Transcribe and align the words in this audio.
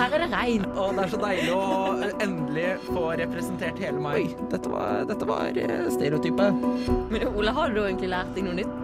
her 0.00 0.16
er 0.16 0.24
det 0.24 0.30
regn. 0.32 0.66
Og 0.74 0.96
det 0.96 1.04
er 1.04 1.12
så 1.12 1.20
deilig 1.20 1.52
å 1.54 1.62
endelig 2.24 2.66
få 2.88 3.04
representert 3.20 3.80
hele 3.82 4.00
meg. 4.02 4.34
Dette 4.52 4.72
var, 4.72 5.04
dette 5.10 5.28
var 5.28 5.60
eh, 5.60 5.86
stereotypet. 5.92 6.64
Men 7.12 7.28
Ole, 7.34 7.54
har 7.56 7.74
du 7.74 7.82
egentlig 7.84 8.12
lært 8.14 8.32
deg 8.36 8.48
noe 8.48 8.58
nytt? 8.62 8.76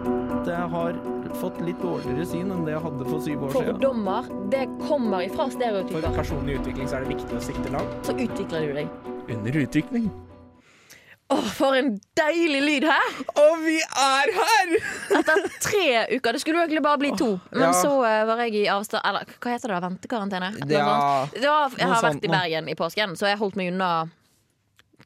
Jeg 0.47 0.69
har 0.71 0.99
fått 1.41 1.57
litt 1.65 1.81
dårligere 1.83 2.25
syn 2.27 2.53
enn 2.53 2.63
det 2.65 2.75
jeg 2.75 2.83
hadde 2.85 3.09
for 3.09 3.23
syv 3.25 3.43
år 3.47 3.51
siden. 3.57 3.73
Fordommer, 3.73 4.29
det 4.53 4.63
kommer 4.85 5.25
ifra 5.25 5.49
For 5.49 6.07
personlig 6.15 6.61
utvikling 6.61 6.87
så 6.87 6.99
er 6.99 7.05
det 7.05 7.17
viktig 7.17 7.37
å 7.37 7.43
sikte 7.49 7.73
langt. 7.73 7.99
Så 8.07 8.15
utvikler 8.15 8.69
du 8.69 8.79
deg. 8.81 8.95
Under 9.27 9.61
utvikling. 9.65 10.07
Åh, 11.29 11.47
for 11.57 11.75
en 11.75 11.89
deilig 12.15 12.61
lyd 12.63 12.85
her! 12.87 13.07
Og 13.35 13.57
vi 13.65 13.75
er 13.83 14.29
her! 14.37 14.69
Etter 15.19 15.41
tre 15.59 15.87
uker. 16.13 16.31
Det 16.37 16.39
skulle 16.39 16.55
jo 16.61 16.63
egentlig 16.63 16.83
bare 16.85 17.01
bli 17.01 17.11
to. 17.19 17.33
Men 17.51 17.65
Ja. 17.67 17.71
så 17.75 17.91
eh, 18.07 18.21
var 18.29 18.39
jeg 18.45 18.55
i 18.61 18.67
avstand 18.71 19.03
Eller 19.03 19.25
hva 19.43 19.51
heter 19.51 19.73
det? 19.73 19.81
Ventekarantene? 19.83 20.53
Ja. 20.71 21.27
Det 21.33 21.43
var, 21.49 21.75
jeg 21.77 21.87
har 21.91 22.01
vært 22.07 22.23
i. 22.23 22.31
Bergen 22.31 22.69
i 22.71 22.75
påsken, 22.79 23.17
så 23.19 23.27
jeg 23.27 23.37
holdt 23.41 23.59
meg 23.59 23.73
unna 23.73 23.91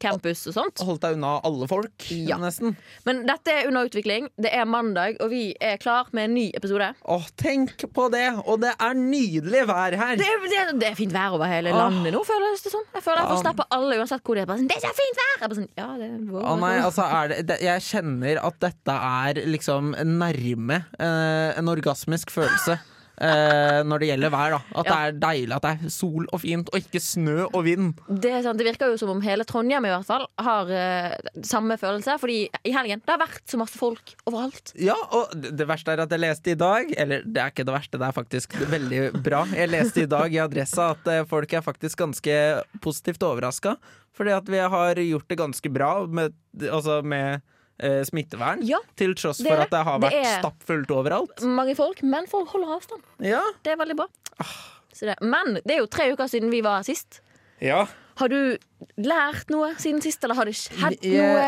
campus 0.02 0.44
og 0.50 0.56
sånt. 0.58 0.82
Holdt 0.86 1.04
deg 1.06 1.18
unna 1.18 1.36
alle 1.48 1.68
folk, 1.70 2.08
Ja. 2.12 2.38
nesten. 2.42 2.76
Men 3.06 3.24
dette 3.28 3.54
er 3.54 3.70
under 3.70 3.88
utvikling. 3.90 4.28
Det 4.42 4.52
er 4.54 4.66
mandag, 4.70 5.18
og 5.22 5.30
vi 5.32 5.44
er 5.62 5.78
klar 5.82 6.10
med 6.12 6.30
en 6.30 6.36
ny 6.36 6.48
episode. 6.58 6.92
Åh, 7.06 7.28
tenk 7.40 7.86
på 7.94 8.08
det! 8.14 8.26
Og 8.46 8.60
det 8.64 8.74
er 8.80 8.98
nydelig 8.98 9.64
vær 9.70 9.96
her. 9.98 10.16
Det, 10.20 10.28
det, 10.52 10.64
det 10.82 10.90
er 10.92 10.98
fint 11.00 11.14
vær 11.16 11.38
over 11.38 11.50
hele 11.52 11.72
Åh. 11.74 11.78
landet 11.80 12.14
nå, 12.16 12.24
føles 12.28 12.66
det 12.66 12.74
som. 12.74 12.84
Jeg 12.94 13.06
føler 13.06 13.24
jeg 13.24 13.32
får 13.36 13.44
snappe 13.46 13.68
alle 13.78 14.00
uansett 14.02 14.24
hvor 14.26 14.38
de 14.38 14.44
er. 14.46 14.52
Sånn, 14.52 14.70
det 14.72 14.78
er 14.80 14.86
så 14.88 14.94
fint 14.98 15.22
vær! 15.24 15.34
Jeg 15.42 15.58
sånn, 15.62 15.70
ja, 15.78 15.90
det 16.00 16.10
er 16.12 16.46
Å 16.52 16.56
nei, 16.60 16.76
altså 16.82 17.08
er 17.08 17.32
det, 17.32 17.40
det, 17.50 17.60
Jeg 17.66 17.86
kjenner 17.88 18.42
at 18.44 18.60
dette 18.62 18.96
er 19.12 19.42
liksom 19.48 19.94
nærme 20.18 20.82
eh, 21.00 21.60
en 21.60 21.72
orgasmisk 21.72 22.34
følelse. 22.34 22.80
Eh, 23.20 23.82
når 23.88 24.00
det 24.04 24.10
gjelder 24.12 24.32
vær. 24.34 24.56
da 24.56 24.62
At 24.82 24.86
Ja. 24.86 24.92
det 24.92 24.98
er 25.02 25.20
deilig 25.20 25.56
at 25.56 25.62
det 25.62 25.72
er 25.86 25.90
sol 25.90 26.26
og 26.32 26.42
fint, 26.42 26.70
og 26.74 26.80
ikke 26.80 27.02
snø 27.02 27.46
og 27.54 27.64
vind. 27.66 27.94
Det, 28.08 28.32
er 28.32 28.42
sant, 28.44 28.58
det 28.58 28.66
virker 28.70 28.92
jo 28.94 28.98
som 28.98 29.10
om 29.14 29.22
hele 29.22 29.44
Trondheim 29.46 29.86
i 29.86 29.92
hvert 29.94 30.06
fall 30.08 30.28
har 30.40 30.70
eh, 30.72 31.16
samme 31.44 31.78
følelse. 31.78 32.18
Fordi 32.22 32.50
i 32.66 32.72
helgen 32.76 33.02
det 33.06 33.12
har 33.16 33.22
vært 33.22 33.44
så 33.50 33.58
masse 33.62 33.78
folk 33.78 34.16
overalt. 34.26 34.74
Ja, 34.80 34.96
og 35.12 35.32
det 35.36 35.56
det 35.62 35.68
verste 35.70 35.92
er 35.94 36.00
at 36.02 36.10
jeg 36.10 36.20
leste 36.24 36.52
i 36.52 36.58
dag 36.58 36.90
Eller 36.98 37.22
det 37.26 37.38
er 37.42 37.52
ikke 37.52 37.66
det 37.68 37.74
verste, 37.76 37.98
det 38.02 38.08
er 38.08 38.16
faktisk 38.16 38.54
veldig 38.72 39.02
bra. 39.24 39.44
Jeg 39.54 39.70
leste 39.70 40.02
i 40.04 40.10
dag 40.10 40.34
i 40.34 40.40
Adressa 40.42 40.92
at 40.96 41.08
eh, 41.08 41.24
folk 41.30 41.54
er 41.54 41.62
faktisk 41.62 41.98
ganske 42.02 42.36
positivt 42.82 43.22
overraska. 43.24 43.76
Fordi 44.18 44.32
at 44.36 44.50
vi 44.50 44.58
har 44.60 44.96
gjort 45.00 45.28
det 45.30 45.38
ganske 45.40 45.70
bra 45.72 46.06
med, 46.08 46.34
altså 46.68 47.02
med 47.04 47.42
eh, 47.82 48.02
smittevern. 48.08 48.62
Ja, 48.68 48.80
Til 49.00 49.16
tross 49.20 49.42
for 49.44 49.64
at 49.66 49.72
det 49.74 49.84
har 49.88 50.00
vært 50.04 50.16
Det 50.18 50.36
stappfullt 50.40 50.92
overalt. 50.96 51.42
mange 51.44 51.76
folk, 51.76 52.04
men 52.04 52.28
folk 52.32 52.50
holder 52.54 52.78
avstand. 52.78 53.02
Ja, 53.20 53.42
Det 53.64 53.74
er 53.74 53.82
veldig 53.82 53.98
bra. 54.04 54.08
Ah. 54.40 54.54
Så 54.94 55.08
det. 55.08 55.18
Men 55.22 55.56
det 55.66 55.76
er 55.76 55.84
jo 55.84 55.88
tre 55.92 56.12
uker 56.14 56.28
siden 56.28 56.52
vi 56.52 56.62
var 56.62 56.82
her 56.82 56.84
sist. 56.94 57.22
ja. 57.62 57.88
Har 58.20 58.28
du 58.30 58.58
lært 59.02 59.50
noe 59.50 59.70
siden 59.82 60.02
sist, 60.04 60.22
eller 60.28 60.36
har 60.38 60.46
det 60.46 60.54
skjedd 60.60 61.00
noe? 61.08 61.46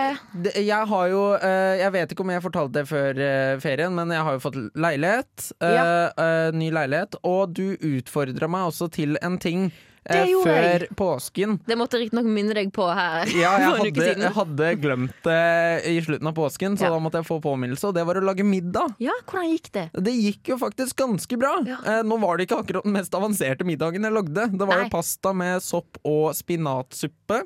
Jeg, 0.47 0.63
jeg 0.65 0.87
har 0.89 1.07
jo 1.11 1.19
eh, 1.35 1.73
Jeg 1.83 1.91
vet 1.93 2.13
ikke 2.15 2.23
om 2.23 2.31
jeg 2.33 2.41
fortalte 2.41 2.73
det 2.79 2.83
før 2.89 3.19
eh, 3.21 3.59
ferien, 3.61 3.93
men 3.93 4.09
jeg 4.15 4.23
har 4.25 4.37
jo 4.37 4.41
fått 4.41 4.57
leilighet. 4.73 5.49
Ja. 5.61 5.83
eh, 6.17 6.51
ny 6.55 6.71
leilighet. 6.73 7.19
Og 7.27 7.51
du 7.53 7.75
utfordra 7.77 8.47
meg 8.49 8.71
også 8.71 8.87
til 8.95 9.19
en 9.21 9.37
ting 9.43 9.67
før 10.09 10.63
jeg. 10.63 10.87
påsken. 10.99 11.59
Det 11.65 11.77
måtte 11.79 11.99
riktignok 12.01 12.25
minne 12.27 12.53
deg 12.57 12.71
på 12.75 12.87
her 12.93 13.25
Ja, 13.31 13.53
jeg 13.59 13.69
for 13.69 13.77
en 13.77 13.87
uke 13.87 13.93
hadde, 13.93 14.07
siden. 14.09 14.23
jeg 14.27 14.33
hadde 14.35 14.71
glemt 14.83 15.23
det 15.23 15.85
i 15.87 15.95
slutten 16.03 16.27
av 16.27 16.35
påsken, 16.35 16.77
så 16.77 16.83
Ja. 16.83 16.89
da 16.89 16.99
måtte 16.99 17.21
jeg 17.21 17.25
få 17.29 17.39
påminnelse, 17.41 17.87
og 17.87 17.95
det 17.95 18.05
var 18.05 18.15
å 18.19 18.23
lage 18.25 18.43
middag. 18.43 18.95
Ja, 18.99 19.15
hvordan 19.25 19.49
gikk 19.53 19.71
det? 19.71 19.85
Det 19.95 20.13
gikk 20.13 20.43
jo 20.53 20.57
faktisk 20.57 20.95
ganske 20.99 21.39
bra. 21.39 21.53
Ja. 21.65 21.77
Eh, 21.85 22.03
nå 22.03 22.19
var 22.19 22.37
det 22.37 22.47
ikke 22.49 22.59
akkurat 22.63 22.83
den 22.83 22.93
mest 22.93 23.11
avanserte 23.15 23.63
middagen 23.65 24.03
jeg 24.03 24.11
lagde. 24.13 24.49
Det 24.51 24.67
var 24.67 24.75
Nei. 24.81 24.83
jo 24.85 24.89
pasta 24.97 25.33
med 25.33 25.61
sopp 25.63 25.97
og 26.03 26.33
spinatsuppe. 26.35 27.43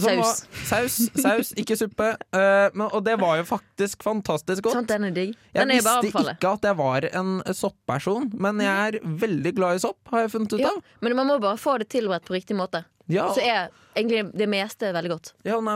Saus. 0.00 0.44
Saus, 0.68 0.96
saus, 1.20 1.52
ikke 1.60 1.76
suppe. 1.78 2.08
Uh, 2.34 2.68
men, 2.74 2.86
og 2.90 3.04
det 3.06 3.14
var 3.20 3.36
jo 3.40 3.44
faktisk 3.48 4.02
fantastisk 4.06 4.64
godt. 4.66 4.74
Sånn, 4.80 4.88
den 4.90 5.04
er 5.10 5.14
digg. 5.16 5.36
Jeg 5.54 5.68
Den 5.68 5.84
bare 5.84 6.02
visste 6.02 6.24
ikke 6.34 6.54
at 6.58 6.66
jeg 6.70 6.76
var 6.80 7.08
en 7.12 7.36
sopperson, 7.54 8.30
men 8.34 8.58
jeg 8.64 8.88
er 8.94 8.98
veldig 9.04 9.54
glad 9.58 9.76
i 9.78 9.84
sopp, 9.86 10.00
har 10.10 10.26
jeg 10.26 10.34
funnet 10.34 10.56
ut 10.56 10.60
Ja, 10.64 10.72
av. 10.74 10.82
men 11.00 11.16
man 11.16 11.26
må 11.30 11.38
bare 11.42 11.60
få 11.60 11.78
det 11.78 11.88
tilberedt 11.94 12.26
på 12.26 12.34
riktig 12.38 12.56
måte. 12.58 12.84
Ja, 13.06 13.26
Så 13.36 13.42
er 13.44 13.68
egentlig 13.94 14.30
det 14.32 14.46
meste 14.48 14.88
veldig 14.96 15.10
godt. 15.12 15.32
ja 15.44 15.58
nei, 15.60 15.74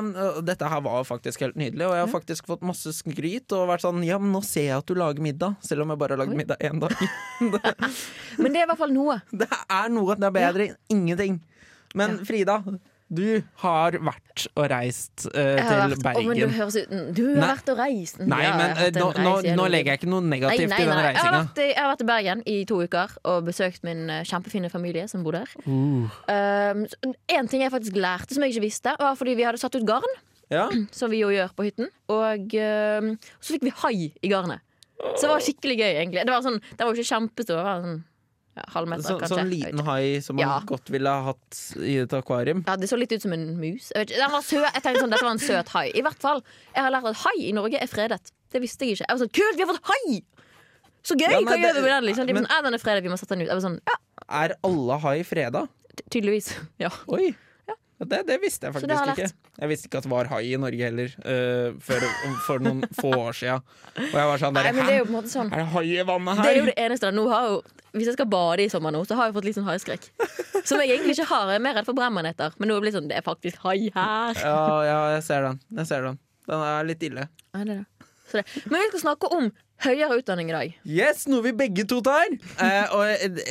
dette 0.48 0.64
her 0.64 0.80
var 0.80 1.04
faktisk 1.04 1.42
helt 1.44 1.58
nydelig, 1.60 1.84
og 1.84 1.92
jeg 1.92 2.00
har 2.06 2.08
faktisk 2.08 2.46
fått 2.48 2.62
masse 2.64 2.88
skryt 2.96 3.52
og 3.52 3.66
vært 3.68 3.84
sånn 3.84 4.00
Ja, 4.06 4.16
men 4.18 4.32
nå 4.32 4.40
ser 4.42 4.64
jeg 4.70 4.78
at 4.78 4.86
du 4.88 4.94
lager 4.96 5.20
middag, 5.20 5.58
selv 5.60 5.84
om 5.84 5.92
jeg 5.92 6.00
bare 6.00 6.16
har 6.16 6.22
lagd 6.24 6.32
middag 6.38 6.56
én 6.64 6.80
dag. 6.80 6.94
Men 8.38 8.52
det 8.54 8.62
er 8.62 8.64
i 8.64 8.70
hvert 8.70 8.80
fall 8.80 8.94
noe. 8.96 9.18
det 9.30 9.48
er 9.52 9.92
noe, 9.92 10.16
det 10.16 10.24
er 10.30 10.34
bedre 10.38 10.68
enn 10.70 10.76
ingenting. 10.96 11.40
Men 11.94 12.16
Ja. 12.18 12.24
Frida, 12.24 12.56
du 13.08 13.42
har 13.62 13.94
vært 14.04 14.42
og 14.54 14.66
reist 14.70 15.24
uh, 15.26 15.32
til 15.32 15.94
vært, 15.96 16.19
Å, 16.19 16.22
men 16.22 16.36
du 16.36 16.42
Bergen. 16.44 16.50
høres 16.58 16.76
ut 16.76 16.91
Du 17.16 17.22
har 17.30 17.38
Nei. 17.41 17.48
vært 17.54 17.70
og 17.72 17.78
reist. 17.80 18.19
Nei, 18.20 18.41
Ja, 18.44 18.50
men 18.58 18.74
jeg 18.76 18.92
øh, 18.92 18.98
nå, 19.00 19.06
nå, 19.24 19.32
nå 19.56 19.66
legger 19.72 19.94
jeg 19.94 20.00
ikke 20.02 20.10
noe 20.12 20.20
negativt 20.28 20.69
nei, 20.74 20.80
i 20.82 20.84
den 20.84 20.92
nei. 20.92 21.06
Jeg 21.08 21.16
har, 21.16 21.32
reisinga. 21.32 21.41
i- 21.64 21.69
jeg 21.72 21.78
har 21.80 21.88
vært 21.94 22.04
i 22.04 22.08
Bergen 22.12 22.42
i 22.46 22.56
to 22.69 22.80
uker 22.84 23.14
og 23.32 23.44
besøkt 23.48 23.82
min 23.88 24.04
eh, 24.12 24.22
kjempefine 24.28 24.70
familie 24.70 25.06
som 25.08 25.24
bor 25.24 25.32
der. 25.38 25.48
Uh. 25.64 26.04
Um, 26.28 26.84
en 27.32 27.48
ting 27.48 27.64
jeg 27.64 27.72
faktisk 27.72 27.96
lærte 27.96 28.34
som 28.36 28.44
jeg 28.44 28.54
ikke 28.56 28.66
visste, 28.69 28.94
var 29.00 29.16
fordi 29.16 29.34
vi 29.40 29.46
hadde 29.48 29.58
satt 29.62 29.75
ut 29.80 29.86
garn, 29.88 30.12
Ja. 30.52 30.69
som 30.98 31.10
vi 31.10 31.19
jo 31.25 31.28
gjør 31.32 31.50
på 31.56 31.64
hytten. 31.69 31.88
Og 32.12 32.54
um, 32.60 33.10
så 33.40 33.56
fikk 33.56 33.64
vi 33.69 33.75
hai 33.82 34.12
i 34.22 34.28
garnet. 34.32 34.60
Så 35.14 35.25
det 35.25 35.32
var 35.32 35.42
skikkelig 35.44 35.76
gøy, 35.78 35.90
egentlig. 36.02 36.22
Det 36.26 36.32
var, 36.34 36.42
sånn, 36.42 36.60
det 36.75 36.84
var 36.84 36.92
ikke 36.96 37.08
kjempestor, 37.14 37.56
det 37.60 37.64
var 37.69 37.82
sånn 37.84 37.98
halvmeter, 38.74 39.02
Så, 39.02 39.19
kanskje. 39.20 39.36
sånn 39.38 39.50
liten 39.50 39.80
hai 39.84 40.20
som 40.20 40.36
man 40.36 40.46
Ja. 40.46 40.60
godt 40.66 40.88
ville 40.91 41.08
ha 41.08 41.22
hatt 41.32 41.76
i 41.80 41.96
et 41.98 42.10
akvarium. 42.10 42.64
Ja, 42.66 42.76
Det 42.76 42.88
så 42.88 42.98
litt 42.98 43.12
ut 43.12 43.22
som 43.22 43.32
en 43.32 43.56
mus. 43.60 43.92
Jeg 43.94 44.08
søt. 44.08 44.72
Jeg 44.74 44.82
tenkte 44.82 45.00
sånn, 45.00 45.10
Dette 45.10 45.22
var 45.24 45.30
en 45.32 45.38
søt 45.38 45.69
hai. 45.69 45.91
I 45.94 46.02
hvert 46.02 46.19
fall, 46.19 46.42
Jeg 46.74 46.82
har 46.84 46.91
lært 46.91 47.04
at 47.08 47.16
hai 47.16 47.48
i 47.48 47.52
Norge 47.52 47.74
er 47.80 47.86
fredet. 47.86 48.32
Det 48.50 48.60
visste 48.62 48.84
jeg 48.86 48.96
ikke. 48.96 49.06
Jeg 49.08 49.19
var 49.19 49.26
sånn, 49.26 49.32
Kult, 49.32 49.56
vi 49.56 49.62
har 49.64 49.74
fått 49.74 49.84
hai! 49.84 50.22
Så 51.04 51.14
gøy! 51.16 51.30
Ja, 51.30 51.41
men, 51.41 51.46
Hva 51.46 51.56
gjør 51.56 51.74
vi 51.74 51.80
med 51.80 51.91
den? 51.91 52.04
liksom? 52.04 52.26
De 52.26 52.32
men- 52.34 52.44
sånn, 52.44 52.50
«Ja, 52.50 52.62
den 52.62 52.74
er 52.74 52.78
fredet, 52.78 53.02
vi 53.02 53.08
må 53.08 53.19
sette 53.19 53.28
den 53.28 53.42
ut. 53.42 53.48
Jeg 53.48 53.60
var 53.62 53.70
sånn, 53.70 53.80
ja, 53.86 53.94
Er 54.42 54.54
alle 54.64 54.98
hai 54.98 55.22
freda? 55.22 55.69
tydeligvis. 56.10 56.54
Ja. 56.78 56.90
Oi! 57.08 57.34
Det, 57.98 58.20
det 58.28 58.36
visste 58.38 58.69
jeg 58.69 58.75
faktisk 58.76 59.10
ikke. 59.12 59.28
Jeg 59.59 59.70
visste 59.72 59.88
ikke 59.88 59.98
at 59.98 60.06
det 60.06 60.12
var 60.12 60.28
hai 60.31 60.42
i 60.53 60.59
Norge 60.60 60.86
heller, 60.86 61.14
uh, 61.25 61.75
før, 61.82 62.04
for 62.47 62.62
noen 62.62 62.84
få 62.94 63.10
år 63.16 63.34
sia. 63.34 63.56
Og 63.97 64.14
jeg 64.14 64.31
var 64.31 64.42
sånn 64.42 64.54
Nei, 64.54 64.70
men 64.76 64.86
det 64.86 64.94
er 64.94 65.00
jo 65.00 65.09
på 65.09 65.12
en 65.12 65.16
måte 65.16 65.32
sånn 65.32 65.50
Er 65.50 65.64
det 65.64 65.66
hai 65.72 65.84
i 65.97 66.06
vannet 66.06 66.38
her? 66.38 66.47
Det 66.47 66.53
er 66.53 66.60
jo 66.60 66.69
det 66.70 66.76
eneste. 66.84 67.10
Nå 67.16 67.26
har 67.32 67.50
jo, 67.50 67.58
hvis 67.97 68.12
jeg 68.12 68.19
skal 68.20 68.31
bade 68.31 68.62
i 68.62 68.70
sommer 68.70 68.94
nå, 68.94 69.03
så 69.08 69.19
har 69.19 69.31
jeg 69.31 69.37
fått 69.41 69.48
litt 69.48 69.58
sånn 69.58 69.66
haiskrekk. 69.66 70.08
Som 70.62 70.82
jeg 70.84 70.94
egentlig 70.94 71.19
ikke 71.19 71.28
har. 71.32 71.50
Jeg 71.50 71.58
er 71.58 71.66
mer 71.66 71.78
redd 71.81 71.91
for 71.91 71.98
brennmaneter. 71.98 72.54
Men 72.58 72.70
nå 72.70 72.76
er 72.76 72.78
det 72.78 72.87
blitt 72.87 72.98
sånn, 73.00 73.10
det 73.10 73.19
er 73.19 73.26
faktisk 73.26 73.62
hai 73.66 73.78
her. 73.88 74.42
Ja, 74.44 74.58
ja, 74.87 74.98
jeg 75.16 75.25
ser 75.26 75.48
den. 75.48 75.62
Jeg 75.81 75.91
ser 75.91 76.06
den. 76.06 76.20
Den 76.48 76.66
er 76.70 76.87
litt 76.87 77.03
ille. 77.08 77.26
Ja, 77.50 77.64
det 77.64 77.81
er 77.81 77.81
det. 77.82 78.44
Men 78.69 78.82
vi 78.82 78.91
skal 78.92 79.03
snakke 79.08 79.31
om 79.34 79.50
høyere 79.84 80.19
utdanning 80.20 80.50
i 80.50 80.54
dag. 80.56 80.76
Yes, 80.84 81.26
noe 81.31 81.44
vi 81.47 81.54
begge 81.56 81.87
to 81.88 82.00
tar. 82.04 82.31
Uh, 82.58 82.87
og 82.97 83.03
eh, 83.08 83.42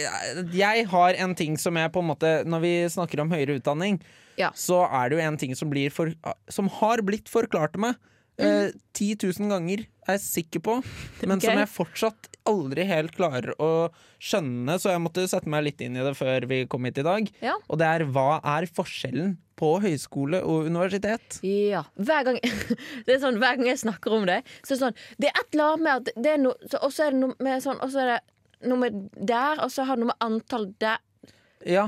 jeg 0.55 0.87
har 0.91 1.19
en 1.23 1.35
ting 1.37 1.57
som 1.61 1.77
jeg 1.79 1.91
på 1.93 2.03
en 2.03 2.09
måte 2.11 2.31
Når 2.47 2.63
vi 2.63 2.73
snakker 2.91 3.23
om 3.23 3.31
høyere 3.33 3.57
utdanning, 3.59 3.99
Ja. 4.37 4.51
så 4.53 4.83
er 4.85 5.09
det 5.09 5.17
jo 5.17 5.25
en 5.25 5.39
ting 5.41 5.55
som, 5.57 5.71
blir 5.71 5.93
for, 5.93 6.13
som 6.51 6.69
har 6.79 7.01
blitt 7.05 7.31
forklart 7.31 7.73
til 7.73 7.87
meg 7.87 7.97
eh, 8.37 8.69
10 8.93 9.17
000 9.23 9.49
ganger, 9.51 9.85
er 10.07 10.17
jeg 10.17 10.23
sikker 10.23 10.63
på, 10.63 10.77
men 11.29 11.41
som 11.43 11.57
jeg 11.57 11.69
fortsatt 11.71 12.29
aldri 12.47 12.85
helt 12.87 13.15
klarer 13.17 13.51
å 13.61 13.89
skjønne, 14.23 14.77
så 14.79 14.93
jeg 14.93 15.03
måtte 15.03 15.25
sette 15.29 15.49
meg 15.51 15.65
litt 15.67 15.81
inn 15.83 15.97
i 15.97 16.05
det 16.05 16.13
før 16.17 16.47
vi 16.49 16.61
kom 16.69 16.87
hit 16.87 17.01
i 17.01 17.05
dag. 17.07 17.27
Ja. 17.43 17.57
Og 17.67 17.81
det 17.81 17.89
er 17.89 18.05
hva 18.13 18.37
er 18.55 18.69
forskjellen 18.71 19.35
på 19.57 19.71
høyskole 19.81 20.43
og 20.45 20.69
universitet? 20.69 21.39
Ja. 21.45 21.83
Hver 21.97 22.29
gang, 22.29 22.39
det 23.07 23.17
er 23.17 23.21
sånn, 23.23 23.39
hver 23.41 23.57
gang 23.59 23.71
jeg 23.71 23.81
snakker 23.83 24.17
om 24.19 24.27
det, 24.29 24.43
så 24.61 24.75
er 24.75 24.75
det 24.75 24.83
sånn 24.85 24.99
Det 25.17 25.31
er 25.31 25.39
et 25.41 25.55
eller 25.55 25.71
annet 25.71 25.85
med 25.87 25.93
at 25.95 26.23
det 26.27 26.35
noe 26.43 26.73
Og 26.83 26.91
så 26.93 27.07
er 27.07 27.15
det 27.15 27.21
noe 27.23 27.47
med 27.47 27.63
sånn 27.63 27.79
Og 27.81 27.93
så 27.93 28.03
er 28.03 28.11
det 28.13 28.69
noe 28.69 28.81
med 28.81 28.99
der, 29.17 29.63
og 29.63 29.73
så 29.73 29.85
har 29.85 29.97
det 29.97 30.05
noe 30.05 30.13
med 30.13 30.25
antall 30.27 30.69
der 30.81 31.01
Ja. 31.65 31.87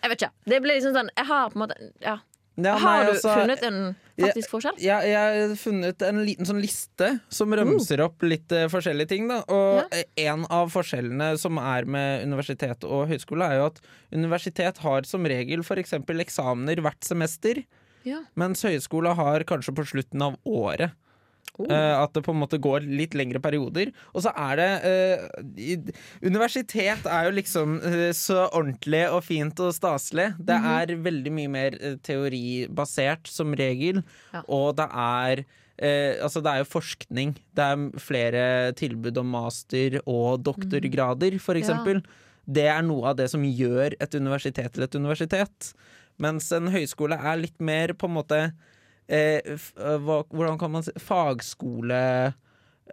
Jeg 0.00 0.10
vet 0.12 0.22
ikke. 0.22 0.32
Det 0.52 0.58
blir 0.64 0.78
liksom 0.78 0.94
sånn 0.96 1.10
Jeg 1.16 1.26
har 1.30 1.50
på 1.52 1.58
en 1.60 1.64
måte 1.66 1.78
Ja. 2.04 2.18
Ja, 2.60 2.74
har 2.76 2.98
nei, 2.98 3.04
du 3.06 3.10
altså, 3.14 3.32
funnet 3.38 3.62
en 3.64 3.76
faktisk 4.20 4.50
forskjell? 4.52 4.76
Jeg, 4.82 5.06
jeg 5.08 5.36
har 5.48 5.52
funnet 5.56 6.02
en 6.04 6.18
liten 6.26 6.48
sånn 6.48 6.58
liste 6.60 7.06
som 7.32 7.54
rømser 7.56 8.02
opp 8.04 8.20
litt 8.26 8.52
uh, 8.52 8.66
forskjellige 8.68 9.08
ting. 9.14 9.28
Da. 9.30 9.38
Og 9.48 9.78
Ja. 9.94 10.02
en 10.34 10.44
av 10.52 10.68
forskjellene 10.74 11.30
som 11.40 11.56
er 11.62 11.86
med 11.88 12.26
universitet 12.26 12.84
og 12.84 13.06
høyskole, 13.08 13.46
er 13.48 13.60
jo 13.62 13.68
at 13.70 13.80
universitet 14.12 14.82
har 14.84 15.08
som 15.08 15.24
regel 15.24 15.62
f.eks. 15.64 15.94
eksamener 16.26 16.82
hvert 16.84 17.06
semester, 17.06 17.62
Ja. 18.04 18.20
mens 18.36 18.60
høyskole 18.66 19.14
har 19.16 19.46
kanskje 19.48 19.72
på 19.76 19.86
slutten 19.94 20.20
av 20.28 20.36
året. 20.44 20.92
Eh, 21.68 22.02
at 22.02 22.12
det 22.14 22.22
på 22.24 22.32
en 22.32 22.40
måte 22.40 22.58
går 22.62 22.80
litt 22.86 23.12
lengre 23.18 23.40
perioder. 23.42 23.90
Og 24.14 24.22
så 24.24 24.32
er 24.36 24.56
det 24.56 24.70
uh, 24.86 25.92
Universitet 26.22 27.04
er 27.06 27.26
jo 27.28 27.34
liksom 27.36 27.76
uh, 27.82 28.10
så 28.16 28.46
ordentlig 28.56 29.02
og 29.10 29.22
fint 29.26 29.60
og 29.60 29.74
staselig. 29.76 30.30
Det 30.38 30.56
Mhm. 30.60 30.70
er 30.70 30.96
veldig 31.04 31.32
mye 31.32 31.50
mer 31.50 31.70
teoribasert 32.06 33.26
som 33.26 33.52
regel, 33.54 34.02
Ja. 34.32 34.42
og 34.48 34.76
det 34.76 34.88
er 34.92 35.44
altså 35.80 36.42
det 36.44 36.50
er 36.52 36.58
jo 36.60 36.64
forskning. 36.68 37.30
Det 37.56 37.64
er 37.64 37.98
flere 37.98 38.72
tilbud 38.76 39.16
om 39.16 39.30
master 39.32 39.98
og 40.06 40.42
doktorgrader, 40.44 41.40
for 41.40 41.54
Ja. 41.56 41.60
eksempel. 41.62 42.04
det 42.50 42.66
er 42.66 42.82
noe 42.82 43.06
av 43.08 43.16
det 43.16 43.30
som 43.30 43.40
gjør 43.42 43.94
et 44.00 44.10
universitet 44.14 44.72
til 44.72 44.82
et 44.82 44.94
universitet. 44.94 45.72
Mens 46.18 46.50
en 46.52 46.66
høyskole 46.66 47.16
er 47.16 47.36
litt 47.38 47.58
mer 47.60 47.88
på 47.94 48.04
en 48.08 48.14
måte 48.14 48.52
eh, 49.10 49.40
eh, 49.50 49.98
hva, 50.04 50.22
Hvordan 50.30 50.60
kan 50.60 50.72
man 50.72 50.86
si 50.86 50.94
Fagskole 51.02 52.00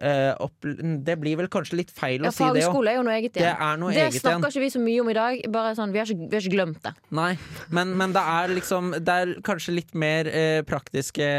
eh, 0.01 0.33
opp, 0.43 0.65
Det 1.05 1.15
blir 1.21 1.37
vel 1.39 1.49
kanskje 1.51 1.79
litt 1.81 1.93
feil 1.93 2.25
Ja, 2.25 2.31
å 2.31 2.35
si 2.35 2.43
det 2.43 2.49
òg. 2.49 2.59
fagskole 2.67 2.91
er 2.91 2.99
jo 2.99 3.05
noe 3.07 3.15
eget 3.19 3.37
Det 3.37 3.45
igjen. 3.45 3.79
noe 3.81 3.93
Det 3.93 4.01
eget 4.01 4.19
igjen. 4.19 4.25
snakker 4.25 4.53
ikke 4.53 4.65
vi 4.65 4.73
så 4.73 4.83
mye 4.83 5.05
om 5.05 5.09
i 5.13 5.15
dag. 5.17 5.47
Sånn, 5.77 5.95
vi, 5.95 6.01
har 6.01 6.11
ikke, 6.11 6.27
vi 6.27 6.37
har 6.37 6.45
ikke 6.45 6.57
glemt 6.57 6.83
det. 6.83 6.93
Nei, 7.21 7.31
men, 7.69 7.95
men 7.99 8.13
det 8.17 8.25
er 8.33 8.53
liksom 8.53 8.91
Det 8.97 9.17
er 9.23 9.33
kanskje 9.47 9.77
litt 9.79 9.97
mer 9.97 10.29
eh, 10.31 10.61
praktiske 10.67 11.31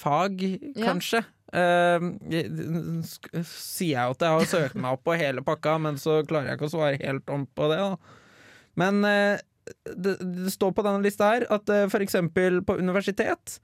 fag, 0.00 0.46
kanskje. 0.80 1.24
Ja. 1.24 1.34
Uh, 1.50 1.98
sier 3.42 3.88
jeg 3.96 4.12
at 4.14 4.20
jeg 4.22 4.34
har 4.36 4.44
søkt 4.46 4.76
meg 4.78 4.94
opp 4.94 5.00
på 5.02 5.16
hele 5.18 5.42
pakka, 5.42 5.80
men 5.82 5.96
så 5.98 6.20
klarer 6.22 6.52
jeg 6.52 6.60
ikke 6.60 6.68
å 6.68 6.74
svare 6.76 7.00
helt 7.00 7.32
om 7.34 7.42
på 7.58 7.66
det. 7.72 7.80
Da. 7.82 7.96
Men 8.78 9.02
uh, 9.02 9.34
det, 9.82 10.14
det 10.22 10.52
står 10.54 10.70
på 10.76 10.84
denne 10.86 11.02
lista 11.02 11.32
her 11.32 11.48
at 11.50 11.72
uh, 11.74 11.98
eksempel 11.98 12.62
på 12.62 12.78
universitet 12.78 13.58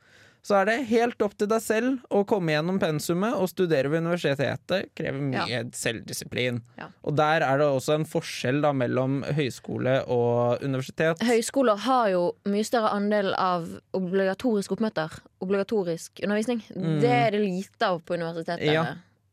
så 0.46 0.60
er 0.60 0.68
det 0.68 0.74
helt 0.92 1.22
opp 1.26 1.32
til 1.34 1.48
deg 1.50 1.62
selv 1.64 2.12
å 2.14 2.20
komme 2.28 2.52
gjennom 2.54 2.76
pensumet 2.78 3.34
og 3.34 3.48
studere 3.50 3.90
ved 3.90 4.04
universitetet. 4.04 4.92
Krever 4.94 5.24
mye 5.32 5.64
selvdisiplin. 5.74 6.60
Ja. 6.78 6.86
Og 7.02 7.16
der 7.18 7.42
er 7.42 7.58
det 7.58 7.66
også 7.66 7.96
en 7.96 8.06
forskjell 8.06 8.60
da 8.62 8.70
mellom 8.76 9.24
høyskole 9.34 9.96
og 10.06 10.62
universitet. 10.62 11.24
Høyskoler 11.26 11.82
har 11.88 12.12
jo 12.12 12.22
mye 12.46 12.68
større 12.68 12.94
andel 12.94 13.32
av 13.34 13.66
obligatorisk 13.98 14.76
oppmøter. 14.76 15.18
Obligatorisk 15.42 16.22
undervisning. 16.22 16.62
Mm. 16.76 16.88
Det 17.02 17.12
er 17.16 17.34
det 17.34 17.42
lite 17.42 17.90
av 17.90 17.98
på 18.06 18.14
universitetet. 18.14 18.70
Ja. 18.70 18.86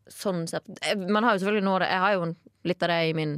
Sånn 0.09 0.47
sett. 0.49 0.65
Eh, 0.81 0.97
Man 0.97 1.21
har 1.27 1.37
jo 1.37 1.45
selvfølgelig 1.45 1.75
av 1.75 1.81
det. 1.85 1.93
Jeg 1.93 2.05
har 2.07 2.17
jo 2.17 2.29
litt 2.73 2.83
av 2.89 2.95
det 2.95 3.01
i 3.11 3.17
min 3.21 3.37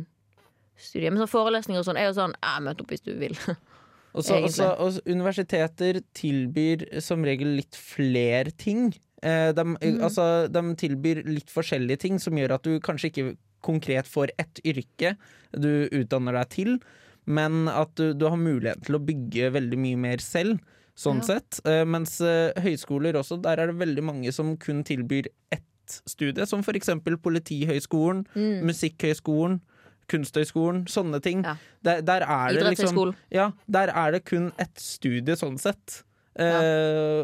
studie. 0.80 1.12
Men 1.12 1.26
sånn 1.26 1.36
forelesninger 1.36 1.84
og 1.84 1.92
sånn 1.92 2.00
er 2.00 2.08
jo 2.08 2.16
sånn 2.24 2.40
Ja, 2.40 2.56
møt 2.64 2.80
opp 2.80 2.96
hvis 2.96 3.04
du 3.04 3.18
vil. 3.20 3.36
Og 4.16 4.24
så- 4.24 4.36
og 4.36 4.46
egentlig. 4.46 4.56
så- 4.56 4.80
og 4.80 4.94
så 4.94 5.02
universiteter 5.12 6.02
tilbyr 6.16 7.02
som 7.02 7.24
regel 7.24 7.56
litt 7.58 7.76
flere 7.76 8.52
ting. 8.58 8.94
Eh, 9.22 9.52
de, 9.52 9.64
mm. 9.64 10.00
altså, 10.02 10.48
de 10.52 10.62
tilbyr 10.76 11.24
litt 11.26 11.50
forskjellige 11.52 12.00
ting 12.00 12.20
som 12.20 12.34
gjør 12.34 12.56
at 12.56 12.64
du 12.64 12.80
kanskje 12.80 13.12
ikke 13.12 13.38
konkret 13.66 14.06
får 14.08 14.30
ett 14.40 14.60
yrke 14.64 15.16
du 15.58 15.88
utdanner 15.92 16.34
deg 16.34 16.50
til, 16.50 16.80
men 17.26 17.68
at 17.68 17.94
du, 17.96 18.14
du 18.14 18.28
har 18.30 18.38
mulighet 18.38 18.84
til 18.86 18.96
å 18.96 19.04
bygge 19.06 19.52
veldig 19.52 19.78
mye 19.78 19.98
mer 19.98 20.18
selv. 20.18 20.60
Sånn 20.96 21.18
Ja. 21.18 21.40
sett. 21.40 21.60
Eh, 21.66 21.84
mens 21.84 22.22
eh, 22.22 22.54
høyskoler 22.56 23.18
også, 23.20 23.42
der 23.42 23.60
er 23.60 23.68
det 23.68 23.76
veldig 23.82 24.04
mange 24.04 24.32
som 24.32 24.56
kun 24.56 24.84
tilbyr 24.84 25.26
ett 25.52 25.62
studie, 26.08 26.46
som 26.48 26.64
for 26.64 26.74
eksempel 26.74 27.18
Politihøgskolen, 27.18 28.26
Mm. 28.36 28.64
Musikkhøgskolen, 28.64 29.60
Kunsthøgskolen, 30.12 30.84
sånne 30.92 31.22
ting. 31.24 31.46
Ja. 31.46 31.56
Der, 31.86 32.02
der 32.06 32.26
er 32.26 32.58
det 32.58 32.76
liksom 32.76 33.14
ja, 33.34 33.52
der 33.66 33.94
er 33.94 34.18
det 34.18 34.26
kun 34.28 34.52
ett 34.62 34.76
studie, 34.82 35.38
sånn 35.40 35.58
sett. 35.62 36.02
Ja. 36.36 36.60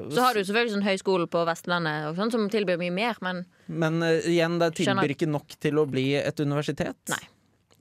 Så 0.07 0.23
har 0.23 0.37
du 0.37 0.39
selvfølgelig 0.39 0.71
sånn 0.71 0.85
høyskole 0.85 1.25
på 1.27 1.41
Vestlandet 1.43 2.05
og 2.07 2.15
sånn, 2.15 2.31
som 2.31 2.45
tilbyr 2.51 2.79
mye 2.79 2.93
mer, 2.95 3.17
men 3.19 3.43
Men 3.67 3.99
uh, 3.99 4.23
igjen, 4.23 4.55
det 4.61 4.71
tilbyr 4.79 5.17
ikke 5.17 5.27
nok 5.27 5.57
til 5.59 5.81
å 5.81 5.85
bli 5.89 6.13
et 6.15 6.39
universitet. 6.39 6.99
Nei. 7.11 7.19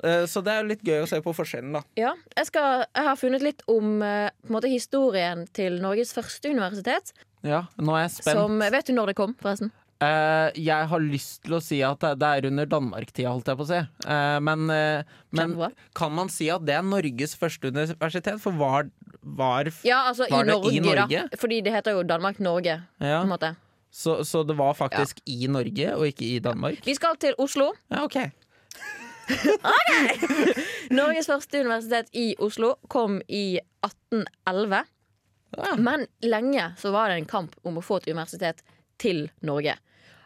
Eh, 0.05 0.25
så 0.31 0.41
det 0.44 0.52
er 0.55 0.69
litt 0.69 0.85
gøy 0.87 1.03
å 1.05 1.08
se 1.08 1.20
på 1.25 1.32
forskjellen, 1.37 1.75
da. 1.76 1.82
ja. 2.00 2.14
Jeg, 2.37 2.49
skal, 2.49 2.85
jeg 2.88 3.06
har 3.08 3.19
funnet 3.20 3.44
litt 3.44 3.64
om 3.70 4.00
eh, 4.05 4.31
på 4.41 4.49
en 4.49 4.56
måte 4.56 4.70
historien 4.73 5.44
til 5.56 5.81
Norges 5.82 6.14
første 6.17 6.53
universitet. 6.53 7.12
Ja, 7.46 7.64
nå 7.81 7.96
er 7.96 8.06
jeg 8.06 8.14
spent. 8.19 8.37
Som, 8.38 8.61
vet 8.61 8.88
du 8.88 8.94
når 8.96 9.12
det 9.12 9.19
kom, 9.20 9.37
forresten? 9.41 9.73
Eh, 10.00 10.49
jeg 10.56 10.88
har 10.88 11.02
lyst 11.05 11.43
til 11.44 11.58
å 11.58 11.61
si 11.61 11.82
at 11.85 12.00
det 12.17 12.29
er 12.29 12.47
under 12.49 12.69
Danmark-tida, 12.69 13.29
holdt 13.29 13.50
jeg 13.52 13.58
på 13.58 13.64
å 13.67 13.69
si. 13.69 13.81
Uh, 14.06 14.38
men 14.41 14.70
uh, 14.73 15.19
men 15.37 15.52
kan 15.97 16.14
man 16.17 16.31
si 16.32 16.49
at 16.52 16.64
det 16.64 16.79
er 16.79 16.87
Norges 16.87 17.35
første 17.37 17.69
universitet? 17.69 18.41
For 18.41 18.56
var, 18.56 18.88
var 19.20 19.69
Ja, 19.85 20.06
altså 20.08 20.25
i 20.25 20.32
Var 20.32 20.49
det 20.49 20.55
Norge, 20.55 20.73
i 20.73 20.81
Norge? 20.81 21.25
da. 21.29 21.41
Fordi 21.41 21.61
det 21.67 21.75
heter 21.75 21.99
jo 21.99 22.06
Danmark-Norge, 22.08 22.79
ja, 23.05 23.20
så, 23.91 24.25
så 24.25 24.43
det 24.47 24.56
var 24.56 24.73
faktisk 24.79 25.20
i 25.29 25.44
Norge, 25.50 25.93
og 25.97 26.06
ikke 26.06 26.25
i 26.25 26.38
Danmark? 26.38 26.81
Vi 26.87 26.94
skal 26.96 27.19
til 27.20 27.37
Oslo. 27.43 27.73
Ja, 27.91 28.05
OK. 28.06 28.17
OK! 29.75 29.93
Norges 30.94 31.29
første 31.29 31.61
universitet 31.61 32.08
i 32.17 32.32
Oslo 32.38 32.76
kom 32.88 33.20
i 33.29 33.61
1811. 33.85 34.88
Ja. 35.58 35.76
Men 35.76 36.06
lenge 36.23 36.73
så 36.79 36.94
var 36.94 37.11
det 37.11 37.20
en 37.20 37.29
kamp 37.29 37.56
om 37.67 37.76
å 37.76 37.85
få 37.85 38.00
et 38.00 38.08
universitet 38.08 38.62
til 39.03 39.26
Norge. 39.44 39.76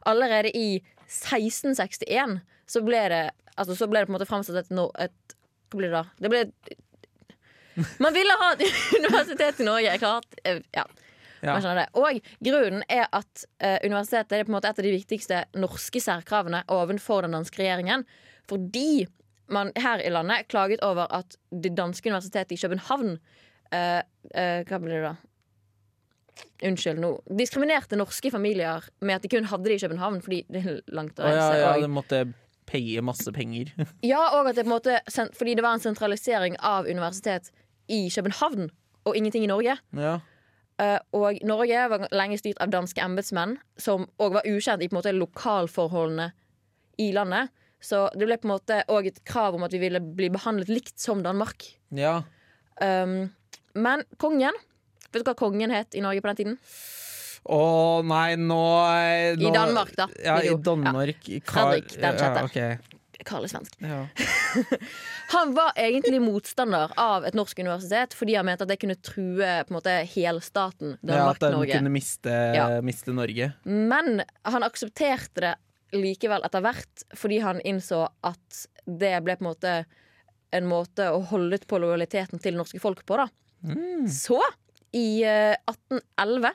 Allerede 0.05 0.51
i 0.57 0.83
1661 1.09 2.41
så 2.67 2.81
ble 2.85 3.03
det 3.13 3.23
Altså 3.57 3.77
så 3.79 3.87
ble 3.87 4.01
det 4.03 4.09
på 4.09 4.13
en 4.13 4.17
måte 4.19 4.27
framsatt 4.27 4.57
et, 4.65 4.71
no- 4.75 4.91
et 4.99 5.35
Hva 5.71 5.79
blir 5.79 5.93
det 5.93 5.95
da? 6.01 6.05
Det 6.25 6.31
ble 6.33 6.41
Man 8.03 8.15
ville 8.15 8.35
ha 8.41 8.53
et 8.55 8.63
universitet 9.01 9.61
i 9.61 9.67
Norge. 9.67 9.97
Klart, 9.99 10.37
eh, 10.45 10.61
ja, 10.75 10.85
Ja. 11.45 11.53
man 11.53 11.61
skjønner 11.63 11.81
det. 11.83 11.89
Og 11.99 12.21
grunnen 12.47 12.85
er 12.89 13.05
at 13.13 13.43
eh, 13.61 13.79
universitetet 13.85 14.33
er 14.39 14.47
på 14.47 14.53
en 14.53 14.57
måte 14.57 14.71
et 14.71 14.79
av 14.81 14.87
de 14.87 14.93
viktigste 14.95 15.41
norske 15.61 16.01
særkravene 16.01 16.63
overfor 16.73 17.27
den 17.27 17.35
danske 17.37 17.61
regjeringen. 17.61 18.07
Fordi 18.49 19.05
man 19.53 19.73
her 19.77 20.01
i 20.01 20.09
landet 20.15 20.47
klaget 20.49 20.81
over 20.87 21.11
at 21.13 21.37
det 21.53 21.75
danske 21.77 22.09
universitetet 22.09 22.55
i 22.57 22.61
København 22.63 23.17
eh, 23.75 24.01
eh, 24.33 24.63
Hva 24.71 24.79
blir 24.81 24.95
det 24.97 25.03
da? 25.11 25.15
Unnskyld, 26.65 26.99
nå. 27.03 27.11
Diskriminerte 27.39 27.97
norske 27.99 28.31
familier 28.33 28.85
med 29.05 29.17
at 29.19 29.23
de 29.23 29.29
kun 29.29 29.45
hadde 29.51 29.69
det 29.69 29.77
i 29.77 29.83
København 29.87 30.21
fordi 30.25 30.45
det 30.49 30.63
er 30.65 30.81
langt 30.97 31.19
å 31.21 31.27
ja, 31.29 31.35
reise. 31.35 31.59
ja, 31.61 31.73
og- 31.75 31.83
det 31.83 31.91
måtte 31.91 32.21
paye 32.67 33.03
masse 33.05 33.33
penger. 33.33 33.73
ja, 34.13 34.23
og 34.39 34.49
at 34.49 34.57
det 34.57 34.65
på 34.65 34.71
en 34.73 34.79
måte 34.79 35.01
Fordi 35.37 35.55
det 35.55 35.63
var 35.63 35.75
en 35.77 35.81
sentralisering 35.85 36.57
av 36.65 36.87
universitet 36.89 37.51
i 37.93 38.09
København 38.09 38.71
og 39.05 39.17
ingenting 39.17 39.45
i 39.45 39.51
Norge. 39.51 39.79
ja. 39.93 40.21
Uh, 40.83 40.99
og 41.15 41.39
Norge 41.47 41.85
var 41.87 42.09
lenge 42.11 42.35
styrt 42.41 42.59
av 42.59 42.73
danske 42.73 42.99
embetsmenn, 42.99 43.53
som 43.79 44.09
òg 44.19 44.33
var 44.35 44.43
ukjent 44.49 44.83
i 44.83 44.89
på 44.91 44.97
en 44.97 44.99
måte 44.99 45.13
lokalforholdene 45.15 46.33
i 46.99 47.13
landet. 47.15 47.53
Så 47.79 48.09
det 48.19 48.27
ble 48.27 48.39
på 48.43 48.49
en 48.49 48.55
måte 48.57 48.81
òg 48.91 49.07
et 49.07 49.21
krav 49.25 49.55
om 49.55 49.63
at 49.63 49.71
vi 49.71 49.79
ville 49.79 50.01
bli 50.03 50.33
behandlet 50.35 50.73
likt 50.73 50.99
som 50.99 51.23
Danmark. 51.23 51.63
ja. 51.95 52.25
Um, 52.83 53.31
men 53.79 54.03
kongen 54.19 54.55
Vet 55.15 55.25
du 55.25 55.31
hva 55.31 55.37
kongen 55.39 55.71
het 55.75 55.95
i 55.95 56.03
Norge 56.05 56.21
på 56.25 56.31
den 56.33 56.41
tiden? 56.43 56.59
Å 57.45 57.61
nei, 58.09 58.35
nå, 58.41 58.59
nå 59.37 59.49
I 59.51 59.53
Danmark, 59.53 59.93
da. 59.99 60.07
Ja, 60.25 60.39
i 60.41 60.55
Danmark 60.57 60.65
Danmark. 60.65 61.25
Fredrik 61.45 61.97
den 62.01 62.19
sjette. 62.21 62.41
Ja, 62.41 62.45
ok. 62.49 62.93
Ja, 63.15 63.25
Karl 63.25 63.45
er 63.47 63.53
svensk. 63.53 63.77
ja. 63.81 64.01
Han 65.35 65.55
var 65.57 65.73
egentlig 65.81 66.19
motstander 66.23 66.93
av 67.01 67.25
et 67.25 67.35
norsk 67.37 67.59
universitet 67.63 68.13
fordi 68.15 68.35
han 68.37 68.45
mente 68.47 68.67
at 68.67 68.71
det 68.71 68.77
kunne 68.83 68.97
true 69.01 69.39
på 69.65 69.73
en 69.73 69.77
måte 69.79 69.95
helstaten 70.13 70.93
ja, 70.99 70.99
at 70.99 71.07
den 71.09 71.15
Danmark-Norge. 71.15 71.79
kunne 71.79 71.93
miste, 71.95 72.35
Ja. 72.55 72.67
miste 72.85 73.15
Norge. 73.17 73.53
Men 73.65 74.21
han 74.45 74.67
aksepterte 74.67 75.41
det 75.47 75.55
likevel 75.95 76.45
etter 76.45 76.61
hvert, 76.65 77.05
fordi 77.17 77.39
han 77.41 77.63
innså 77.65 78.03
at 78.27 78.65
det 78.85 79.15
ble 79.25 79.37
på 79.39 79.47
en 79.47 79.51
måte 79.53 79.75
en 80.55 80.69
måte 80.71 81.09
å 81.11 81.23
holde 81.33 81.59
på 81.67 81.81
lojaliteten 81.83 82.39
til 82.39 82.53
det 82.55 82.61
norske 82.61 82.79
folk 82.83 83.01
på. 83.09 83.17
da 83.19 83.27
Så, 84.13 84.39
i 84.95 85.25
eh, 85.27 85.57
1811, 85.71 86.55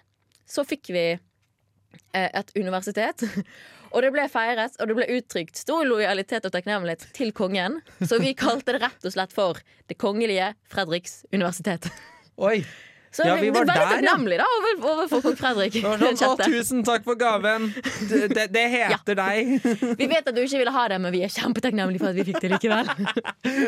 så 0.49 0.65
fikk 0.67 0.91
vi 0.95 1.05
eh, 1.13 2.29
et 2.29 2.55
universitet. 2.57 3.25
Og 3.93 4.03
det 4.05 4.11
ble 4.13 4.27
feiret, 4.29 4.75
og 4.77 4.85
det 4.85 4.95
ble 4.99 5.05
uttrykt 5.15 5.57
stor 5.57 5.81
lojalitet 5.89 6.43
og 6.45 6.51
takknemlighet 6.53 7.07
til 7.17 7.31
kongen. 7.33 7.79
Så 8.05 8.19
vi 8.21 8.35
kalte 8.37 8.75
det 8.75 8.83
rett 8.83 9.07
og 9.09 9.15
slett 9.15 9.33
for 9.33 9.57
Det 9.89 9.97
kongelige 9.97 10.51
Fredriks 10.69 11.23
universitet. 11.33 11.89
Oi! 12.37 12.59
Så 13.11 13.25
Ja, 13.25 13.35
vi 13.41 13.49
var 13.49 13.65
det 13.65 13.73
var 13.73 13.89
litt 13.89 14.05
der, 14.05 14.05
ja. 14.05 14.37
da 14.37 14.45
over- 14.45 15.07
over 15.09 15.21
kong 15.23 15.35
Fredrik. 15.39 15.73
Sånn, 15.81 16.03
å, 16.29 16.35
tusen 16.45 16.83
takk 16.85 17.03
for 17.07 17.17
gaven! 17.17 17.71
Det, 18.09 18.27
det, 18.35 18.45
det 18.53 18.65
heter 18.69 19.17
deg! 19.17 19.49
Vi 19.97 20.07
vet 20.11 20.27
at 20.29 20.35
du 20.35 20.41
ikke 20.43 20.61
ville 20.61 20.73
ha 20.75 20.83
det, 20.93 20.99
men 21.01 21.11
vi 21.15 21.23
er 21.25 21.33
kjempetakknemlige 21.33 22.03
for 22.03 22.11
at 22.11 22.19
vi 22.19 22.25
fikk 22.29 22.41
det 22.43 22.51
likevel. 22.53 22.91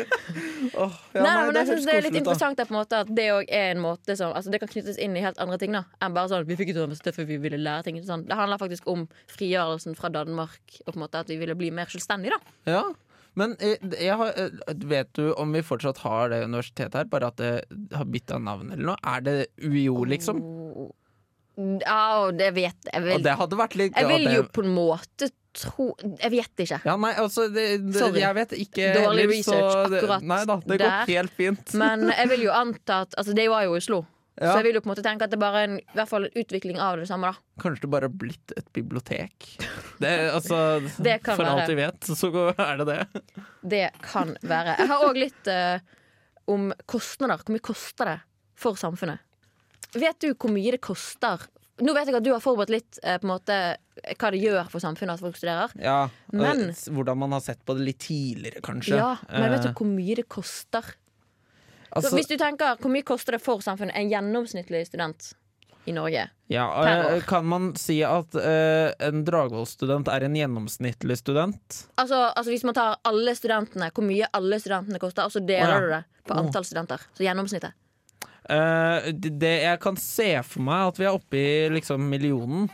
oh, 0.82 0.94
ja, 1.14 1.22
nei, 1.24 1.34
men 1.48 1.58
jeg 1.58 1.68
synes 1.72 1.86
Det 1.88 1.96
er 1.98 2.06
litt 2.06 2.18
interessant 2.22 2.60
da. 2.62 2.66
måte, 2.70 3.02
at 3.02 3.10
det 3.10 3.28
òg 3.34 3.50
er 3.50 3.72
en 3.74 3.82
måte 3.82 4.16
som 4.18 4.32
altså, 4.32 4.52
Det 4.52 4.62
kan 4.62 4.70
knyttes 4.70 4.98
inn 5.02 5.16
i 5.18 5.24
helt 5.24 5.40
andre 5.42 5.58
ting 5.60 5.74
da 5.74 5.84
enn 6.02 6.14
bare 6.16 6.30
sånn 6.30 6.46
vi 6.48 6.56
fikk 6.58 6.72
ikke 6.72 6.86
universitet 6.86 7.18
for 7.18 7.28
vi 7.28 7.38
ville 7.42 7.58
lære 7.60 7.86
ting. 7.88 7.98
Sånn. 8.06 8.26
Det 8.28 8.38
handler 8.38 8.60
faktisk 8.62 8.86
om 8.90 9.06
frigjørelsen 9.32 9.96
fra 9.98 10.10
Danmark 10.12 10.78
og 10.86 10.92
på 10.92 10.98
en 10.98 11.04
måte 11.06 11.22
at 11.22 11.30
vi 11.32 11.38
ville 11.40 11.56
bli 11.58 11.70
mer 11.74 11.90
selvstendige. 11.92 12.38
da 12.66 12.78
Ja. 12.78 12.84
Men 13.38 13.54
eh, 13.64 13.76
har, 14.12 14.32
eh, 14.36 14.74
vet 14.88 15.12
du 15.16 15.32
om 15.32 15.52
vi 15.54 15.62
fortsatt 15.64 16.02
har 16.04 16.32
det 16.32 16.42
universitetet 16.44 16.98
her, 17.00 17.10
bare 17.12 17.30
at 17.32 17.38
det 17.40 17.52
har 17.96 18.08
bytta 18.08 18.40
navn 18.42 18.74
eller 18.74 18.92
noe? 18.92 18.98
Er 19.08 19.24
det 19.24 19.36
UiO, 19.62 20.02
liksom? 20.08 20.42
Ja, 21.56 22.30
det 22.32 22.50
vet 22.56 22.88
jeg. 22.88 23.02
Vil, 23.04 23.20
litt 23.20 23.96
jeg 23.96 24.08
vil 24.08 24.28
jo 24.32 24.44
på 24.48 24.64
en 24.64 24.72
måte 24.72 25.28
tro 25.52 25.90
Jeg 26.00 26.30
vet 26.32 26.62
ikke. 26.64 26.78
Ja, 26.86 26.94
nei, 26.96 27.12
altså 27.20 27.44
det, 27.52 27.66
det, 27.84 27.98
Sorry. 27.98 28.22
Jeg 28.22 28.36
vet 28.38 28.54
ikke 28.56 28.86
Dårlig 28.96 29.26
research 29.34 29.74
akkurat 29.82 30.24
Nei 30.24 30.38
da, 30.48 30.56
det 30.64 30.78
der. 30.80 30.86
går 30.86 31.12
helt 31.12 31.34
fint. 31.36 31.74
Men 31.76 32.06
jeg 32.20 32.30
vil 32.32 32.46
jo 32.46 32.54
anta 32.56 33.02
at 33.04 33.18
Altså, 33.20 33.36
det 33.36 33.48
var 33.52 33.66
jo 33.68 33.76
Oslo. 33.76 34.00
Ja. 34.40 34.52
Så 34.54 34.62
jeg 34.62 34.64
vil 34.64 34.74
jo 34.78 34.80
på 34.80 34.88
en 34.88 34.92
måte 34.94 35.02
tenke 35.04 35.26
at 35.26 35.30
det 35.34 35.38
bare 35.38 35.60
er 35.60 35.68
en, 35.68 35.74
i 35.82 35.96
hvert 35.98 36.08
fall 36.08 36.24
en 36.24 36.36
utvikling 36.40 36.78
av 36.80 36.96
det 36.96 37.06
samme. 37.10 37.28
da 37.34 37.62
Kanskje 37.62 37.82
det 37.84 37.90
bare 37.92 38.08
har 38.08 38.14
blitt 38.22 38.54
et 38.56 38.70
bibliotek. 38.72 39.48
Det, 40.02 40.12
altså, 40.34 40.56
Det 40.98 41.18
kan 41.22 41.36
for 41.36 41.44
være. 41.44 41.60
alt 41.62 41.68
vi 41.70 41.76
vet, 41.78 42.08
så 42.18 42.30
er 42.56 42.80
det 42.80 42.86
det. 42.88 43.22
Det 43.74 43.82
kan 44.02 44.32
være. 44.42 44.76
Jeg 44.80 44.88
har 44.90 45.04
òg 45.06 45.18
litt 45.20 45.50
uh, 45.52 45.78
om 46.50 46.72
kostnader. 46.90 47.38
Hvor 47.44 47.54
mye 47.54 47.62
koster 47.62 48.08
det 48.10 48.16
for 48.58 48.74
samfunnet? 48.80 49.20
Vet 49.94 50.18
du 50.24 50.32
hvor 50.32 50.50
mye 50.50 50.72
det 50.74 50.80
koster? 50.82 51.44
Nå 51.82 51.92
vet 51.96 52.08
jeg 52.10 52.16
at 52.18 52.24
du 52.24 52.32
har 52.32 52.40
forberedt 52.42 52.70
litt 52.72 52.98
eh, 53.02 53.16
på 53.20 53.26
en 53.26 53.30
måte 53.34 53.54
hva 54.20 54.28
det 54.32 54.40
gjør 54.42 54.68
for 54.70 54.82
samfunnet 54.82 55.16
at 55.18 55.22
folk 55.22 55.36
studerer. 55.38 55.72
Ja, 55.82 56.08
Men- 56.32 56.70
Hvordan 56.72 57.18
man 57.18 57.32
har 57.36 57.40
sett 57.44 57.62
på 57.66 57.74
det 57.76 57.84
litt 57.86 57.98
tidligere, 58.04 58.60
kanskje. 58.64 58.96
Ja, 58.98 59.16
Men 59.30 59.50
vet 59.54 59.64
Eh, 59.66 59.70
du 59.72 59.78
hvor 59.78 59.88
mye 59.88 60.16
det 60.18 60.26
koster? 60.32 60.82
Altså, 61.92 62.10
Så 62.10 62.18
hvis 62.18 62.30
du 62.30 62.36
tenker, 62.40 62.76
Hvor 62.80 62.92
mye 62.92 63.06
koster 63.06 63.36
det 63.36 63.42
for 63.44 63.62
samfunnet 63.64 63.96
en 63.98 64.10
gjennomsnittlig 64.10 64.86
student 64.88 65.32
i 65.84 65.92
Norge? 65.92 66.28
ja, 66.52 66.66
eh. 66.86 67.22
Kan 67.26 67.46
man 67.50 67.72
si 67.80 67.96
at 68.06 68.36
eh, 68.38 68.92
en 69.02 69.24
Dragvoll-student 69.26 70.10
er 70.12 70.26
en 70.28 70.36
gjennomsnittlig 70.36 71.16
student? 71.18 71.78
Altså, 71.96 72.28
altså 72.30 72.50
Hvis 72.52 72.64
man 72.68 72.76
tar 72.76 73.00
alle 73.08 73.34
studentene, 73.34 73.90
hvor 73.90 74.06
mye 74.06 74.28
alle 74.32 74.60
studentene 74.62 75.00
koster, 75.02 75.26
og 75.26 75.34
så 75.34 75.42
deler 75.42 75.72
oh, 75.72 75.74
ja. 75.74 75.80
du 75.80 75.94
det 75.96 76.02
på 76.22 76.34
antall 76.36 76.46
antall 76.46 76.68
studenter. 76.68 77.08
Så 77.16 77.26
gjennomsnittet. 77.26 77.78
Uh, 78.42 79.10
det, 79.14 79.36
det 79.38 79.52
jeg 79.62 79.78
kan 79.82 79.98
se 79.98 80.30
for 80.46 80.66
meg 80.66 80.92
at 80.92 80.96
vi 80.98 81.06
er 81.06 81.16
oppe 81.16 81.38
i 81.38 81.50
liksom 81.72 82.08
millionen. 82.10 82.70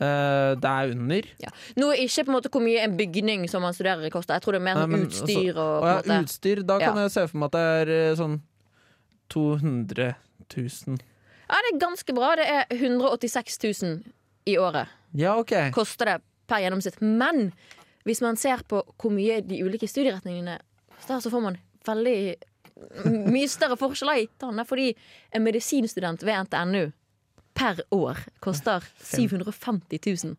Eh, 0.00 0.50
det 0.56 0.70
er 0.70 0.92
under. 0.94 1.26
Ja. 1.42 1.50
Nå 1.76 1.90
er 1.92 2.00
ikke 2.06 2.24
på 2.24 2.32
en 2.32 2.36
måte 2.38 2.50
hvor 2.52 2.62
mye 2.64 2.80
en 2.86 2.94
bygning 2.96 3.42
som 3.52 3.60
man 3.62 3.74
studerer 3.76 4.08
koster. 4.12 4.38
Jeg 4.38 4.42
tror 4.46 4.56
det 4.56 4.60
er 4.62 4.64
mer 4.64 4.78
Nei, 4.80 4.86
men 4.94 5.02
utstyr 5.08 5.52
og 5.58 5.60
Og 5.60 5.82
på 5.82 5.90
ja, 5.90 5.96
måte 6.00 6.20
utstyr, 6.24 6.62
da 6.64 6.78
kan 6.80 6.96
Ja. 6.96 7.02
jeg 7.04 7.10
se 7.16 7.26
for 7.28 7.38
meg 7.42 7.50
at 7.50 7.58
det 7.58 7.66
er 7.80 7.92
eh, 7.98 8.16
sånn 8.16 8.38
200 9.30 10.14
000. 10.56 10.98
Ja, 11.50 11.58
det 11.66 11.70
er 11.74 11.78
ganske 11.82 12.14
bra. 12.14 12.34
Det 12.38 12.46
er 12.48 12.64
186 12.70 13.58
000 13.82 14.02
i 14.46 14.56
året. 14.58 14.88
Ja, 15.12 15.36
OK. 15.38 15.52
Koster 15.74 16.06
det 16.06 16.18
per 16.50 16.62
gjennomsnitt. 16.64 17.00
Men 17.02 17.52
hvis 18.08 18.22
man 18.24 18.36
ser 18.40 18.62
på 18.68 18.82
hvor 18.96 19.12
mye 19.14 19.40
de 19.44 19.60
ulike 19.66 19.88
studieretningene 19.90 20.58
koster, 20.96 21.20
så 21.20 21.30
får 21.32 21.44
man 21.44 21.58
veldig 21.86 22.16
mye 23.30 23.48
større 23.50 23.76
forskjeller 23.76 24.22
i 24.22 24.28
tallene. 24.40 24.64
Fordi 24.66 24.94
en 25.34 25.44
medisinstudent 25.44 26.22
ved 26.26 26.46
NTNU 26.46 26.92
per 27.60 27.82
år 27.92 28.22
koster 28.40 28.84
750 29.04 30.00
000. 30.24 30.36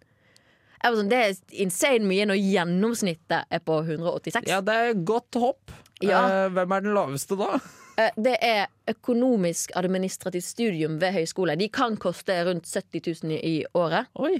Jeg 0.81 0.89
var 0.89 0.97
sånn, 0.97 1.09
Det 1.11 1.17
er 1.21 1.61
insane 1.61 2.07
mye 2.09 2.25
når 2.25 2.39
gjennomsnittet 2.41 3.45
er 3.53 3.61
på 3.61 3.75
186. 3.85 4.47
Ja, 4.49 4.61
det 4.65 4.73
er 4.73 4.95
godt 5.05 5.37
hopp. 5.37 5.69
Ja. 6.01 6.23
Eh, 6.25 6.47
hvem 6.55 6.73
er 6.73 6.81
den 6.81 6.95
laveste 6.97 7.37
da? 7.37 7.59
Eh, 8.01 8.09
Det 8.17 8.33
er 8.41 8.65
økonomisk 8.89 9.75
administrativt 9.77 10.47
studium 10.47 10.95
ved 11.03 11.13
høyskole. 11.19 11.53
De 11.59 11.67
kan 11.69 11.99
koste 12.01 12.33
rundt 12.47 12.65
70 12.65 13.21
000 13.21 13.37
i 13.45 13.59
året. 13.77 14.09
Oi. 14.17 14.39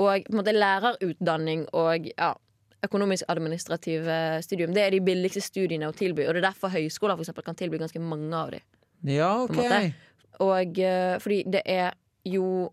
Og 0.00 0.24
på 0.24 0.32
en 0.32 0.38
måte 0.40 0.54
lærerutdanning 0.56 1.66
og 1.76 2.06
ja, 2.16 2.30
økonomisk 2.82 3.28
administrativ 3.28 4.08
eh, 4.08 4.38
studium 4.40 4.72
Det 4.72 4.86
er 4.86 4.94
de 4.96 5.02
billigste 5.04 5.42
studiene 5.44 5.90
å 5.90 5.92
tilby, 5.92 6.24
og 6.24 6.32
det 6.32 6.40
er 6.40 6.48
derfor 6.48 6.72
høyskoler 6.72 7.18
for 7.18 7.26
eksempel, 7.26 7.44
kan 7.44 7.58
tilby 7.60 7.76
ganske 7.82 8.00
mange 8.00 8.32
av 8.32 8.54
dem. 8.56 8.64
Ja, 9.04 9.34
På 9.44 9.52
OK. 9.52 9.60
en 9.60 9.68
måte. 9.68 9.92
Og 10.40 10.80
fordi 11.20 11.42
det 11.52 11.60
er 11.68 11.92
jo 12.28 12.72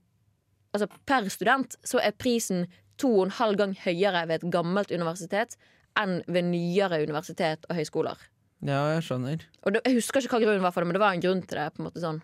Altså 0.70 0.86
per 1.10 1.26
student 1.34 1.74
så 1.82 1.98
er 1.98 2.12
prisen 2.14 2.68
to 3.02 3.10
og 3.10 3.24
en 3.26 3.32
halv 3.40 3.56
gang 3.58 3.72
høyere 3.74 4.28
ved 4.30 4.44
et 4.44 4.52
gammelt 4.54 4.92
universitet 4.94 5.56
enn 5.98 6.20
ved 6.30 6.46
nyere 6.46 7.00
universitet 7.02 7.66
og 7.72 7.76
høyskoler. 7.80 8.20
Ja, 8.62 8.84
jeg 8.94 9.02
skjønner. 9.08 9.42
Og 9.66 9.74
det, 9.74 9.82
Jeg 9.88 9.96
husker 9.98 10.22
ikke 10.22 10.36
hva 10.36 10.42
grunnen 10.44 10.62
var 10.62 10.72
for 10.76 10.82
det, 10.86 10.88
men 10.92 10.94
det 10.94 11.02
var 11.02 11.16
en 11.18 11.24
grunn 11.26 11.42
til 11.42 11.58
det. 11.58 11.66
på 11.74 11.82
en 11.82 11.88
måte 11.90 12.04
sånn 12.04 12.22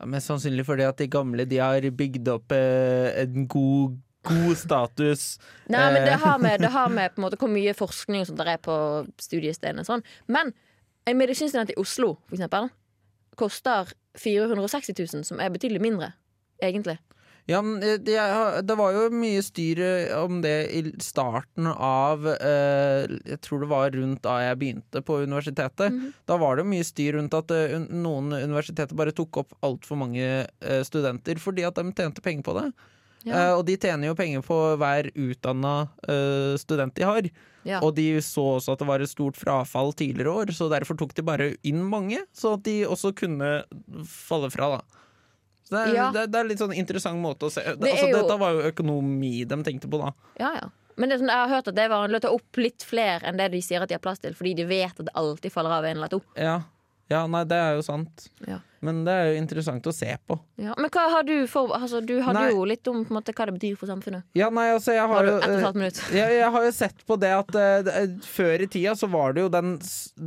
Ja, 0.00 0.06
mest 0.06 0.30
sannsynlig 0.32 0.64
fordi 0.64 0.86
at 0.88 0.96
de 0.96 1.10
gamle 1.12 1.44
de 1.44 1.60
har 1.60 1.84
bygd 1.90 2.28
opp 2.32 2.52
eh, 2.56 3.10
en 3.26 3.44
god, 3.46 3.98
god 4.24 4.56
status. 4.56 5.26
Nei, 5.68 5.84
men 5.92 6.04
det 6.08 6.16
Eh. 6.16 6.24
har 6.24 6.38
med, 6.40 6.60
det 6.64 6.72
har 6.72 6.88
med 7.02 7.20
måte 7.20 7.36
hvor 7.36 7.52
mye 7.52 7.74
forskning 7.76 8.24
som 8.24 8.36
der 8.40 8.54
er 8.56 8.64
på 8.64 8.74
studiestedene. 9.20 9.84
Sånn. 9.84 10.00
Men 10.26 10.54
en 11.06 11.20
medisinstudent 11.20 11.76
i 11.76 11.76
Oslo, 11.76 12.14
for 12.30 12.38
eksempel, 12.40 12.70
koster 13.36 13.92
460 14.16 14.94
000, 15.12 15.24
som 15.28 15.40
er 15.44 15.50
betydelig 15.52 15.82
mindre, 15.84 16.14
egentlig. 16.68 16.98
Ja, 17.46 17.58
eh, 17.58 17.98
det, 18.00 18.16
det 18.64 18.76
var 18.78 18.94
jo 18.96 19.10
mye 19.12 19.42
styr 19.44 19.80
eh, 19.84 20.14
om 20.16 20.40
det 20.44 20.54
i 20.72 20.80
starten 21.04 21.68
av 21.68 22.24
eh, 22.32 23.04
Jeg 23.04 23.40
tror 23.44 23.64
det 23.64 23.68
var 23.72 23.92
rundt 23.92 24.22
da 24.24 24.38
jeg 24.46 24.60
begynte 24.62 25.04
på 25.04 25.20
universitetet. 25.26 25.92
Mhm. 25.92 26.14
Da 26.24 26.38
var 26.40 26.56
det 26.56 26.66
mye 26.68 26.86
styr 26.86 27.18
rundt 27.18 27.36
at 27.36 27.52
uh, 27.52 27.76
noen 27.92 28.32
universiteter 28.32 28.96
bare 28.96 29.12
tok 29.12 29.42
opp 29.44 29.54
altfor 29.64 30.00
mange 30.00 30.24
uh, 30.24 30.82
studenter 30.86 31.40
fordi 31.40 31.66
at 31.68 31.76
de 31.76 31.92
tjente 31.92 32.24
penger 32.24 32.46
på 32.46 32.56
det. 32.60 32.68
Eh, 33.24 33.52
og 33.56 33.62
de 33.64 33.78
tjener 33.80 34.10
jo 34.10 34.16
penger 34.18 34.42
på 34.44 34.56
hver 34.76 35.06
utdanna 35.08 35.86
student 36.60 36.92
de 36.92 37.06
har. 37.08 37.28
Ja. 37.64 37.78
Og 37.80 37.94
de 37.96 38.18
så 38.20 38.42
også 38.58 38.74
at 38.74 38.82
det 38.82 38.88
var 38.90 39.00
et 39.00 39.08
stort 39.08 39.38
frafall 39.40 39.94
tidligere 39.96 40.34
år, 40.42 40.52
så 40.52 40.68
derfor 40.68 40.98
tok 41.00 41.14
de 41.16 41.24
bare 41.24 41.46
inn 41.64 41.80
mange, 41.88 42.20
så 42.36 42.58
at 42.58 42.66
de 42.68 42.82
også 42.84 43.14
kunne 43.16 43.54
falle 44.04 44.52
fra, 44.52 44.74
da. 44.76 45.04
Så 45.64 45.74
det, 45.76 45.82
er, 45.88 45.94
Ja. 45.96 46.06
det, 46.12 46.26
det 46.32 46.38
er 46.40 46.44
litt 46.50 46.58
sånn 46.60 46.74
interessant 46.76 47.16
måte 47.20 47.46
å 47.48 47.50
se 47.52 47.62
det, 47.64 47.78
altså, 47.80 48.08
jo- 48.10 48.16
Dette 48.22 48.38
var 48.38 48.52
jo 48.52 48.70
økonomi 48.70 49.46
de 49.48 49.56
tenkte 49.64 49.88
på, 49.88 49.98
da. 50.02 50.12
Ja, 50.38 50.50
ja. 50.60 50.68
Men 50.96 51.08
det 51.10 51.18
sånn, 51.18 51.26
jeg 51.32 51.40
har 51.40 51.48
hørt 51.50 51.68
at 51.68 51.74
det 51.74 51.88
var 51.90 52.06
å 52.06 52.20
ta 52.22 52.28
opp 52.30 52.56
litt 52.60 52.84
flere 52.86 53.24
enn 53.26 53.36
det 53.40 53.48
de 53.50 53.60
sier 53.64 53.82
at 53.82 53.88
de 53.88 53.96
har 53.96 54.02
plass 54.04 54.20
til, 54.22 54.32
fordi 54.36 54.52
de 54.60 54.64
vet 54.68 54.92
at 55.00 55.06
det 55.08 55.14
alltid 55.18 55.50
faller 55.50 55.70
av 55.74 55.84
en 55.88 55.96
eller 55.96 56.08
to. 56.12 56.20
Ja, 56.38 56.60
ja 57.12 57.26
nei, 57.28 57.44
det 57.48 57.58
er 57.60 57.74
jo 57.78 57.84
sant. 57.84 58.28
Ja. 58.48 58.60
Men 58.84 59.00
det 59.06 59.12
er 59.16 59.28
jo 59.30 59.36
interessant 59.40 59.86
å 59.88 59.92
se 59.96 60.10
på. 60.28 60.36
Ja. 60.60 60.74
Men 60.76 60.90
hva 60.92 61.04
har 61.14 61.24
du 61.26 61.32
for 61.50 61.72
altså, 61.76 62.02
Du 62.04 62.14
hadde 62.22 62.36
Nei. 62.36 62.50
jo 62.52 62.66
litt 62.68 62.86
om 62.90 63.00
på 63.06 63.14
en 63.14 63.18
måte, 63.18 63.32
hva 63.36 63.46
det 63.48 63.54
betyr 63.56 63.78
for 63.80 63.88
samfunnet. 63.88 64.26
Ja, 64.36 64.50
nei, 64.54 64.66
altså, 64.74 64.92
jeg 64.96 65.06
Har 65.08 65.14
har 65.14 65.28
jo 65.30 65.38
eh, 65.40 66.02
jeg, 66.12 66.34
jeg 66.38 66.50
har 66.56 66.66
jo 66.66 66.72
sett 66.76 67.04
på 67.08 67.16
det 67.20 67.32
at 67.36 67.56
uh, 67.56 68.02
før 68.28 68.66
i 68.66 68.68
tida 68.70 68.94
så 68.98 69.08
var 69.12 69.36
det 69.36 69.46
jo 69.46 69.52
den, 69.52 69.76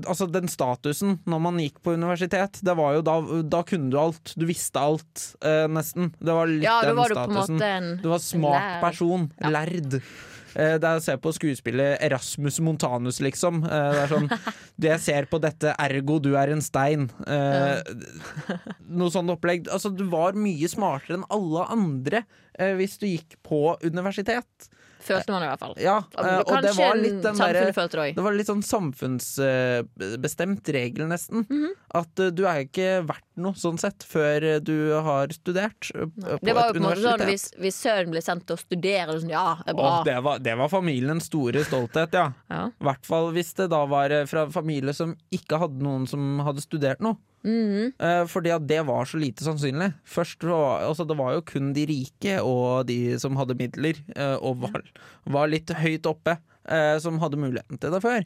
altså 0.06 0.30
den 0.32 0.50
statusen 0.52 1.20
når 1.30 1.44
man 1.48 1.62
gikk 1.62 1.82
på 1.86 1.94
universitet. 1.98 2.62
Det 2.66 2.78
var 2.80 2.98
jo 2.98 3.06
da, 3.06 3.18
da 3.58 3.62
kunne 3.68 3.94
du 3.94 4.00
alt. 4.02 4.34
Du 4.38 4.48
visste 4.50 4.82
alt, 4.82 5.28
uh, 5.46 5.68
nesten. 5.70 6.12
Det 6.18 6.40
var 6.40 6.50
litt 6.50 6.66
Ja, 6.66 6.80
den 6.88 6.98
var 6.98 7.14
du 7.14 7.20
på 7.20 7.28
en 7.30 7.38
måte 7.38 7.72
en 7.78 7.92
Du 8.02 8.10
var 8.10 8.24
smart 8.24 8.58
lærd. 8.58 8.82
person. 8.88 9.30
Lærd. 9.54 10.02
Eh, 10.56 10.78
Det 10.78 10.88
er 10.88 11.00
å 11.00 11.04
se 11.04 11.16
på 11.18 11.34
skuespillet 11.36 12.02
Erasmus 12.08 12.60
Montanus, 12.64 13.20
liksom. 13.24 13.64
Eh, 13.66 13.92
Det 13.98 14.04
er 14.04 14.12
sånn 14.14 14.30
jeg 14.88 15.00
ser 15.04 15.26
på 15.32 15.40
dette, 15.42 15.74
ergo 15.80 16.20
du 16.22 16.36
er 16.38 16.54
en 16.54 16.62
stein. 16.62 17.10
Eh, 17.28 17.82
Noe 18.88 19.12
sånt 19.14 19.30
opplegg. 19.34 19.68
Altså, 19.74 19.92
du 19.96 20.06
var 20.12 20.38
mye 20.38 20.70
smartere 20.72 21.20
enn 21.20 21.28
alle 21.34 21.66
andre 21.74 22.24
hvis 22.58 22.96
du 22.98 23.06
gikk 23.06 23.36
på 23.46 23.76
universitet. 23.86 24.70
Følte 25.08 25.34
man 25.34 25.46
i 25.46 25.50
hvert 25.50 25.64
fall. 25.64 25.76
Ja, 25.82 25.98
eh, 26.20 26.40
og 26.42 26.58
det 26.66 26.74
var 26.78 27.00
litt 27.00 27.22
den 27.24 27.40
derre 27.40 27.74
følte 27.76 28.02
det 28.02 28.16
det 28.18 28.24
var 28.26 28.36
litt 28.36 28.50
sånn 28.50 28.64
samfunnsbestemt 28.66 30.72
regel, 30.76 31.08
nesten. 31.12 31.46
Mhm. 31.48 31.70
At 31.98 32.24
eh, 32.24 32.32
du 32.36 32.44
er 32.50 32.58
ikke 32.66 32.90
verdt 33.08 33.26
noe, 33.38 33.54
sånn 33.58 33.78
sett, 33.82 34.06
før 34.08 34.44
eh, 34.44 34.60
du 34.64 34.76
har 35.06 35.26
studert 35.36 35.92
Nei. 35.94 36.38
på 36.38 36.46
Det 36.46 36.56
var 36.58 36.68
jo 36.68 36.74
et 36.74 36.78
på 36.78 36.82
en 36.82 36.88
måte 36.88 37.06
sånn 37.06 37.26
hvis, 37.30 37.46
hvis 37.62 37.78
sønnen 37.86 38.12
ble 38.16 38.22
sendt 38.26 38.48
til 38.50 38.58
å 38.58 38.62
studere, 38.62 39.20
sånn, 39.20 39.34
ja, 39.34 39.48
det 39.64 39.74
er 39.74 39.80
bra. 39.80 39.94
Åh, 40.00 40.04
det, 40.08 40.18
var, 40.26 40.36
det 40.44 40.56
var 40.64 40.74
familiens 40.74 41.30
store 41.30 41.60
stolthet, 41.68 42.18
ja. 42.18 42.28
Ja. 42.52 42.64
Hvert 42.84 43.06
fall 43.08 43.32
hvis 43.36 43.52
det 43.60 43.70
da 43.74 43.82
var 43.90 44.10
fra 44.30 44.48
familie 44.52 44.94
som 44.98 45.16
ikke 45.34 45.60
hadde 45.62 45.84
noen 45.84 46.08
som 46.10 46.22
hadde 46.46 46.62
studert 46.64 47.02
noe. 47.04 47.20
Mhm. 47.46 47.94
Eh, 48.02 48.24
fordi 48.28 48.52
at 48.52 48.66
det 48.68 48.80
var 48.88 49.06
så 49.06 49.20
lite 49.22 49.46
sannsynlig. 49.46 49.94
Først 50.04 50.44
var, 50.44 50.82
altså 50.88 51.06
Det 51.08 51.16
var 51.18 51.34
jo 51.38 51.42
kun 51.42 51.72
de 51.74 51.86
rike 51.86 52.40
og 52.44 52.88
de 52.90 53.18
som 53.22 53.38
hadde 53.40 53.56
midler, 53.56 53.96
eh, 54.16 54.36
og 54.42 54.62
var, 54.66 54.82
var 55.26 55.48
litt 55.48 55.70
høyt 55.70 56.06
oppe, 56.10 56.38
eh, 56.68 56.98
som 57.00 57.20
hadde 57.20 57.38
muligheten 57.40 57.80
til 57.80 57.92
det 57.94 58.02
før. 58.04 58.26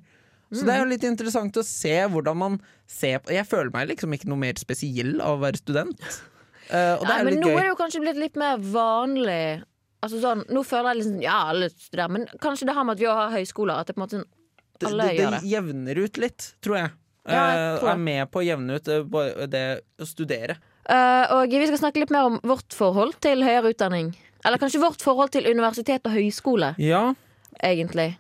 Så 0.51 0.65
det 0.67 0.73
er 0.73 0.81
jo 0.81 0.89
litt 0.89 1.03
interessant 1.07 1.55
å 1.55 1.63
se 1.63 1.93
hvordan 2.11 2.35
man 2.35 2.55
ser 2.85 3.19
på 3.23 3.31
Jeg 3.31 3.47
føler 3.47 3.69
meg 3.71 3.87
liksom 3.87 4.11
ikke 4.11 4.27
noe 4.27 4.41
mer 4.41 4.57
spesiell 4.59 5.21
av 5.23 5.37
å 5.37 5.41
være 5.45 5.61
student. 5.61 6.01
Det 6.67 6.81
Nei, 7.07 7.23
men 7.23 7.37
nå 7.39 7.47
gøy. 7.47 7.55
er 7.55 7.61
det 7.61 7.69
jo 7.69 7.77
kanskje 7.79 8.01
blitt 8.03 8.19
litt 8.19 8.35
mer 8.35 8.57
vanlig. 8.59 9.63
Altså 10.03 10.19
sånn, 10.19 10.43
Nå 10.49 10.63
føler 10.65 10.91
jeg 10.95 11.03
liksom 11.03 11.21
Ja, 11.23 11.37
alle 11.53 11.69
studerer, 11.69 12.09
men 12.09 12.25
kanskje 12.41 12.67
det 12.67 12.75
har 12.75 12.83
med 12.83 12.97
at 12.97 12.99
vi 12.99 13.05
har 13.11 13.31
høyskoler. 13.31 13.79
At 13.79 13.87
det 13.87 13.95
på 13.95 14.01
en 14.01 14.07
måte 14.07 14.23
det, 14.81 14.87
alle 14.89 15.07
det, 15.07 15.15
gjør 15.19 15.31
det 15.31 15.39
det. 15.41 15.49
jevner 15.51 15.99
ut 16.03 16.17
litt, 16.17 16.47
tror 16.65 16.77
jeg. 16.81 16.91
Ja, 17.29 17.75
Eh, 17.77 17.83
er 17.91 17.97
med 17.97 18.31
på 18.31 18.39
å 18.41 18.45
jevne 18.45 18.75
ut 18.79 18.87
eh, 18.87 19.45
det 19.47 19.81
å 20.01 20.05
studere. 20.09 20.55
Uh, 20.89 21.27
og 21.37 21.49
vi 21.53 21.67
skal 21.67 21.77
snakke 21.77 21.99
litt 22.01 22.09
mer 22.11 22.25
om 22.25 22.39
vårt 22.43 22.73
forhold 22.73 23.13
til 23.21 23.43
høyere 23.45 23.69
utdanning. 23.75 24.15
Eller 24.43 24.57
kanskje 24.57 24.81
vårt 24.81 25.01
forhold 25.05 25.29
til 25.31 25.45
universitet 25.45 26.01
og 26.09 26.11
høyskole, 26.15 26.75
Ja, 26.81 27.13
egentlig. 27.63 28.17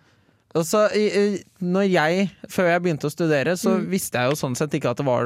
Og 0.53 0.65
så, 0.67 0.83
i- 0.93 1.09
i- 1.37 1.43
når 1.63 1.89
jeg, 1.89 2.29
Før 2.49 2.67
jeg 2.69 2.81
begynte 2.83 3.07
å 3.07 3.11
studere, 3.11 3.55
så 3.57 3.79
Mm. 3.79 3.87
visste 3.89 4.19
jeg 4.19 4.29
jo 4.29 4.35
sånn 4.35 4.55
sett 4.55 4.69
ikke 4.71 4.91
at 4.91 4.97
det 4.97 5.05
var 5.05 5.23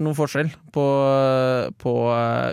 noen 0.00 0.16
forskjell 0.16 0.50
på, 0.72 1.72
på 1.78 1.92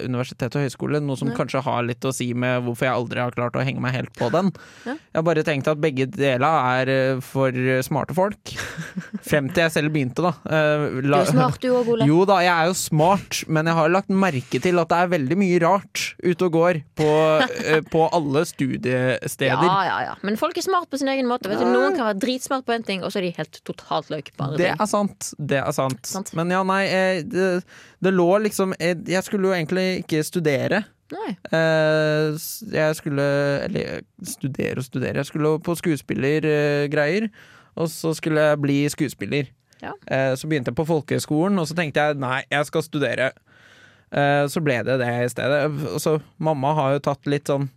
universitet 0.06 0.56
og 0.56 0.66
høyskole. 0.66 1.02
Noe 1.04 1.20
som 1.20 1.32
ja. 1.32 1.38
kanskje 1.40 1.64
har 1.66 1.86
litt 1.88 2.06
å 2.06 2.14
si 2.16 2.32
med 2.34 2.64
hvorfor 2.66 2.90
jeg 2.90 2.96
aldri 2.96 3.24
har 3.24 3.36
klart 3.36 3.58
å 3.60 3.66
henge 3.66 3.84
meg 3.84 3.96
helt 3.98 4.14
på 4.20 4.30
den. 4.34 4.52
Ja. 4.86 4.96
Jeg 4.96 5.20
har 5.20 5.28
bare 5.28 5.46
tenkt 5.48 5.70
at 5.72 5.82
begge 5.82 6.10
deler 6.12 6.48
er 6.80 6.94
eh, 6.94 7.24
for 7.24 7.56
smarte 7.86 8.16
folk. 8.18 8.56
Frem 9.30 9.50
til 9.54 9.66
jeg 9.66 9.76
selv 9.76 9.94
begynte, 9.96 10.26
da. 10.26 10.34
La, 10.50 11.22
Du 11.24 11.30
er 11.30 11.32
smart 11.34 11.60
du 11.64 11.70
òg, 11.74 11.94
Ole. 11.96 12.08
Jo 12.10 12.24
da, 12.30 12.40
jeg 12.46 12.54
er 12.54 12.70
jo 12.72 12.78
smart, 12.78 13.44
men 13.52 13.70
jeg 13.70 13.78
har 13.80 13.92
lagt 13.94 14.12
merke 14.14 14.62
til 14.64 14.80
at 14.82 14.90
det 14.92 15.00
er 15.04 15.12
veldig 15.14 15.38
mye 15.40 15.60
rart 15.64 16.06
ute 16.24 16.48
og 16.48 16.56
går 16.56 16.82
på, 17.00 17.10
eh, 17.64 17.82
på 17.90 18.06
alle 18.16 18.44
studiesteder. 18.50 19.66
Ja, 19.68 19.80
ja, 19.88 19.98
ja. 20.10 20.16
Men 20.26 20.38
folk 20.40 20.58
er 20.60 20.66
smart 20.66 20.90
på 20.92 21.00
sin 21.02 21.12
egen 21.12 21.30
måte. 21.30 21.50
Vet 21.52 21.62
du, 21.62 21.68
noen 21.70 21.98
kan 21.98 22.10
være 22.10 22.20
dritsmart 22.24 22.66
på 22.68 22.76
en 22.76 22.86
ting, 22.88 23.04
og 23.04 23.14
så 23.14 23.22
er 23.22 23.30
de 23.30 23.34
helt 23.38 23.62
totalt 23.68 24.12
løk 24.14 24.32
på 24.36 24.48
andre 24.48 24.60
Det 24.62 24.70
ting. 24.72 24.82
er 24.82 24.92
sant. 24.94 25.32
Det 25.38 25.62
er 25.62 25.76
sant. 25.76 26.02
Sant. 26.10 26.34
Men 26.38 26.54
ja, 26.54 26.64
nei, 26.68 26.82
eh, 26.88 27.22
det, 27.28 27.50
det 28.04 28.14
lå 28.16 28.30
liksom 28.46 28.74
eh, 28.80 28.96
Jeg 29.10 29.26
skulle 29.28 29.50
jo 29.50 29.56
egentlig 29.56 29.89
ikke 30.04 30.24
studere. 30.28 30.84
Nei. 31.14 31.32
Eh, 31.52 32.38
Jeg 32.70 32.98
skulle 33.00 33.26
Eller 33.66 34.02
studere 34.24 34.78
og 34.78 34.86
studere. 34.86 35.22
Jeg 35.22 35.30
skulle 35.30 35.56
på 35.66 35.76
skuespillergreier, 35.78 37.30
og 37.76 37.90
så 37.90 38.14
skulle 38.18 38.44
jeg 38.52 38.62
bli 38.62 38.78
skuespiller. 38.90 39.50
Ja. 39.82 39.94
Eh, 40.08 40.36
Så 40.36 40.48
begynte 40.48 40.70
jeg 40.70 40.78
på 40.78 40.86
folkehøyskolen, 40.86 41.60
og 41.60 41.68
så 41.68 41.76
tenkte 41.76 42.04
jeg 42.04 42.20
nei, 42.22 42.44
jeg 42.52 42.66
skal 42.66 42.86
studere. 42.86 43.32
Eh, 44.12 44.46
Så 44.48 44.62
ble 44.62 44.84
det 44.84 45.00
det 45.00 45.10
i 45.26 45.30
stedet. 45.30 45.66
Altså, 45.94 46.22
mamma 46.38 46.74
har 46.74 46.94
jo 46.94 47.00
tatt 47.00 47.26
litt 47.26 47.48
sånn 47.48 47.70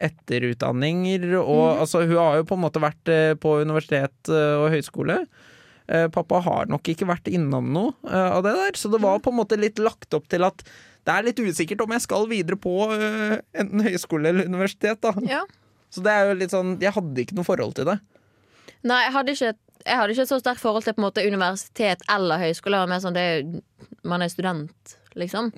etterutdanninger, 0.00 1.36
og 1.42 1.76
mm. 1.76 1.80
altså, 1.82 2.06
hun 2.08 2.16
har 2.16 2.36
jo 2.38 2.44
på 2.48 2.56
en 2.56 2.64
måte 2.64 2.80
vært 2.80 3.10
på 3.38 3.60
universitet 3.60 4.30
og 4.32 4.70
høyskole. 4.72 5.26
Pappa 6.14 6.40
har 6.40 6.70
nok 6.70 6.88
ikke 6.88 7.04
vært 7.04 7.28
innom 7.28 7.68
noe 7.74 7.92
av 8.08 8.40
det 8.46 8.54
der, 8.54 8.78
så 8.78 8.88
det 8.88 9.02
var 9.02 9.18
på 9.20 9.28
en 9.28 9.36
måte 9.42 9.58
litt 9.60 9.78
lagt 9.78 10.14
opp 10.14 10.24
til 10.30 10.46
at 10.46 10.64
det 11.06 11.14
er 11.14 11.26
litt 11.26 11.40
usikkert 11.40 11.82
om 11.84 11.94
jeg 11.96 12.04
skal 12.04 12.28
videre 12.30 12.58
på 12.60 12.74
uh, 12.90 13.38
enten 13.56 13.84
høyskole 13.86 14.32
eller 14.32 14.50
universitet. 14.50 15.00
da 15.04 15.14
Ja. 15.26 15.44
Så 15.90 16.04
det 16.06 16.12
er 16.12 16.28
jo 16.28 16.36
litt 16.38 16.52
sånn 16.54 16.76
Jeg 16.78 16.94
hadde 16.94 17.18
ikke 17.18 17.34
noe 17.34 17.46
forhold 17.48 17.74
til 17.74 17.88
det. 17.88 17.96
Nei, 18.86 19.00
jeg 19.08 19.14
hadde 19.16 19.34
ikke 19.34 19.54
jeg 19.86 19.96
hadde 19.96 20.12
ikke 20.14 20.28
så 20.28 20.38
sterkt 20.40 20.60
forhold 20.60 20.84
til 20.84 20.92
på 20.96 21.00
en 21.00 21.06
måte 21.06 21.24
universitet 21.24 22.02
eller 22.12 22.40
høyskole. 22.42 22.76
Det 22.76 22.84
var 22.84 22.90
mer 22.90 23.02
sånn, 23.02 23.16
det 23.16 23.22
er, 23.24 23.86
man 24.08 24.24
er 24.24 24.32
student, 24.32 24.96
liksom. 25.18 25.50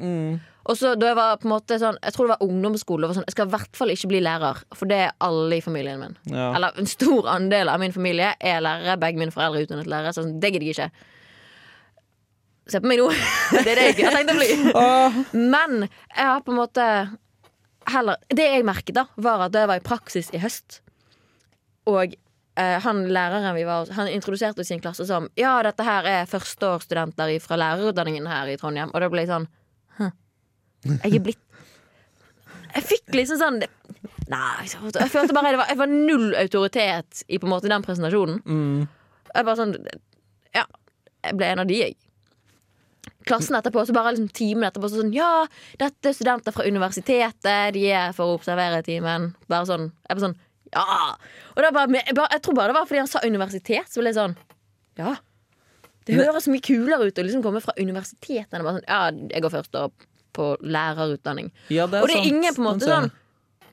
Og 0.62 0.78
så 0.78 0.92
da 0.94 1.08
jeg 1.10 1.18
var 1.18 1.40
på 1.42 1.48
en 1.48 1.54
måte 1.56 1.78
sånn 1.82 1.96
Jeg 1.98 2.14
tror 2.14 2.28
det 2.28 2.34
var 2.36 2.44
ungdomsskole. 2.46 3.08
Var 3.10 3.18
sånn, 3.18 3.26
jeg 3.26 3.34
skal 3.34 3.48
i 3.48 3.54
hvert 3.56 3.78
fall 3.78 3.94
ikke 3.94 4.12
bli 4.12 4.20
lærer, 4.22 4.60
for 4.78 4.90
det 4.90 5.00
er 5.08 5.16
alle 5.26 5.58
i 5.58 5.64
familien 5.64 6.04
min. 6.04 6.14
Ja. 6.30 6.52
Eller 6.54 6.78
en 6.78 6.90
stor 6.90 7.26
andel 7.32 7.72
av 7.72 7.82
min 7.82 7.94
familie 7.94 8.32
er 8.38 8.62
lærere. 8.62 8.98
Begge 9.02 9.22
mine 9.24 9.34
foreldre 9.34 9.62
er 9.62 9.66
utdannet 9.66 9.90
lærere. 9.90 10.14
Så 10.14 10.22
sånn, 10.22 10.38
det 10.42 10.52
gidder 10.54 10.68
jeg 10.68 10.76
ikke. 10.78 11.08
Se 12.70 12.78
på 12.80 12.86
meg 12.86 13.00
nå. 13.02 13.08
Det 13.64 13.66
er 13.72 13.74
det 13.78 13.84
jeg 13.88 13.94
ikke 13.96 14.06
har 14.10 14.16
tenkt 14.20 14.32
å 14.32 14.38
bli. 14.38 15.38
Men 15.50 15.78
jeg 15.88 16.26
har 16.28 16.42
på 16.46 16.52
en 16.54 16.60
måte 16.60 16.84
heller 17.90 18.20
Det 18.30 18.44
jeg 18.46 18.62
merket, 18.64 18.94
da, 18.94 19.06
var 19.18 19.48
at 19.48 19.54
det 19.56 19.64
var 19.66 19.80
i 19.80 19.82
praksis 19.84 20.28
i 20.30 20.38
høst, 20.38 20.76
og 21.90 22.12
eh, 22.14 22.76
han 22.84 23.00
læreren 23.10 23.56
vi 23.56 23.64
var 23.66 23.90
Han 23.96 24.06
introduserte 24.12 24.62
oss 24.62 24.70
i 24.70 24.76
en 24.76 24.82
klasse 24.84 25.02
som 25.08 25.26
Ja, 25.40 25.56
dette 25.66 25.82
her 25.82 26.06
er 26.06 26.28
førsteårsstudenter 26.30 27.32
fra 27.42 27.58
lærerutdanningen 27.58 28.28
her 28.30 28.52
i 28.52 28.58
Trondheim. 28.60 28.92
Og 28.94 29.02
da 29.02 29.08
ble 29.10 29.24
jeg 29.24 29.32
sånn 29.32 29.48
«Hm, 29.98 30.12
Jeg 31.02 31.16
er 31.18 31.24
blitt 31.26 31.42
Jeg 32.76 32.86
fikk 32.92 33.18
liksom 33.18 33.40
sånn 33.42 33.58
Nei, 34.30 34.68
jeg 34.70 35.10
følte 35.10 35.34
bare 35.34 35.50
jeg 35.50 35.58
var, 35.58 35.68
jeg 35.74 35.80
var 35.82 35.90
null 35.90 36.30
autoritet 36.38 37.24
i 37.26 37.40
på 37.42 37.48
en 37.48 37.52
måte 37.56 37.68
den 37.68 37.82
presentasjonen. 37.84 38.38
mm. 38.46 38.86
Jeg 39.34 39.48
bare 39.50 39.58
sånn 39.58 39.74
Ja, 40.54 40.64
jeg 41.26 41.36
ble 41.40 41.50
en 41.50 41.64
av 41.64 41.68
de, 41.68 41.82
jeg. 41.82 41.98
Klassen 43.28 43.56
etterpå, 43.58 43.84
så 43.86 43.94
bare 43.96 44.12
liksom 44.14 44.28
timen 44.36 44.64
etterpå 44.68 44.88
så 44.90 45.00
sånn 45.02 45.12
Ja, 45.14 45.46
dette 45.80 46.10
er 46.10 46.16
studenter 46.16 46.54
fra 46.54 46.64
universitetet, 46.68 47.74
de 47.76 47.84
er 47.90 48.12
for 48.16 48.30
å 48.32 48.38
observere 48.38 48.82
timen. 48.86 49.30
Bare 49.48 49.68
sånn. 49.68 49.90
Jeg 50.08 50.16
bare 50.16 50.26
sånn 50.28 50.38
Ja! 50.72 50.86
Og 51.56 51.60
bare, 51.62 51.86
jeg, 51.98 52.14
bare, 52.16 52.28
jeg 52.32 52.42
tror 52.46 52.54
bare 52.56 52.72
det 52.72 52.78
var 52.78 52.86
fordi 52.88 53.02
han 53.02 53.10
sa 53.12 53.20
universitet, 53.26 53.90
så 53.92 54.00
ble 54.00 54.12
jeg 54.12 54.18
sånn 54.20 54.36
Ja. 55.00 55.16
Det 56.06 56.16
høres 56.18 56.48
mye 56.50 56.64
kulere 56.66 57.06
ut 57.06 57.18
å 57.18 57.22
liksom 57.22 57.42
komme 57.44 57.60
fra 57.62 57.74
universitetet 57.78 58.56
enn 58.58 58.64
bare 58.66 58.80
sånn 58.80 58.88
Ja, 58.88 59.02
jeg 59.36 59.44
går 59.44 59.52
først 59.58 59.76
opp 59.78 60.08
på 60.32 60.46
lærerutdanning. 60.64 61.50
Ja, 61.68 61.84
det 61.86 61.98
er 62.00 62.02
Og 62.02 62.08
det 62.08 62.16
er 62.16 62.22
sant. 62.22 62.32
ingen 62.32 62.54
på 62.56 62.62
en 62.62 62.68
måte 62.70 62.88
sånn 62.88 63.10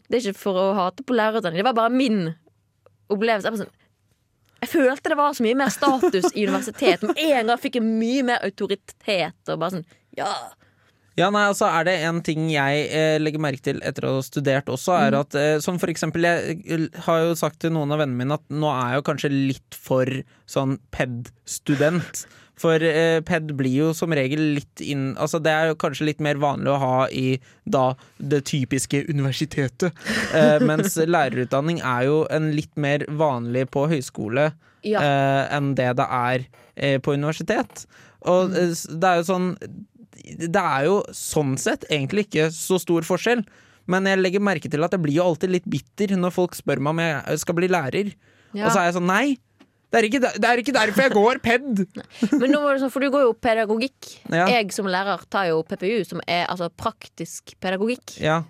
Det 0.09 0.17
er 0.19 0.25
ikke 0.29 0.41
for 0.41 0.59
å 0.59 0.67
hate 0.77 1.05
på 1.07 1.15
lærerutdanning, 1.15 1.61
det 1.63 1.69
var 1.69 1.77
bare 1.77 1.93
min 1.93 2.35
opplevelse. 3.09 3.47
Jeg, 3.47 3.53
bare 3.55 3.63
sånn, 3.63 3.75
jeg 4.61 4.69
følte 4.73 5.09
det 5.13 5.17
var 5.19 5.33
så 5.37 5.43
mye 5.45 5.57
mer 5.59 5.69
status 5.73 6.31
i 6.35 6.45
universitet. 6.47 7.03
Med 7.07 7.19
en 7.25 7.51
gang 7.53 7.59
fikk 7.61 7.79
jeg 7.79 7.85
mye 7.85 8.23
mer 8.27 8.43
autoritet. 8.47 9.37
Og 9.47 9.59
bare 9.61 9.77
sånn, 9.79 9.85
ja 10.17 10.31
Ja, 11.19 11.27
nei, 11.35 11.41
altså 11.49 11.67
er 11.67 11.83
det 11.83 11.97
en 12.07 12.21
ting 12.23 12.45
jeg 12.53 12.83
eh, 12.95 13.17
legger 13.19 13.41
merke 13.43 13.59
til 13.65 13.81
etter 13.83 14.05
å 14.07 14.13
ha 14.17 14.21
studert 14.23 14.69
også, 14.71 14.93
er 14.95 15.11
Mm. 15.11 15.19
at 15.19 15.35
eh, 15.35 15.59
som 15.59 15.79
for 15.81 15.91
eksempel 15.91 16.23
Jeg 16.23 16.61
eh, 16.63 16.85
har 17.07 17.25
jo 17.25 17.33
sagt 17.35 17.59
til 17.59 17.73
noen 17.75 17.91
av 17.91 17.99
vennene 17.99 18.21
mine 18.21 18.37
at 18.37 18.45
nå 18.47 18.69
er 18.71 18.93
jeg 18.93 19.01
jo 19.01 19.07
kanskje 19.09 19.31
litt 19.33 19.75
for 19.75 20.05
sånn 20.47 20.77
ped-student. 20.95 22.23
For 22.59 22.83
eh, 22.83 23.21
ped 23.23 23.53
blir 23.55 23.71
jo 23.77 23.89
som 23.95 24.11
regel 24.15 24.41
litt 24.57 24.81
inn 24.83 25.13
Altså 25.21 25.39
det 25.39 25.51
er 25.55 25.69
jo 25.69 25.77
kanskje 25.79 26.09
litt 26.09 26.19
mer 26.23 26.39
vanlig 26.41 26.73
å 26.73 26.79
ha 26.81 26.95
i 27.07 27.37
da 27.63 27.93
det 28.19 28.41
typiske 28.49 29.05
universitetet. 29.07 29.95
Eh, 30.35 30.57
mens 30.69 30.97
lærerutdanning 30.99 31.79
er 31.79 32.09
jo 32.09 32.17
en 32.35 32.49
litt 32.57 32.75
mer 32.75 33.05
vanlig 33.07 33.67
på 33.71 33.85
høyskole 33.91 34.49
Ja. 34.83 34.99
eh, 35.03 35.55
enn 35.55 35.73
det 35.79 35.89
det 35.99 36.05
er 36.19 36.45
eh, 36.75 36.99
på 37.03 37.15
universitet. 37.15 37.85
Og 38.27 38.51
eh, 38.55 38.75
det 38.75 39.07
er 39.13 39.21
jo 39.21 39.27
sånn 39.31 39.49
Det 40.49 40.61
er 40.61 40.85
jo 40.89 40.99
sånn 41.15 41.55
sett 41.59 41.87
egentlig 41.89 42.27
ikke 42.27 42.49
så 42.53 42.77
stor 42.81 43.07
forskjell. 43.07 43.45
Men 43.89 44.05
jeg 44.05 44.19
legger 44.19 44.43
merke 44.43 44.69
til 44.69 44.83
at 44.85 44.91
jeg 44.93 45.01
blir 45.01 45.15
jo 45.15 45.23
alltid 45.31 45.49
litt 45.55 45.65
bitter 45.65 46.11
når 46.19 46.35
folk 46.35 46.53
spør 46.59 46.81
meg 46.83 46.91
om 46.91 46.99
jeg 47.01 47.39
skal 47.41 47.55
bli 47.57 47.69
lærer. 47.71 48.11
Ja. 48.53 48.67
Og 48.67 48.73
så 48.75 48.81
er 48.83 48.89
jeg 48.91 48.99
sånn 48.99 49.07
nei! 49.09 49.37
Det 49.89 49.97
er, 49.97 50.05
ikke, 50.05 50.19
det 50.21 50.45
er 50.45 50.59
ikke 50.61 50.73
derfor 50.75 51.01
jeg 51.01 51.11
går 51.15 51.39
PED! 51.41 51.79
Men 52.41 52.51
nå 52.53 52.59
var 52.61 52.75
det 52.77 52.83
sånn, 52.83 52.91
for 52.93 53.01
du 53.01 53.09
går 53.09 53.23
jo 53.25 53.31
pedagogikk. 53.41 54.09
Ja. 54.29 54.43
Jeg 54.53 54.69
som 54.75 54.85
lærer 54.85 55.23
tar 55.33 55.47
jo 55.49 55.63
PPU, 55.65 56.03
som 56.05 56.21
er 56.29 56.43
altså 56.45 56.67
praktisk 56.69 57.55
pedagogikk. 57.63 58.19
Ja, 58.21 58.43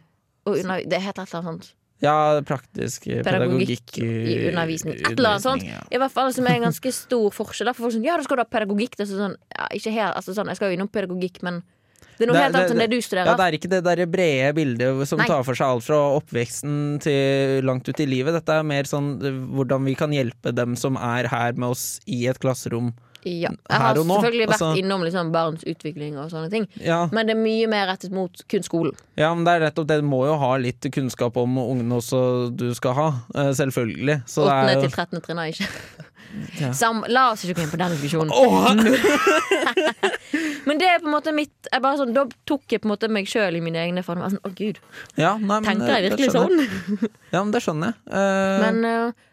Og 0.44 0.58
under, 0.60 0.84
det 0.84 1.00
heter 1.00 1.24
et 1.24 1.32
eller 1.32 1.40
annet 1.40 1.52
sånt. 1.54 1.70
ja 2.04 2.16
praktisk 2.48 3.08
eh, 3.08 3.24
pedagogikk, 3.24 3.88
Pedagogikk 3.96 4.02
i 4.04 4.50
undervisning. 4.52 5.00
Et 5.00 5.14
eller 5.16 5.30
annet 5.38 5.46
sånt. 5.48 5.64
ja. 5.68 5.80
I 5.92 6.00
hvert 6.04 6.12
fall 6.16 6.34
som 6.36 6.48
er 6.52 6.60
en 6.60 6.68
ganske 6.68 6.92
stor 6.96 7.32
forskjell. 7.36 7.72
For 7.72 7.88
folk 7.88 7.96
sånn, 7.96 8.08
ja, 8.08 8.20
da 8.20 8.28
skal 8.28 8.40
du 8.40 8.44
ha 8.44 8.50
pedagogikk. 8.60 9.00
Det 9.00 9.08
er 9.08 9.12
sånn, 9.16 9.36
ja, 9.56 9.68
ikke 9.80 9.96
helt, 9.96 10.16
altså 10.20 10.36
sånn, 10.36 10.52
jeg 10.52 10.60
skal 10.60 10.72
jo 10.74 10.80
innom 10.80 10.92
pedagogikk, 10.92 11.40
men 11.48 11.64
det 12.20 12.28
er 12.28 12.28
noe 12.28 12.36
Det- 12.36 12.44
helt 12.44 12.56
annet 12.56 12.72
enn 12.72 12.78
det- 12.78 12.90
du 12.90 13.16
Ja, 13.16 13.36
det 13.36 13.46
er 13.48 13.58
ikke 13.58 13.70
det 13.70 13.84
der 13.86 14.06
brede 14.06 14.54
bildet 14.54 15.08
som 15.08 15.20
Nei. 15.20 15.26
tar 15.28 15.44
for 15.44 15.56
seg 15.56 15.68
alt 15.68 15.84
fra 15.84 16.20
oppveksten 16.20 17.00
til 17.00 17.64
langt 17.64 17.88
ut 17.88 18.00
i 18.00 18.06
livet. 18.06 18.34
Dette 18.34 18.50
er 18.60 18.64
mer 18.64 18.84
sånn 18.84 19.24
eh, 19.24 19.32
hvordan 19.56 19.86
vi 19.86 19.96
kan 19.96 20.12
hjelpe 20.12 20.54
dem 20.54 20.76
som 20.76 20.98
er 20.98 21.28
her 21.30 21.54
med 21.54 21.70
oss 21.70 22.00
i 22.08 22.28
et 22.28 22.38
klasserom. 22.38 22.94
Ja. 23.24 23.50
Jeg 23.52 23.80
har 23.80 23.96
selvfølgelig 23.96 24.48
vært 24.48 24.62
altså. 24.62 24.78
innom 24.80 25.02
liksom 25.04 25.32
barns 25.32 25.64
utvikling 25.64 26.18
og 26.18 26.30
sånne 26.32 26.50
ting. 26.50 26.68
Ja, 26.80 27.08
Men 27.12 27.28
det 27.28 27.36
er 27.36 27.40
mye 27.42 27.68
mer 27.68 27.88
rettet 27.88 28.12
mot 28.12 28.32
kun 28.50 28.64
skolen. 28.64 28.94
ja, 29.18 29.34
men 29.36 29.44
det 29.46 29.56
er 29.56 29.66
rett 29.68 29.78
og 29.80 29.88
slett, 29.88 30.04
må 30.04 30.26
jo 30.26 30.38
ha 30.38 30.56
litt 30.58 30.82
kunnskap 30.92 31.36
om 31.38 31.58
ungene 31.58 31.96
også 32.00 32.56
du 32.56 32.74
skal 32.74 32.94
ha. 32.94 33.08
eh, 33.36 33.52
Selvfølgelig. 33.52 34.24
Så 34.26 34.44
det 34.44 34.52
Åttende 34.52 34.72
er 34.72 34.82
til 34.82 34.90
jo 34.90 34.96
trettende 34.96 35.22
trinn 35.22 35.40
er 35.40 35.52
ikke. 35.52 35.68
Ja. 36.62 36.72
Sam, 36.74 37.04
la 37.10 37.32
oss 37.32 37.44
ikke 37.44 37.56
gå 37.58 37.64
inn 37.64 37.72
på 37.72 37.78
den 37.78 37.92
diskusjonen. 37.98 38.32
Åh! 38.32 38.76
Men 40.80 40.86
det 40.86 40.90
er 40.96 41.02
på 41.04 41.10
en 41.10 41.16
måte 41.18 41.32
mitt 41.36 41.68
jeg 41.68 41.84
bare 41.84 42.00
sånn, 42.00 42.14
Da 42.16 42.26
tok 42.48 42.72
jeg 42.72 42.84
på 42.84 42.88
en 42.88 42.94
måte 42.94 43.10
meg 43.12 43.28
sjøl 43.28 43.58
i 43.60 43.64
mine 43.64 43.82
egne 43.84 44.04
former. 44.06 44.32
Sånn, 44.32 44.44
å 44.48 44.52
gud, 44.56 44.80
Ja, 45.20 45.34
nei, 45.36 45.60
men, 45.60 45.68
Tenker 45.68 45.96
jeg 45.98 46.06
eh, 46.06 46.14
virkelig 46.14 46.30
sånn? 46.36 46.62
Ja, 47.34 47.42
men 47.42 47.52
det 47.56 47.64
skjønner 47.66 47.92
jeg. 47.92 48.00
Uh... 48.14 48.62
Men 48.64 48.88
uh, 48.88 49.26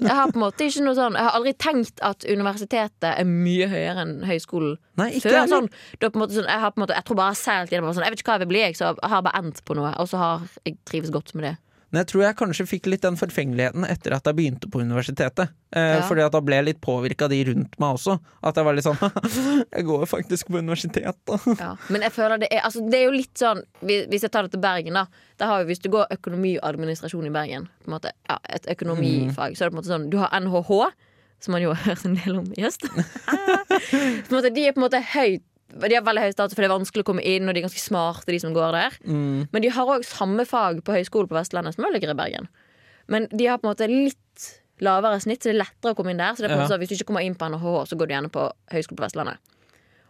jeg 0.00 0.16
har 0.16 0.30
på 0.30 0.38
en 0.38 0.44
måte 0.46 0.68
ikke 0.70 0.84
noe 0.86 0.96
sånn 0.96 1.16
Jeg 1.18 1.26
har 1.26 1.34
aldri 1.36 1.52
tenkt 1.60 2.04
at 2.06 2.24
universitetet 2.24 3.08
er 3.10 3.26
mye 3.28 3.66
høyere 3.68 4.04
enn 4.06 4.14
høyskolen. 4.28 4.78
nei, 5.00 5.10
ikke 5.18 5.34
Før 5.34 5.50
sånn, 5.50 5.68
da 6.00 6.08
på 6.12 6.20
en 6.20 6.24
måte 6.24 6.38
sånn, 6.38 6.48
jeg, 6.48 6.62
har 6.62 6.72
på 6.72 6.80
en 6.80 6.84
måte, 6.86 6.96
jeg 6.96 7.08
tror 7.08 7.18
bare 7.18 7.32
jeg 7.32 7.36
har 7.36 7.42
seilt 7.42 7.74
gjennom 7.74 7.96
sånn, 7.96 8.06
Jeg 8.06 8.14
vet 8.14 8.22
ikke 8.22 8.32
hva 8.32 8.38
jeg 8.38 8.44
vil 8.46 8.52
bli, 8.54 8.62
jeg, 8.68 8.78
så 8.78 8.92
jeg 8.92 9.12
har 9.12 9.26
bare 9.26 9.42
endt 9.42 9.64
på 9.66 9.76
noe. 9.76 9.90
Og 10.00 10.08
så 10.08 10.22
har 10.22 10.46
jeg 10.64 10.78
trives 10.88 11.12
godt 11.14 11.34
med 11.36 11.50
det. 11.50 11.56
Men 11.90 12.00
jeg 12.04 12.08
tror 12.12 12.22
jeg 12.22 12.36
kanskje 12.38 12.66
fikk 12.70 12.86
litt 12.90 13.02
den 13.02 13.16
forfengeligheten 13.18 13.84
etter 13.88 14.14
at 14.14 14.28
jeg 14.30 14.36
begynte 14.38 14.68
på 14.70 14.82
universitetet. 14.82 15.50
Eh, 15.74 15.96
Ja. 15.98 16.02
Fordi 16.06 16.22
at 16.22 16.32
da 16.32 16.40
ble 16.44 16.60
jeg 16.60 16.66
litt 16.68 16.80
påvirka 16.80 17.28
de 17.28 17.40
rundt 17.48 17.74
meg 17.82 17.96
også. 17.98 18.18
At 18.46 18.56
jeg 18.56 18.64
var 18.66 18.76
litt 18.78 18.86
sånn 18.86 18.98
Jeg 19.76 19.86
går 19.88 20.04
jo 20.04 20.08
faktisk 20.10 20.50
på 20.50 20.58
universitet, 20.62 21.18
da. 21.26 21.38
Ja. 21.58 21.72
Men 21.90 22.06
jeg 22.06 22.14
føler 22.14 22.38
det 22.42 22.50
er, 22.54 22.62
altså, 22.68 22.84
det 22.86 23.00
er 23.00 23.04
jo 23.08 23.16
litt 23.16 23.34
sånn 23.38 23.62
Hvis 23.82 24.22
jeg 24.22 24.30
tar 24.30 24.46
det 24.46 24.54
til 24.54 24.62
Bergen, 24.62 24.94
da. 25.00 25.06
Der 25.42 25.50
har 25.50 25.62
jo, 25.62 25.70
hvis 25.70 25.82
du 25.82 25.90
går 25.90 26.10
økonomi 26.14 26.56
og 26.60 26.68
administrasjon 26.70 27.26
i 27.26 27.34
Bergen, 27.34 27.66
på 27.82 27.90
en 27.90 27.96
måte, 27.98 28.14
ja, 28.28 28.38
et 28.54 28.66
økonomifag, 28.70 29.56
så 29.56 29.64
er 29.64 29.70
det 29.70 29.74
på 29.74 29.78
en 29.78 29.82
måte 29.82 29.92
sånn 29.94 30.10
Du 30.12 30.18
har 30.22 30.30
NHH, 30.38 30.72
som 31.40 31.56
man 31.56 31.62
jo 31.64 31.70
har 31.74 31.82
hørt 31.90 32.06
en 32.06 32.18
del 32.22 32.38
om 32.38 32.50
i 32.54 32.66
høst. 32.66 32.86
de 34.30 34.66
er 34.66 34.74
på 34.74 34.80
en 34.80 34.86
måte 34.86 35.02
høyt 35.14 35.42
de 35.78 35.94
har 35.94 36.02
veldig 36.06 36.22
høy 36.26 36.32
status, 36.34 36.54
for 36.56 36.62
det 36.64 36.70
er 36.70 36.74
vanskelig 36.78 37.04
å 37.04 37.08
komme 37.12 37.22
inn, 37.24 37.46
og 37.48 37.54
de 37.54 37.60
er 37.62 37.66
ganske 37.68 37.82
smarte, 37.82 38.26
de 38.32 38.40
som 38.42 38.52
går 38.56 38.72
der. 38.76 38.96
Mm. 39.06 39.48
Men 39.52 39.62
de 39.62 39.70
har 39.76 39.86
òg 39.86 40.04
samme 40.08 40.46
fag 40.48 40.82
på 40.86 40.96
høyskole 40.96 41.28
på 41.30 41.36
Vestlandet 41.38 41.74
som 41.76 41.86
ligger 41.92 42.10
i 42.14 42.18
Bergen. 42.18 42.48
Men 43.10 43.26
de 43.30 43.46
har 43.46 43.58
på 43.58 43.68
en 43.68 43.74
måte 43.74 43.88
litt 43.90 44.48
lavere 44.80 45.20
snitt, 45.20 45.42
så 45.42 45.50
det 45.50 45.56
er 45.58 45.62
lettere 45.64 45.92
å 45.92 45.96
komme 45.98 46.10
inn 46.14 46.22
der. 46.22 46.32
Så 46.34 46.42
det 46.42 46.50
er 46.50 46.54
på 46.54 46.56
en 46.56 46.60
Ja. 46.60 46.64
måte 46.66 46.72
sånn, 46.74 46.80
Hvis 46.80 46.88
du 46.88 46.94
ikke 46.96 47.08
kommer 47.12 47.24
inn 47.26 47.34
på 47.34 47.46
NHH, 47.50 47.86
så 47.90 47.96
går 47.98 48.06
du 48.08 48.14
gjerne 48.14 48.30
på 48.32 48.50
høyskole 48.72 48.96
på 48.96 49.04
Vestlandet. 49.06 49.36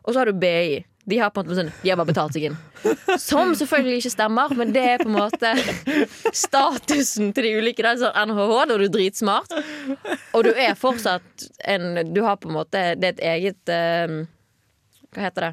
Og 0.04 0.14
så 0.14 0.18
har 0.20 0.24
du 0.26 0.32
BI. 0.32 0.84
De 1.08 1.16
har 1.18 1.30
på 1.30 1.40
en 1.40 1.46
måte 1.48 1.56
sånn, 1.58 1.72
de 1.82 1.88
har 1.90 1.96
bare 1.96 2.12
betalt 2.12 2.32
seg 2.32 2.42
inn. 2.44 2.56
Som 3.18 3.54
selvfølgelig 3.54 3.98
ikke 4.04 4.12
stemmer, 4.14 4.54
men 4.56 4.72
det 4.72 4.82
er 4.84 4.98
på 4.98 5.08
en 5.08 5.16
måte 5.16 5.50
statusen 6.32 7.32
til 7.34 7.46
de 7.46 7.54
ulike. 7.60 7.82
Da. 7.82 7.94
Sånn 8.00 8.30
NHH, 8.30 8.66
da 8.68 8.74
er 8.76 8.84
du 8.84 8.88
dritsmart. 8.88 9.54
Og 10.34 10.44
du 10.44 10.50
er 10.54 10.74
fortsatt 10.78 11.48
en 11.64 12.12
Du 12.14 12.22
har 12.22 12.36
på 12.36 12.48
en 12.48 12.54
måte 12.54 12.82
Det 13.00 13.04
er 13.04 13.14
et 13.16 13.24
eget 13.32 13.72
eh, 13.74 14.20
Hva 15.14 15.26
heter 15.26 15.48
det? 15.48 15.52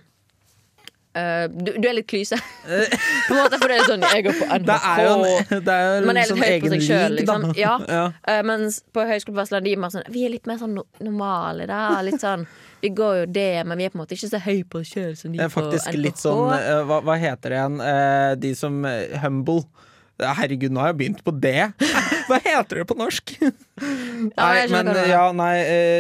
Uh, 1.18 1.48
du, 1.50 1.72
du 1.82 1.88
er 1.90 1.96
litt 1.98 2.08
klyse. 2.10 2.38
på 2.68 3.34
en 3.34 3.40
måte, 3.40 3.58
for 3.58 3.72
det 3.72 3.78
er 3.80 3.88
sånn 3.90 4.04
Jeg 4.06 4.26
går 4.28 4.36
på 4.38 4.48
NHK. 4.52 4.66
Det 4.68 4.76
er 4.78 5.00
jo 5.02 5.14
en, 5.16 5.64
det 5.66 5.74
er 5.74 5.88
jo 5.88 6.06
Man 6.06 6.20
er 6.20 6.20
litt 6.20 6.30
sånn 6.30 6.44
høy 6.44 6.58
på 6.62 6.72
seg 6.74 6.84
sjøl, 6.86 7.16
liksom. 7.22 7.48
Ja. 7.58 7.74
Ja. 7.98 8.04
Uh, 8.28 8.42
mens 8.46 8.80
på 8.94 9.06
Høgskolen 9.08 9.38
på 9.38 9.42
Vestlandet 9.42 9.70
de 9.70 9.74
er 9.74 9.82
mer 9.82 9.94
sånn 9.94 10.06
Vi 10.14 10.26
er 10.28 10.34
litt 10.36 10.50
mer 10.50 10.60
sånn 10.62 10.76
no 10.78 10.84
normale, 11.02 11.66
da. 11.70 11.82
Litt 12.06 12.22
sånn 12.22 12.46
Vi 12.84 12.92
går 12.98 13.22
jo 13.22 13.26
det, 13.40 13.50
men 13.66 13.80
vi 13.80 13.88
er 13.88 13.94
på 13.94 13.98
en 13.98 14.04
måte 14.04 14.18
ikke 14.18 14.30
så 14.30 14.42
høy 14.44 14.62
på 14.70 14.84
oss 14.84 14.92
sjøl 14.94 15.16
som 15.18 15.34
de 15.34 15.42
på 15.42 15.50
faktisk 15.56 15.98
litt 15.98 16.22
sånn 16.22 16.54
uh, 16.54 16.84
hva, 16.90 17.00
hva 17.08 17.18
heter 17.18 17.56
det 17.56 17.62
igjen? 17.62 17.80
De 18.44 18.52
som 18.60 18.78
Humble. 19.24 19.64
Herregud, 20.18 20.74
nå 20.74 20.82
har 20.82 20.92
jeg 20.92 21.00
begynt 21.02 21.20
på 21.26 21.34
det! 21.34 21.72
Hva 22.28 22.40
heter 22.42 22.82
det 22.82 22.86
på 22.90 22.96
norsk? 22.98 23.36
Nei, 23.78 24.54
men 24.74 24.90
ja, 25.06 25.28
nei, 25.38 25.54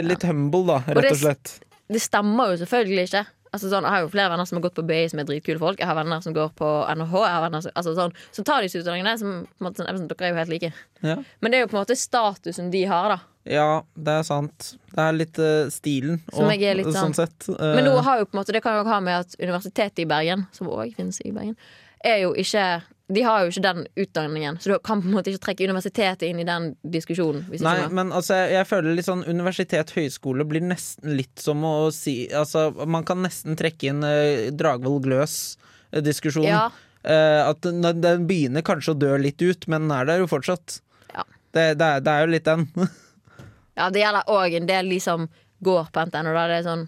litt 0.05 0.25
humble, 0.25 0.63
da, 0.65 0.79
rett 0.97 1.11
og 1.13 1.19
slett. 1.21 1.51
Det 1.87 2.01
stemmer 2.01 2.51
jo 2.51 2.61
selvfølgelig 2.63 3.05
ikke. 3.11 3.21
Altså 3.55 3.69
sånn, 3.71 3.85
jeg 3.87 3.93
har 3.93 4.01
jo 4.03 4.09
flere 4.11 4.29
venner 4.33 4.45
som 4.49 4.57
har 4.57 4.63
gått 4.67 4.75
på 4.75 4.83
BI 4.87 5.03
som 5.11 5.19
er 5.21 5.27
dritkule 5.29 5.59
folk. 5.61 5.79
Jeg 5.79 5.87
har 5.87 5.95
venner 5.95 6.19
som 6.25 6.33
går 6.35 6.49
på 6.59 6.67
NHH. 6.97 7.21
Som, 7.61 7.71
altså 7.79 7.93
sånn, 7.95 8.13
så 8.35 8.43
tar 8.43 8.65
disse 8.65 8.81
utdanningene. 8.81 9.13
Som, 9.21 9.47
måte, 9.63 9.85
sånn, 9.87 10.07
dere 10.11 10.27
er 10.27 10.33
jo 10.33 10.39
helt 10.41 10.51
like. 10.53 10.71
Ja. 11.05 11.15
Men 11.41 11.51
det 11.53 11.59
er 11.59 11.65
jo 11.65 11.69
på 11.71 11.77
en 11.77 11.83
måte 11.85 11.95
statusen 11.97 12.71
de 12.73 12.83
har, 12.91 13.15
da. 13.15 13.19
ja, 13.47 13.67
det 13.95 14.17
er 14.19 14.27
sant. 14.27 14.73
Det 14.91 14.99
er 15.05 15.15
litt 15.15 15.39
uh, 15.39 15.69
stilen 15.71 16.19
Som 16.33 16.49
og- 16.49 16.59
litt 16.81 16.91
sånn- 16.95 17.15
sett. 17.15 17.47
uh, 17.49 17.75
Men 17.77 17.85
nå 17.87 17.95
har 18.03 18.19
jo 18.19 18.25
på 18.27 18.35
en 18.35 18.41
måte, 18.43 18.51
det 18.57 18.63
kan 18.65 18.75
jo 18.81 18.83
ha 18.89 18.99
med 18.99 19.19
at 19.23 19.35
Universitetet 19.39 20.03
i 20.03 20.09
Bergen, 20.09 20.47
som 20.51 20.67
òg 20.67 20.95
finnes 20.97 21.21
i 21.23 21.31
Bergen, 21.31 21.55
er 22.03 22.23
jo 22.25 22.33
ikke 22.33 22.81
De 23.07 23.21
har 23.23 23.43
jo 23.43 23.51
ikke 23.53 23.63
den 23.63 23.85
utdanningen, 24.03 24.57
så 24.59 24.73
du 24.73 24.81
kan 24.83 24.99
på 24.99 25.07
en 25.07 25.13
måte 25.15 25.31
ikke 25.31 25.45
trekke 25.45 25.67
universitetet 25.69 26.25
inn 26.27 26.41
i 26.43 26.47
den 26.47 26.73
diskusjonen. 26.83 27.45
Hvis 27.47 27.63
Nei, 27.63 27.77
men 27.87 28.11
altså, 28.11 28.35
jeg, 28.35 28.57
jeg 28.57 28.67
føler 28.67 28.97
litt 28.97 29.07
sånn 29.07 29.23
universitet, 29.23 29.93
høyskole 29.95 30.43
blir 30.49 30.65
nesten 30.65 31.15
litt 31.15 31.39
som 31.39 31.63
å 31.63 31.87
si 31.95 32.25
Altså, 32.35 32.67
man 32.83 33.07
kan 33.07 33.23
nesten 33.23 33.55
trekke 33.59 33.93
inn 33.93 34.03
eh, 34.03 34.49
Dragvoll 34.51 34.99
Gløs-diskusjonen. 35.05 36.51
Ja, 36.51 36.65
Eh, 37.07 37.49
at 37.49 37.61
den, 37.61 38.01
den 38.01 38.27
begynner 38.27 38.63
kanskje 38.65 38.91
å 38.91 38.99
dø 38.99 39.13
litt 39.21 39.41
ut, 39.41 39.67
men 39.71 39.85
den 39.85 39.95
er 39.95 40.07
der 40.09 40.21
jo 40.23 40.27
fortsatt. 40.27 40.81
Ja. 41.13 41.23
Det, 41.55 41.77
det, 41.79 41.87
er, 41.87 42.03
det 42.03 42.13
er 42.13 42.25
jo 42.25 42.31
litt 42.33 42.47
den. 42.47 42.65
ja, 43.79 43.89
det 43.93 44.03
gjelder 44.03 44.31
òg 44.33 44.57
en 44.59 44.69
del 44.69 44.91
de 44.91 44.99
som 45.03 45.27
går 45.63 45.91
på 45.93 46.07
NTNU. 46.09 46.31
Da 46.35 46.47
det 46.51 46.59
er 46.59 46.67
sånn 46.67 46.87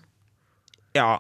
ja. 0.98 1.12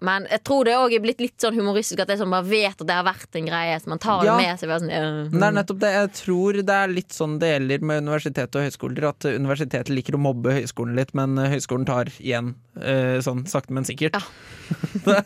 Men 0.00 0.26
jeg 0.30 0.42
tror 0.46 0.64
det 0.68 0.74
òg 0.78 0.94
er 0.94 1.02
blitt 1.02 1.20
litt 1.20 1.42
sånn 1.42 1.56
humoristisk 1.58 2.00
at 2.04 2.08
det 2.08 2.18
som 2.18 2.28
sånn 2.28 2.36
bare 2.36 2.46
vet 2.46 2.80
at 2.80 2.86
det 2.86 2.94
har 2.94 3.06
vært 3.06 3.38
en 3.40 3.48
greie, 3.50 3.78
så 3.82 3.90
man 3.90 3.98
tar 3.98 4.24
Ja. 4.24 4.36
det 4.36 4.46
med 4.46 4.60
seg. 4.60 4.68
Sånn, 4.68 4.90
øh. 4.90 5.30
Det 5.32 5.42
er 5.42 5.56
nettopp 5.56 5.80
det. 5.82 5.92
Jeg 5.94 6.12
tror 6.20 6.52
det 6.62 6.76
er 6.76 6.88
litt 6.92 7.12
sånn 7.16 7.38
det 7.42 7.50
gjelder 7.54 7.86
med 7.90 8.02
universitet 8.06 8.54
og 8.54 8.62
høyskoler. 8.68 9.08
At 9.08 9.24
universitetet 9.24 9.88
liker 9.90 10.14
å 10.14 10.22
mobbe 10.22 10.54
høyskolen 10.54 10.94
litt, 10.96 11.14
men 11.14 11.36
høyskolen 11.36 11.86
tar 11.86 12.12
igjen. 12.18 12.54
eh, 12.78 13.18
sånn 13.18 13.42
sakte, 13.50 13.72
men 13.74 13.82
sikkert. 13.82 14.14
Ja. 14.14 14.22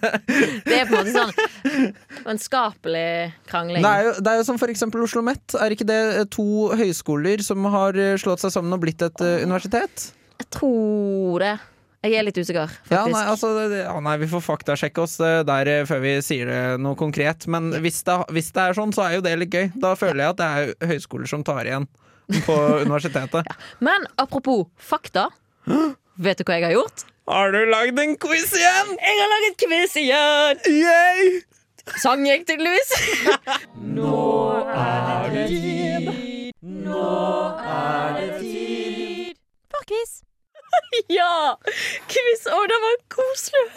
Det 0.64 0.72
er 0.72 0.86
på 0.88 0.94
en 0.96 1.04
måte 1.04 1.12
sånn 1.12 1.92
vennskapelig 2.24 3.32
krangling. 3.50 3.82
Det 3.84 3.90
er, 3.90 4.06
jo, 4.06 4.12
det 4.22 4.32
er 4.32 4.40
jo 4.40 4.46
som 4.46 4.58
for 4.60 4.72
eksempel 4.72 5.02
Oslo 5.04 5.20
OsloMet. 5.20 5.56
Er 5.60 5.74
ikke 5.74 5.84
det 5.88 6.00
eh, 6.16 6.24
to 6.32 6.46
høyskoler 6.78 7.42
som 7.44 7.64
har 7.72 7.98
eh, 7.98 8.16
slått 8.20 8.40
seg 8.40 8.54
sammen 8.54 8.72
og 8.72 8.80
blitt 8.84 9.02
et 9.04 9.20
eh, 9.20 9.42
universitet? 9.44 10.08
Jeg 10.40 10.48
tror 10.56 11.42
det. 11.44 11.52
Jeg 12.02 12.16
er 12.18 12.24
litt 12.26 12.38
usikker, 12.38 12.66
faktisk. 12.66 12.90
Ja, 12.90 13.02
nei, 13.06 13.22
altså, 13.30 13.48
ja, 13.70 13.92
nei, 14.02 14.16
vi 14.18 14.26
får 14.32 14.42
faktasjekke 14.42 15.04
oss 15.04 15.20
eh, 15.22 15.44
der 15.46 15.68
eh, 15.70 15.82
før 15.86 16.00
vi 16.02 16.16
sier 16.26 16.48
det 16.50 16.62
noe 16.82 16.98
konkret. 16.98 17.46
Men 17.46 17.70
hvis 17.84 18.00
det, 18.08 18.16
hvis 18.34 18.50
det 18.56 18.64
er 18.64 18.74
sånn, 18.74 18.90
så 18.96 19.04
er 19.06 19.20
jo 19.20 19.22
det 19.22 19.36
litt 19.38 19.54
gøy. 19.54 19.68
Da 19.78 19.92
føler 19.98 20.24
jeg 20.24 20.34
at 20.34 20.40
det 20.40 20.48
er 20.50 20.90
høyskoler 20.94 21.30
som 21.30 21.44
tar 21.46 21.62
igjen 21.68 21.86
på 22.42 22.56
universitetet. 22.86 23.46
Men 23.78 24.08
apropos 24.18 24.66
fakta. 24.82 25.28
Vet 26.26 26.42
du 26.42 26.44
hva 26.48 26.58
jeg 26.58 26.66
har 26.72 26.74
gjort? 26.74 27.06
Har 27.30 27.54
du 27.54 27.60
lagd 27.70 28.02
en 28.02 28.16
quiz 28.18 28.50
igjen? 28.58 28.96
Jeg 28.98 29.20
har 29.22 29.30
laget 29.36 29.62
quiz 29.62 29.94
igjen! 30.02 30.66
Yay! 30.74 31.38
Sang 32.02 32.26
jeg 32.26 32.42
tydeligvis. 32.50 32.90
For 39.70 39.82
quiz. 39.86 40.31
ja! 41.18 41.56
Quiz. 42.10 42.44
Å, 42.48 42.60
det 42.70 42.78
var 42.84 42.96
koselig. 43.12 43.64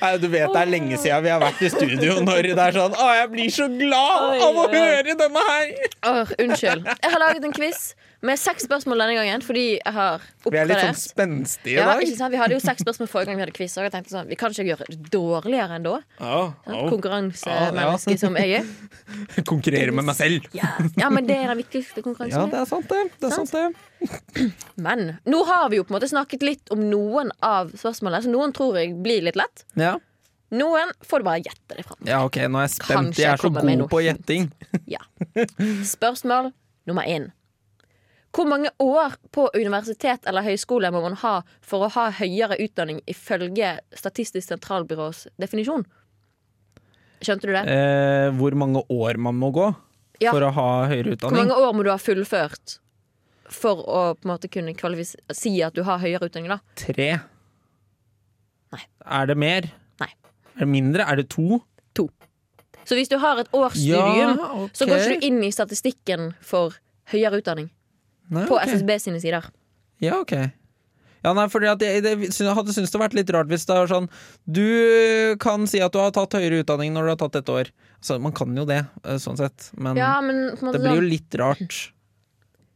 Nei, 0.00 0.12
du 0.22 0.28
vet 0.32 0.52
det 0.54 0.62
er 0.62 0.70
lenge 0.70 0.98
siden 1.00 1.24
vi 1.24 1.32
har 1.32 1.40
vært 1.42 1.62
i 1.64 1.70
studio 1.72 2.18
når 2.24 2.50
det 2.52 2.62
er 2.62 2.76
sånn 2.76 2.94
Å, 2.96 3.06
jeg 3.18 3.30
blir 3.32 3.50
så 3.52 3.66
glad 3.72 4.42
av 4.44 4.60
å 4.64 4.66
høre 4.72 5.16
denne 5.18 5.44
her! 5.50 5.72
Åh, 6.10 6.34
unnskyld. 6.44 6.88
Jeg 6.88 7.14
har 7.14 7.22
laget 7.22 7.48
en 7.48 7.56
quiz 7.56 7.80
med 8.26 8.34
seks 8.40 8.64
spørsmål 8.66 8.98
denne 8.98 9.14
gangen 9.14 9.42
fordi 9.46 9.64
jeg 9.78 9.92
har 9.94 10.16
oppgradert. 10.18 10.50
Vi 10.50 10.58
er 10.58 10.66
litt 10.66 10.80
sånn 10.82 10.96
spenstige 10.98 11.76
i 11.76 11.76
Ja, 11.78 11.84
dag. 11.92 12.00
ikke 12.02 12.16
sant? 12.18 12.32
Vi 12.34 12.40
hadde 12.40 12.56
jo 12.56 12.62
seks 12.64 12.82
spørsmål 12.82 13.08
forrige 13.12 13.30
gang 13.30 13.38
vi 13.38 13.44
hadde 13.44 13.54
quiz, 13.54 13.76
og 13.78 13.86
jeg 13.86 13.92
tenkte 13.94 14.10
sånn, 14.16 14.26
vi 14.32 14.38
kan 14.40 14.50
ikke 14.50 14.66
gjøre 14.66 14.88
det 14.90 14.98
dårligere 15.14 15.76
enn 15.78 15.86
da. 15.86 15.92
Ja, 16.18 16.40
ja. 16.66 16.80
Konkurransemenneske 16.90 18.10
Ja, 18.10 18.16
ja. 18.16 18.16
som 18.24 18.40
jeg 18.40 18.56
er. 18.58 18.66
Konkurrere 19.52 19.94
med 19.94 20.08
meg 20.10 20.18
selv. 20.18 20.48
Ja. 20.56 20.72
ja, 20.98 21.12
men 21.14 21.28
det 21.30 21.36
er 21.38 21.52
den 21.54 21.62
viktigste 21.62 22.02
Ja, 22.02 22.44
det 22.50 22.58
er 22.58 22.66
sant, 22.66 22.88
det. 22.90 23.04
det, 23.20 23.30
er 23.30 23.36
sant, 23.38 23.54
det. 23.54 24.50
Men 24.76 25.18
nå 25.24 25.44
har 25.46 25.68
vi 25.70 25.78
jo 25.78 25.86
på 25.86 25.94
en 25.94 26.00
måte 26.00 26.10
snakket 26.10 26.42
litt 26.42 26.74
om 26.74 26.82
noen 26.90 27.30
av 27.40 27.70
spørsmålene, 27.78 28.24
så 28.26 28.34
noen 28.34 28.52
tror 28.56 28.78
jeg 28.82 28.96
blir 29.02 29.22
litt 29.30 29.38
lett. 29.38 29.64
Ja. 29.78 29.94
Noen 30.50 30.90
får 31.04 31.20
du 31.22 31.24
bare 31.28 31.42
gjette 31.44 31.76
det 31.76 31.84
fram. 31.84 31.98
ja, 32.08 32.22
OK, 32.24 32.36
nå 32.48 32.58
er 32.58 32.66
jeg 32.66 32.74
spent. 32.80 32.90
Kanskje 32.90 33.22
jeg 33.22 33.30
er 33.36 33.42
så 33.42 33.50
god 33.52 33.88
på 33.92 34.02
gjetting. 34.02 34.50
Ja. 34.88 35.02
Spørsmål 35.84 36.50
nummer 36.88 37.04
én. 37.06 37.30
Hvor 38.34 38.44
mange 38.48 38.70
år 38.78 39.14
på 39.32 39.48
universitet 39.56 40.26
eller 40.28 40.44
høyskole 40.44 40.90
må 40.92 41.00
man 41.02 41.16
ha 41.22 41.38
for 41.64 41.86
å 41.86 41.92
ha 41.94 42.08
høyere 42.18 42.58
utdanning 42.60 43.00
ifølge 43.08 43.78
Statistisk 43.96 44.50
sentralbyrås 44.50 45.26
definisjon? 45.40 45.86
Skjønte 47.24 47.48
du 47.48 47.54
det? 47.54 47.64
Eh, 47.72 48.28
hvor 48.38 48.54
mange 48.58 48.84
år 48.92 49.18
man 49.18 49.38
må 49.40 49.50
gå 49.54 49.70
Ja. 50.20 50.32
for 50.32 50.42
å 50.42 50.52
ha 50.52 50.68
høyere 50.90 51.16
utdanning? 51.16 51.34
Hvor 51.34 51.46
mange 51.46 51.56
år 51.56 51.72
må 51.74 51.84
du 51.84 51.90
ha 51.90 51.98
fullført 51.98 52.78
for 53.48 53.80
å 53.80 54.14
på 54.14 54.28
en 54.28 54.34
måte 54.34 54.50
kunne 54.50 54.74
si 55.32 55.62
at 55.62 55.74
du 55.74 55.82
har 55.82 55.98
høyere 55.98 56.28
utdanning? 56.28 56.48
da? 56.52 56.60
Tre. 56.76 57.20
Nei. 58.72 58.82
Er 59.06 59.26
det 59.26 59.36
mer? 59.36 59.72
Nei. 60.00 60.12
Er 60.54 60.60
det 60.60 60.68
mindre? 60.68 61.02
Er 61.08 61.16
det 61.16 61.28
to? 61.30 61.62
To. 61.94 62.10
Så 62.84 62.94
hvis 62.94 63.08
du 63.08 63.16
har 63.18 63.38
et 63.38 63.48
årsstudium, 63.52 64.36
ja, 64.36 64.52
okay. 64.52 64.74
så 64.74 64.86
går 64.86 64.98
ikke 64.98 65.20
du 65.20 65.26
inn 65.26 65.42
i 65.42 65.50
statistikken 65.50 66.34
for 66.40 66.76
høyere 67.10 67.40
utdanning 67.40 67.70
Nei, 68.30 68.46
på 68.48 68.56
okay. 68.58 68.74
SSB 68.76 68.94
sine 69.02 69.20
sider. 69.22 69.50
Ja, 70.04 70.20
ok. 70.20 70.34
Ja, 71.24 71.32
nei, 71.34 71.48
fordi 71.50 71.66
jeg, 71.66 72.02
det, 72.04 72.12
jeg 72.30 72.54
hadde 72.54 72.72
syntes 72.74 72.92
det 72.94 73.00
vært 73.02 73.16
litt 73.16 73.30
rart 73.34 73.48
hvis 73.50 73.66
det 73.66 73.74
var 73.74 73.88
sånn 73.90 74.06
Du 74.46 75.34
kan 75.42 75.66
si 75.66 75.80
at 75.82 75.90
du 75.92 75.98
har 75.98 76.12
tatt 76.14 76.36
høyere 76.38 76.60
utdanning 76.62 76.94
når 76.94 77.08
du 77.08 77.12
har 77.16 77.20
tatt 77.24 77.40
et 77.40 77.50
år. 77.50 77.70
Altså, 77.98 78.20
man 78.22 78.34
kan 78.38 78.54
jo 78.54 78.62
det, 78.68 78.84
eh, 79.02 79.18
sånn 79.18 79.38
sett, 79.40 79.70
men 79.74 79.98
Ja, 79.98 80.20
men 80.22 80.52
det 80.54 80.78
blir 80.78 80.84
sånn- 80.84 81.00
jo 81.00 81.06
litt 81.06 81.38
rart. 81.40 81.78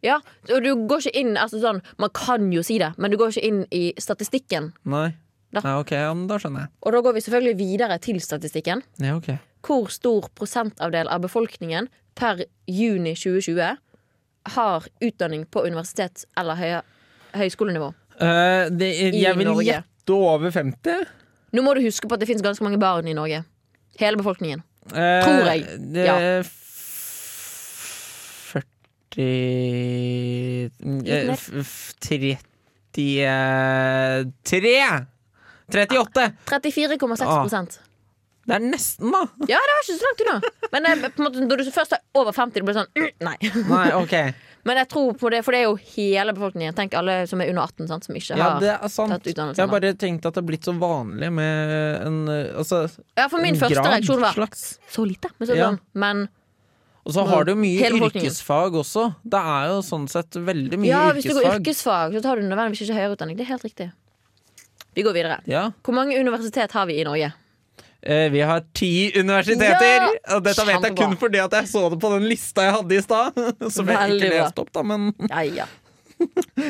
Ja, 0.02 0.16
og 0.50 0.64
du 0.64 0.72
går 0.90 1.04
ikke 1.04 1.20
inn 1.20 1.36
altså 1.38 1.60
sånn, 1.62 1.76
Man 1.96 2.10
kan 2.10 2.48
jo 2.50 2.64
si 2.66 2.74
det, 2.82 2.88
men 2.98 3.12
du 3.12 3.16
går 3.16 3.36
ikke 3.36 3.46
inn 3.46 3.60
i 3.70 3.92
statistikken. 4.02 4.72
Nei. 4.82 5.12
Da. 5.52 5.60
Ja, 5.62 5.74
ok, 5.78 5.92
ja, 5.92 6.10
da 6.26 6.38
skjønner 6.40 6.64
jeg. 6.64 6.70
Og 6.82 6.94
da 6.96 7.00
går 7.04 7.14
vi 7.14 7.20
selvfølgelig 7.20 7.56
videre 7.58 7.98
til 8.02 8.18
statistikken. 8.24 8.82
Ja, 8.98 9.14
ok. 9.14 9.28
Hvor 9.62 9.90
stor 9.92 10.26
prosentavdel 10.34 11.06
av 11.12 11.22
befolkningen 11.22 11.86
per 12.18 12.42
juni 12.66 13.12
2020 13.14 13.76
har 14.48 14.86
utdanning 15.00 15.46
på 15.46 15.62
universitet 15.66 16.24
eller 16.38 16.54
høy, 16.58 16.80
høyskolenivå? 17.38 17.92
Uh, 18.20 18.68
det, 18.70 19.12
jeg 19.14 19.36
vil 19.38 19.46
Norge. 19.46 19.64
gjette 19.64 20.10
over 20.14 20.50
50. 20.50 21.06
Nå 21.52 21.62
må 21.62 21.74
du 21.76 21.80
huske 21.84 22.08
på 22.08 22.14
at 22.14 22.20
det 22.20 22.28
finnes 22.28 22.42
ganske 22.44 22.64
mange 22.64 22.78
barn 22.80 23.06
i 23.08 23.14
Norge. 23.14 23.44
Hele 24.00 24.16
befolkningen. 24.16 24.62
Uh, 24.90 25.22
Tror 25.22 25.46
jeg. 25.46 25.66
Det 25.94 26.06
Ja. 26.06 26.16
er 26.18 26.40
f- 26.40 26.58
40 29.12 30.70
Litt 30.72 30.80
mer. 30.84 31.28
eh, 31.28 31.32
f- 31.32 31.50
f- 31.60 31.94
33 32.00 33.26
38! 35.72 36.32
34,6 36.46 37.22
Ah. 37.22 37.46
Det 38.46 38.54
er 38.56 38.62
nesten, 38.64 39.12
da. 39.14 39.20
Ja, 39.46 39.58
det 39.62 39.74
var 39.76 39.82
ikke 39.84 39.98
så 39.98 40.06
langt 40.08 40.22
unna. 40.24 40.52
Men 40.72 40.86
eh, 40.90 41.02
på 41.14 41.20
en 41.22 41.26
måte, 41.28 41.42
når 41.46 41.60
du 41.62 41.70
først 41.70 41.92
er 41.94 42.00
over 42.18 42.32
50, 42.34 42.54
det 42.58 42.64
blir 42.66 42.74
sånn 42.74 42.88
mm, 42.98 43.12
Nei. 43.22 43.36
Nei, 43.68 43.84
ok. 43.94 44.14
Men 44.66 44.76
jeg 44.78 44.88
tror 44.92 45.14
på 45.18 45.30
det, 45.30 45.40
for 45.46 45.54
det 45.54 45.60
er 45.60 45.68
jo 45.68 45.76
hele 45.96 46.32
befolkningen. 46.34 46.74
Tenk 46.74 46.92
alle 46.98 47.14
som 47.30 47.40
er 47.42 47.48
under 47.50 47.62
18, 47.66 47.88
sant, 47.90 48.04
som 48.06 48.14
ikke 48.18 48.36
Ja, 48.38 48.48
har 48.52 48.60
det 48.62 48.72
er 48.74 48.90
sant. 48.94 49.10
tatt 49.14 49.26
utdannelse 49.30 49.58
Jeg 49.58 49.66
har 49.68 49.72
bare 49.74 49.94
tenkt 49.98 50.26
at 50.26 50.34
det 50.34 50.42
er 50.42 50.46
blitt 50.50 50.66
så 50.66 50.74
vanlig 50.78 51.30
med 51.34 52.06
en 52.06 52.18
eh, 52.30 52.52
Altså 52.58 52.84
Ja, 53.18 53.26
for 53.28 53.42
min 53.42 53.54
en 53.56 53.60
første 53.62 53.78
grad 53.78 53.90
reaksjon 53.96 54.20
var 54.22 54.34
slags. 54.38 54.62
så 54.94 55.06
lite. 55.06 55.30
Men, 55.38 55.48
så 55.50 55.56
Ja. 55.58 55.70
sånn. 55.70 55.80
men 55.94 56.28
Og 57.06 57.14
så 57.16 57.24
har 57.26 57.44
du 57.44 57.54
mye 57.58 57.78
Hele 57.82 57.98
befolkningen. 57.98 58.26
yrkesfag 58.30 58.78
også. 58.78 59.08
Det 59.26 59.42
er 59.54 59.66
jo 59.72 59.80
sånn 59.82 60.08
sett 60.10 60.30
veldig 60.38 60.78
mye 60.78 60.90
Ja, 60.94 61.04
hvis 61.14 61.26
du 61.26 61.34
går 61.34 61.42
yrkesfag. 61.42 61.62
yrkesfag, 61.62 62.14
så 62.18 62.22
tar 62.22 62.36
du 62.38 62.42
nødvendigvis 62.46 62.84
ikke 62.86 62.98
høyere 62.98 63.16
utdanning. 63.16 63.36
Det 63.38 63.46
er 63.46 63.50
helt 63.54 63.66
riktig. 63.66 63.88
Vi 64.94 65.02
går 65.02 65.14
videre. 65.16 65.40
Ja. 65.50 65.70
Hvor 65.82 65.94
mange 65.94 66.14
universitet 66.20 66.70
har 66.70 66.86
vi 66.86 67.00
i 67.00 67.04
Norge? 67.04 67.32
Eh, 68.02 68.26
vi 68.34 68.40
har 68.42 68.64
ti 68.74 69.12
universiteter! 69.14 70.08
Ja! 70.08 70.36
Og 70.36 70.42
dette 70.42 70.64
vet 70.66 70.86
jeg 70.88 70.96
kun 70.98 71.14
fordi 71.20 71.38
at 71.38 71.52
jeg 71.54 71.68
så 71.70 71.84
det 71.92 72.00
på 72.02 72.10
den 72.16 72.24
lista 72.26 72.64
jeg 72.66 72.74
hadde 72.74 72.96
i 72.98 73.02
stad. 73.04 73.38
Som 73.76 73.90
jeg 73.92 74.16
ikke 74.16 74.30
leste 74.32 74.64
opp, 74.64 74.72
da, 74.74 74.82
men 74.82 75.12
Ja, 75.30 75.42
ja. 75.46 75.68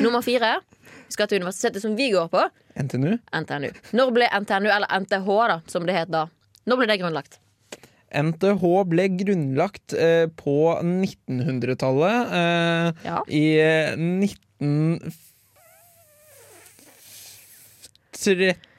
Nummer 0.01 0.21
fire. 0.25 0.59
Vi 1.07 1.13
skal 1.15 1.27
til 1.29 1.41
universitetet 1.43 1.81
som 1.83 1.93
vi 1.97 2.07
går 2.09 2.25
på, 2.31 2.41
NTNU. 2.79 3.19
NTNU. 3.37 3.67
Når 3.93 4.13
ble 4.15 4.29
NTNU, 4.33 4.69
eller 4.73 4.89
NTH, 5.03 5.27
da, 5.51 5.57
som 5.69 5.85
det 5.85 5.93
het 5.93 6.09
da, 6.13 6.23
når 6.65 6.79
ble 6.79 6.87
det 6.89 6.95
grunnlagt? 7.03 7.37
NTH 8.13 8.63
ble 8.89 9.05
grunnlagt 9.19 9.93
eh, 9.93 10.25
på 10.37 10.55
1900-tallet. 10.81 12.33
Eh, 12.39 13.05
Ja. 13.05 13.19
I 13.29 13.43
eh, 13.61 13.93
19... 13.97 15.13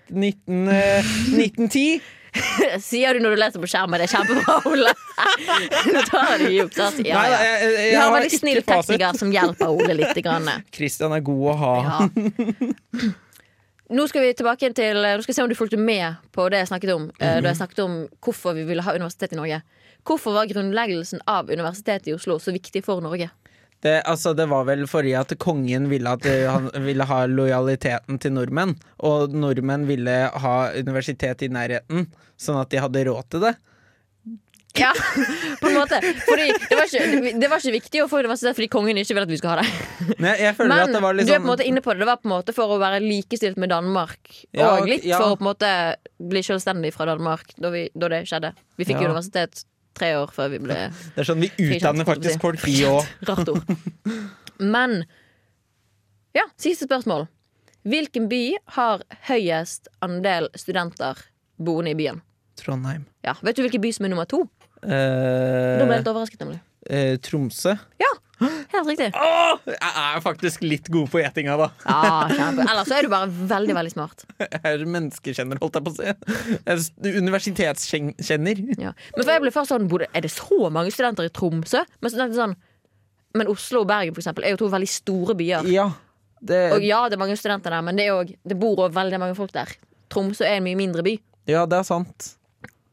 19, 0.09 0.69
eh, 0.69 1.05
1910. 1.39 2.01
Sier 2.89 3.15
du 3.15 3.21
når 3.23 3.35
du 3.37 3.41
leser 3.41 3.63
på 3.63 3.69
skjermen. 3.71 4.01
Det 4.01 4.07
er 4.09 4.13
kjempebra, 4.17 4.57
Ole. 4.71 4.95
Nå 5.95 6.03
tar 6.09 6.39
du 6.43 6.49
juks. 6.51 6.79
altså. 6.83 7.05
Ja, 7.07 7.23
ja. 7.31 7.43
Vi 7.71 7.93
har 7.95 8.09
en 8.09 8.17
veldig 8.17 8.39
snill 8.41 8.63
tekniker 8.67 9.19
som 9.21 9.31
hjelper 9.35 9.71
Ole 9.71 9.95
litt. 10.01 10.19
Kristian 10.75 11.15
er 11.19 11.23
god 11.27 11.45
å 11.53 11.55
ha. 11.61 11.75
Ja. 11.85 13.13
Nå 13.95 14.07
skal 14.09 14.25
vi 14.25 14.31
tilbake 14.35 14.71
til 14.75 14.97
Nå 15.05 15.21
skal 15.23 15.31
jeg 15.31 15.37
se 15.37 15.43
om 15.45 15.51
du 15.53 15.59
fulgte 15.59 15.79
med 15.79 16.17
på 16.35 16.47
det 16.51 16.63
jeg 16.63 16.71
snakket 16.73 16.95
om. 16.97 17.11
eh, 17.21 17.39
Da 17.45 17.51
jeg 17.53 17.59
snakket 17.61 17.83
om 17.85 17.97
hvorfor 18.25 18.57
vi 18.57 18.65
ville 18.67 18.83
ha 18.83 18.95
universitet 18.97 19.35
i 19.37 19.39
Norge. 19.39 19.61
Hvorfor 20.05 20.35
var 20.37 20.49
grunnleggelsen 20.51 21.23
av 21.31 21.49
Universitetet 21.53 22.09
i 22.11 22.15
Oslo 22.17 22.39
så 22.43 22.53
viktig 22.53 22.83
for 22.85 23.01
Norge? 23.05 23.31
Det, 23.85 23.99
altså, 24.09 24.33
det 24.33 24.47
var 24.49 24.65
vel 24.65 24.87
fordi 24.89 25.13
at 25.19 25.35
kongen 25.43 25.91
ville, 25.91 26.09
at 26.17 26.25
eh, 26.31 26.47
han 26.49 26.71
ville 26.87 27.05
ha 27.05 27.25
lojaliteten 27.29 28.17
til 28.23 28.33
nordmenn. 28.33 28.73
Og 29.05 29.35
nordmenn 29.37 29.85
ville 29.91 30.15
ha 30.41 30.57
universitet 30.73 31.45
i 31.45 31.51
nærheten, 31.53 32.07
sånn 32.41 32.63
at 32.63 32.73
de 32.73 32.81
hadde 32.81 33.05
råd 33.11 33.29
til 33.35 33.45
det. 33.45 33.55
Ja, 34.75 34.91
på 35.61 35.69
en 35.69 35.77
måte. 35.77 36.01
Fordi 36.27 36.49
det 36.69 36.79
var 36.79 36.89
ikke, 36.89 37.33
det 37.39 37.51
var 37.51 37.61
ikke 37.61 37.75
viktig 37.77 38.01
å 38.03 38.07
få 38.11 38.23
universitet 38.25 38.57
fordi 38.57 38.67
kongen 38.73 38.99
ikke 38.99 39.15
vil 39.15 39.27
at 39.27 39.31
vi 39.31 39.39
skal 39.39 39.53
ha 39.53 39.61
det. 39.61 39.69
Føler 40.57 40.73
Men 40.73 40.81
at 40.81 40.97
det 40.97 41.03
var 41.05 41.15
litt 41.15 41.29
du 41.29 41.35
er 41.37 41.39
på 41.39 41.47
en 41.47 41.53
måte 41.53 41.69
inne 41.69 41.83
på 41.85 41.95
det. 41.95 42.03
Det 42.03 42.09
var 42.09 42.19
på 42.19 42.27
en 42.27 42.35
måte 42.35 42.57
for 42.57 42.75
å 42.75 42.81
være 42.83 42.99
likestilt 43.05 43.61
med 43.61 43.71
Danmark. 43.71 44.19
Ja, 44.51 44.73
og 44.73 44.91
litt 44.91 45.07
ja. 45.07 45.21
for 45.21 45.37
å 45.37 45.39
på 45.39 45.45
en 45.47 45.51
måte 45.53 45.71
bli 46.19 46.43
selvstendig 46.43 46.91
fra 46.97 47.07
Danmark 47.13 47.55
da, 47.55 47.71
vi, 47.71 47.87
da 47.95 48.11
det 48.17 48.25
skjedde. 48.33 48.55
Vi 48.81 48.89
fikk 48.89 48.99
Ja. 49.05 49.13
universitet 49.13 49.63
tre 49.95 50.11
år 50.19 50.31
før 50.35 50.51
vi 50.53 50.59
ble 50.65 50.77
Det 51.15 51.23
er 51.23 51.29
sånn 51.29 51.41
vi 51.45 51.51
utdanner 51.69 52.07
faktisk 52.09 52.43
folk, 52.43 52.61
vi 52.67 52.81
òg. 52.89 53.07
Rart 53.31 53.49
ord. 53.53 53.75
Men 54.59 55.05
Ja, 56.35 56.45
siste 56.59 56.89
spørsmål. 56.89 57.29
Hvilken 57.87 58.29
by 58.31 58.43
har 58.79 59.03
høyest 59.29 59.89
andel 60.03 60.49
studenter 60.59 61.21
boende 61.61 61.93
i 61.93 61.99
byen? 61.99 62.23
Trondheim. 62.59 63.05
Ja, 63.27 63.35
Vet 63.45 63.57
du 63.59 63.63
hvilken 63.63 63.83
by 63.85 63.91
som 63.95 64.07
er 64.09 64.15
nummer 64.15 64.27
to? 64.31 64.45
Da 64.85 64.89
ble 64.89 64.95
Eh, 64.95 65.89
jeg 65.89 66.01
litt 66.03 66.09
overrasket, 66.11 66.41
nemlig. 66.43 66.59
eh, 66.91 67.17
Tromsø. 67.25 67.77
Helt 68.41 68.89
riktig. 68.89 69.09
Åh, 69.15 69.61
jeg 69.71 70.03
er 70.03 70.23
faktisk 70.25 70.65
litt 70.67 70.89
god 70.93 71.11
på 71.13 71.21
gjetinga, 71.23 71.57
da. 71.61 71.69
Ja. 71.87 72.51
Ellers 72.65 72.89
så 72.91 72.99
er 72.99 73.07
du 73.07 73.13
bare 73.13 73.29
veldig, 73.55 73.77
veldig 73.79 73.93
smart. 73.95 74.25
Jeg 74.43 74.61
er 74.71 74.85
menneskekjenner, 74.85 75.61
holdt 75.63 75.79
jeg 75.79 75.87
på 75.87 75.93
å 75.93 75.99
si. 75.99 76.09
Jeg 76.11 76.75
er 76.75 77.19
Universitetskjenner. 77.23 78.63
Ja. 78.81 78.95
Men 79.15 79.21
for 79.23 79.33
jeg 79.35 79.45
ble 79.45 79.53
først 79.55 79.75
sånn 79.75 79.89
Er 80.11 80.25
det 80.25 80.33
så 80.35 80.71
mange 80.75 80.93
studenter 80.95 81.29
i 81.29 81.33
Tromsø? 81.35 81.85
Men, 82.01 82.13
så 82.13 82.29
sånn, 82.35 82.57
men 83.39 83.51
Oslo 83.51 83.85
og 83.85 83.91
Bergen 83.91 84.15
for 84.15 84.23
eksempel, 84.25 84.47
er 84.47 84.57
jo 84.57 84.63
to 84.65 84.71
veldig 84.73 84.91
store 84.91 85.37
byer. 85.39 85.69
Ja. 85.71 85.91
Det, 86.45 86.61
Og 86.77 86.85
ja, 86.85 87.05
det 87.09 87.17
er 87.17 87.23
mange 87.23 87.37
studenter 87.41 87.73
der, 87.73 87.85
men 87.87 87.97
det, 87.97 88.11
også, 88.13 88.37
det 88.45 88.57
bor 88.61 88.83
òg 88.85 88.93
veldig 88.97 89.21
mange 89.23 89.37
folk 89.39 89.53
der. 89.55 89.71
Tromsø 90.13 90.45
er 90.45 90.59
en 90.59 90.67
mye 90.67 90.77
mindre 90.77 91.05
by, 91.07 91.15
ja, 91.49 91.65
det 91.69 91.77
er 91.77 91.87
sant. 91.89 92.35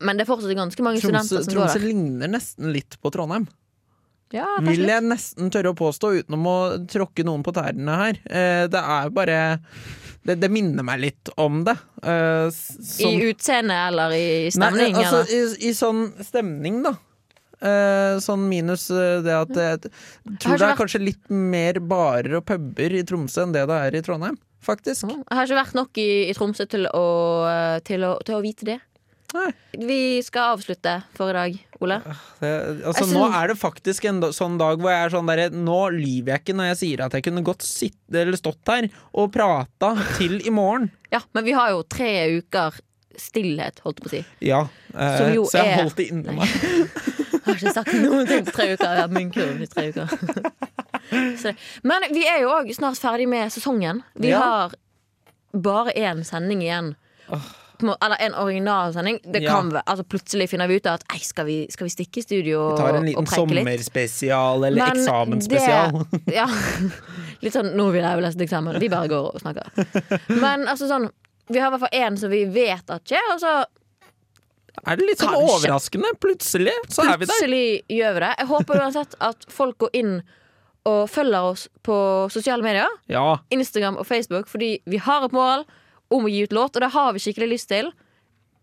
men 0.03 0.17
det 0.17 0.23
er 0.25 0.29
fortsatt 0.31 0.55
ganske 0.57 0.83
mange 0.83 1.01
Tromsø, 1.01 1.11
studenter 1.11 1.43
som 1.43 1.53
Tromsø 1.53 1.75
går 1.75 1.81
der. 1.81 1.87
ligner 1.87 2.31
nesten 2.31 2.71
litt 2.75 2.95
på 3.03 3.11
Trondheim. 3.13 3.45
Ja, 4.33 4.47
Vil 4.63 4.85
jeg 4.87 5.03
nesten 5.03 5.49
tørre 5.51 5.73
å 5.73 5.77
påstå, 5.77 6.13
uten 6.21 6.45
å 6.47 6.55
tråkke 6.87 7.25
noen 7.27 7.43
på 7.43 7.51
tærne 7.55 7.97
her. 7.99 8.19
Eh, 8.29 8.67
Det 8.71 8.79
er 8.79 9.09
bare 9.09 9.37
det, 10.23 10.39
det 10.39 10.49
minner 10.53 10.83
meg 10.85 10.99
litt 11.01 11.29
om 11.37 11.63
det. 11.65 11.75
Eh, 12.03 12.47
s- 12.47 12.99
I 13.01 13.09
utseende 13.31 13.75
eller 13.89 14.11
i 14.15 14.25
Nei, 14.43 14.51
stemning? 14.55 14.95
altså, 14.95 15.23
eller? 15.25 15.55
i, 15.57 15.69
I 15.69 15.73
sånn 15.73 16.03
stemning, 16.23 16.83
da. 16.83 16.93
Eh, 17.61 18.17
sånn 18.23 18.47
minus 18.49 18.87
det 18.87 19.33
at 19.37 19.49
jeg 19.53 19.79
Har 19.81 20.37
tror 20.39 20.57
det 20.57 20.61
er 20.61 20.67
vært- 20.71 20.77
kanskje 20.79 21.03
litt 21.05 21.29
mer 21.29 21.73
barer 21.79 22.37
og 22.39 22.45
puber 22.45 22.95
i 22.97 23.03
Tromsø 23.03 23.43
enn 23.43 23.51
det 23.53 23.67
det 23.67 23.81
er 23.81 23.97
i 23.97 24.01
Trondheim. 24.01 24.37
Faktisk. 24.61 25.07
Jeg 25.09 25.25
har 25.33 25.45
ikke 25.47 25.57
vært 25.65 25.73
nok 25.77 25.97
i, 25.97 26.29
i 26.29 26.33
Tromsø 26.37 26.67
til 26.69 26.85
å, 26.93 27.81
til, 27.83 28.01
å, 28.05 28.15
til 28.23 28.35
å 28.35 28.41
vite 28.41 28.65
det. 28.65 28.79
Nei. 29.33 29.51
Vi 29.79 29.97
skal 30.25 30.57
avslutte 30.57 30.93
for 31.15 31.29
i 31.31 31.33
dag, 31.37 31.53
Ole. 31.81 31.97
Det, 32.41 32.49
altså, 32.85 33.05
synes... 33.05 33.13
nå 33.15 33.21
er 33.39 33.47
det 33.53 33.55
faktisk 33.61 34.05
en 34.09 34.19
da- 34.23 34.31
sånn 34.35 34.57
dag 34.59 34.81
hvor 34.81 34.91
jeg 34.91 35.05
er 35.07 35.13
sånn 35.13 35.29
derre 35.31 35.45
Nå 35.55 35.77
lyver 35.95 36.33
jeg 36.35 36.41
ikke 36.43 36.55
når 36.59 36.67
jeg 36.73 36.79
sier 36.81 37.03
at 37.05 37.15
jeg 37.15 37.23
kunne 37.29 37.43
godt 37.47 37.63
sitte, 37.65 38.21
eller 38.25 38.35
stått 38.39 38.67
her 38.73 38.89
og 39.13 39.31
prata 39.33 39.93
til 40.17 40.39
i 40.45 40.51
morgen. 40.53 40.89
Ja, 41.13 41.21
Men 41.33 41.47
vi 41.47 41.55
har 41.55 41.71
jo 41.71 41.83
tre 41.87 42.11
uker 42.41 42.75
stillhet, 43.19 43.79
holdt 43.85 43.99
jeg 43.99 44.03
på 44.03 44.09
å 44.09 44.13
si. 44.17 44.21
Ja, 44.47 44.61
eh, 44.95 45.17
så 45.17 45.31
jeg 45.31 45.71
er- 45.71 45.81
holdt 45.83 45.97
det 45.99 46.09
inni 46.11 46.35
meg. 46.35 46.47
Jeg 47.41 47.41
har 47.47 47.55
ikke 47.57 47.73
sagt 47.73 47.93
noen 48.03 48.27
ting 48.29 48.45
på 48.45 48.53
tre 48.55 48.67
uker. 48.75 48.85
Jeg 48.85 48.91
har 48.91 49.01
hatt 49.05 49.15
munnkurv 49.15 49.63
i 49.63 49.67
tre 49.71 49.87
uker. 49.91 50.07
Så, 51.41 51.51
men 51.83 52.05
vi 52.15 52.21
er 52.29 52.43
jo 52.43 52.51
òg 52.53 52.69
snart 52.77 52.99
ferdig 53.01 53.25
med 53.27 53.49
sesongen. 53.51 54.03
Vi 54.15 54.29
Ja. 54.31 54.39
har 54.39 54.75
bare 55.51 55.91
én 55.97 56.21
sending 56.23 56.61
igjen. 56.63 56.93
På 57.27 57.39
må- 57.83 57.95
Eller 58.01 58.17
en 58.19 58.33
originalsending. 58.33 59.19
Det 59.31 59.41
Ja. 59.43 59.51
kan 59.55 59.69
være, 59.71 59.83
altså 59.87 60.03
Plutselig 60.03 60.49
finner 60.49 60.67
vi 60.67 60.75
ut 60.75 60.85
at 60.87 61.03
ei, 61.13 61.19
skal, 61.19 61.45
vi, 61.45 61.67
skal 61.69 61.85
vi 61.85 61.89
stikke 61.89 62.17
i 62.17 62.21
studio 62.21 62.59
og, 62.71 62.77
trekke 62.79 63.01
litt? 63.03 63.17
Vi 63.17 63.25
Tar 63.25 63.41
en 63.41 63.65
liten 63.65 63.85
sommerspesial 63.85 64.65
eller 64.67 64.85
Men 64.85 64.97
eksamensspesial. 64.97 66.05
det- 66.11 66.33
Ja. 66.35 66.45
Litt 67.41 67.53
sånn 67.53 67.73
'nå 67.75 67.91
vil 67.91 68.01
jeg 68.03 68.13
jo 68.15 68.21
lese 68.21 68.37
eksamen'. 68.37 68.79
Vi 68.79 68.87
bare 68.89 69.07
går 69.07 69.33
og 69.35 69.41
snakker. 69.41 69.65
Men 70.41 70.67
altså 70.67 70.87
sånn 70.87 71.09
vi 71.49 71.59
har 71.59 71.67
i 71.67 71.77
hvert 71.77 71.89
fall 71.89 71.99
én 71.99 72.17
som 72.17 72.29
vi 72.29 72.45
vet 72.45 72.89
at 72.89 73.03
skjer, 73.03 73.33
og 73.33 73.39
så 73.41 73.65
Er 74.87 74.95
det 74.95 75.05
litt 75.05 75.19
sånn 75.19 75.33
Kanskje. 75.33 75.49
overraskende? 75.67 76.11
Plutselig 76.21 76.71
så 76.89 77.03
er 77.03 77.17
vi 77.17 77.25
der. 77.25 77.33
plutselig 77.33 77.83
gjør 77.89 78.13
vi 78.13 78.19
det. 78.21 78.35
Jeg 78.39 78.47
håper 78.47 78.79
uansett 78.79 79.15
at 79.19 79.45
folk 79.49 79.77
går 79.79 79.89
inn 79.93 80.23
og 80.85 81.09
følger 81.09 81.43
oss 81.51 81.67
på 81.83 82.31
sosiale 82.31 82.63
medier. 82.63 82.87
Ja. 83.09 83.37
Instagram 83.51 83.97
og 83.97 84.07
Facebook, 84.07 84.47
fordi 84.47 84.79
vi 84.87 84.97
har 84.97 85.25
et 85.25 85.31
mål 85.33 85.65
om 86.11 86.27
å 86.27 86.31
gi 86.31 86.43
ut 86.45 86.55
låt, 86.55 86.75
og 86.75 86.83
det 86.85 86.91
har 86.93 87.13
vi 87.15 87.23
skikkelig 87.23 87.49
lyst 87.55 87.69
til. 87.71 87.91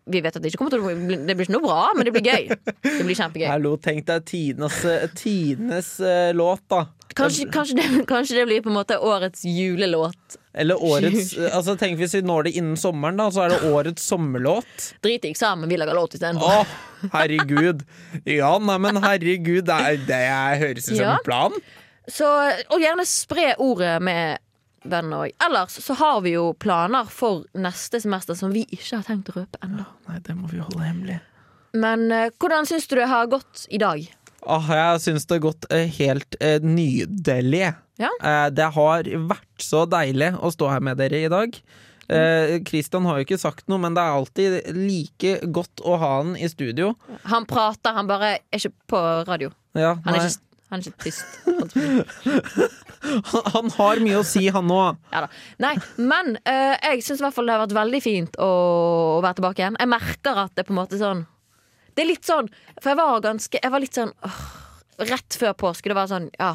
Vi 0.08 0.22
vet 0.24 0.36
at 0.36 0.40
det 0.40 0.48
ikke 0.48 0.62
kommer 0.62 0.72
til 0.72 0.80
å 0.80 0.88
bli 0.88 1.16
Det 1.28 1.34
blir 1.36 1.44
ikke 1.44 1.52
noe 1.58 1.66
bra, 1.66 1.80
men 1.96 2.06
det 2.08 2.14
blir 2.14 2.24
gøy. 2.24 2.46
Det 2.80 3.04
blir 3.04 3.18
kjempegøy. 3.18 3.48
Hallo, 3.50 3.74
tenk 3.84 4.06
deg 4.08 4.24
tidenes, 4.28 4.78
eh, 4.88 5.04
tidenes 5.18 5.90
uh, 6.00 6.30
låt, 6.36 6.62
da. 6.72 6.86
Kanskje, 7.18 7.48
kanskje, 7.52 7.76
det, 7.76 8.04
kanskje 8.12 8.38
det 8.38 8.46
blir 8.48 8.62
på 8.64 8.70
en 8.72 8.78
måte 8.78 8.96
årets 9.04 9.44
julelåt. 9.44 10.38
Eller 10.58 10.80
årets 10.82 11.32
Altså 11.52 11.74
Tenk 11.78 11.98
hvis 12.00 12.16
vi 12.16 12.22
når 12.26 12.48
det 12.48 12.52
innen 12.58 12.78
sommeren, 12.80 13.20
da, 13.20 13.28
så 13.34 13.44
er 13.44 13.52
det 13.52 13.58
årets 13.68 14.06
sommerlåt. 14.08 14.88
Drit 15.04 15.26
i 15.28 15.32
eksamen, 15.34 15.68
vi 15.70 15.78
lager 15.80 15.98
låt 15.98 16.16
istedenfor. 16.16 16.64
Å, 16.64 17.10
herregud. 17.12 17.84
Ja, 18.24 18.54
nei, 18.62 18.78
men 18.86 19.00
herregud, 19.04 19.66
det, 19.68 19.76
er, 19.76 20.00
det 20.08 20.22
høres 20.64 20.88
ut 20.88 20.94
som 20.94 21.04
Ja. 21.04 21.16
en 21.18 21.26
plan. 21.26 21.60
Så, 22.08 22.24
og 22.72 22.80
gjerne 22.80 23.04
spre 23.04 23.50
ordet 23.60 23.98
med 24.00 24.40
venner 24.84 25.24
òg. 25.26 25.32
Ellers 25.46 25.78
så 25.84 25.94
har 25.98 26.20
vi 26.24 26.34
jo 26.36 26.52
planer 26.60 27.08
for 27.10 27.44
neste 27.58 28.00
semester 28.02 28.36
som 28.38 28.52
vi 28.54 28.62
ikke 28.68 29.00
har 29.00 29.06
tenkt 29.08 29.32
å 29.32 29.40
røpe 29.40 29.60
ennå. 29.64 29.86
Nei, 30.08 30.20
det 30.26 30.36
må 30.38 30.50
vi 30.52 30.60
holde 30.62 30.84
hemmelig. 30.84 31.18
Men 31.78 32.06
eh, 32.12 32.30
hvordan 32.40 32.66
syns 32.68 32.86
du 32.88 32.96
det 32.96 33.08
har 33.10 33.26
gått 33.30 33.66
i 33.68 33.80
dag? 33.82 34.06
Åh, 34.48 34.68
jeg 34.70 35.00
syns 35.02 35.26
det 35.26 35.34
har 35.36 35.44
gått 35.48 35.66
eh, 35.74 35.88
helt 35.98 36.36
eh, 36.40 36.62
nydelig. 36.62 37.72
Ja. 37.98 38.10
Eh, 38.22 38.46
det 38.54 38.70
har 38.76 39.08
vært 39.28 39.64
så 39.66 39.82
deilig 39.90 40.30
å 40.38 40.50
stå 40.54 40.70
her 40.70 40.84
med 40.86 41.00
dere 41.02 41.24
i 41.26 41.30
dag. 41.32 41.58
Kristian 42.64 43.04
har 43.04 43.18
jo 43.18 43.26
ikke 43.26 43.36
sagt 43.36 43.66
noe, 43.68 43.76
men 43.82 43.92
det 43.92 44.00
er 44.00 44.14
alltid 44.16 44.54
like 44.72 45.32
godt 45.52 45.82
å 45.84 45.98
ha 46.00 46.12
han 46.22 46.30
i 46.40 46.48
studio. 46.48 46.94
Han 47.28 47.44
prater, 47.44 47.92
han 47.98 48.08
bare 48.08 48.30
er 48.38 48.56
ikke 48.56 48.72
på 48.88 49.02
radio. 49.28 49.50
Ja, 49.76 49.90
Han 50.06 50.14
er 50.14 50.22
nei. 50.22 50.30
ikke, 50.30 50.47
han 50.70 50.80
er 50.80 50.90
ikke 50.90 51.04
tyst. 51.06 51.24
han, 53.32 53.42
han 53.54 53.70
har 53.76 54.00
mye 54.04 54.18
å 54.20 54.24
si, 54.26 54.44
han 54.52 54.70
òg. 54.74 54.98
Ja 55.14 55.22
da. 55.24 55.28
Nei, 55.64 55.74
men 55.96 56.34
eh, 56.44 56.74
jeg 56.90 57.04
syns 57.06 57.22
i 57.22 57.26
hvert 57.26 57.36
fall 57.36 57.48
det 57.48 57.56
har 57.56 57.62
vært 57.66 57.76
veldig 57.78 58.00
fint 58.04 58.38
å, 58.42 58.48
å 59.18 59.20
være 59.24 59.38
tilbake 59.40 59.62
igjen. 59.64 59.78
Jeg 59.80 59.92
merker 59.94 60.42
at 60.44 60.54
det 60.54 60.64
er 60.64 60.68
på 60.68 60.74
en 60.76 60.80
måte 60.82 61.00
sånn 61.00 61.24
Det 61.96 62.04
er 62.04 62.10
litt 62.12 62.26
sånn 62.28 62.50
For 62.78 62.92
jeg 62.92 62.98
var 63.00 63.22
ganske 63.24 63.60
Jeg 63.62 63.72
var 63.74 63.82
litt 63.82 63.96
sånn 63.98 64.12
åh, 64.26 64.38
Rett 65.08 65.38
før 65.40 65.54
påske, 65.58 65.90
det 65.90 65.96
var 65.98 66.10
sånn 66.10 66.28
Ja, 66.38 66.52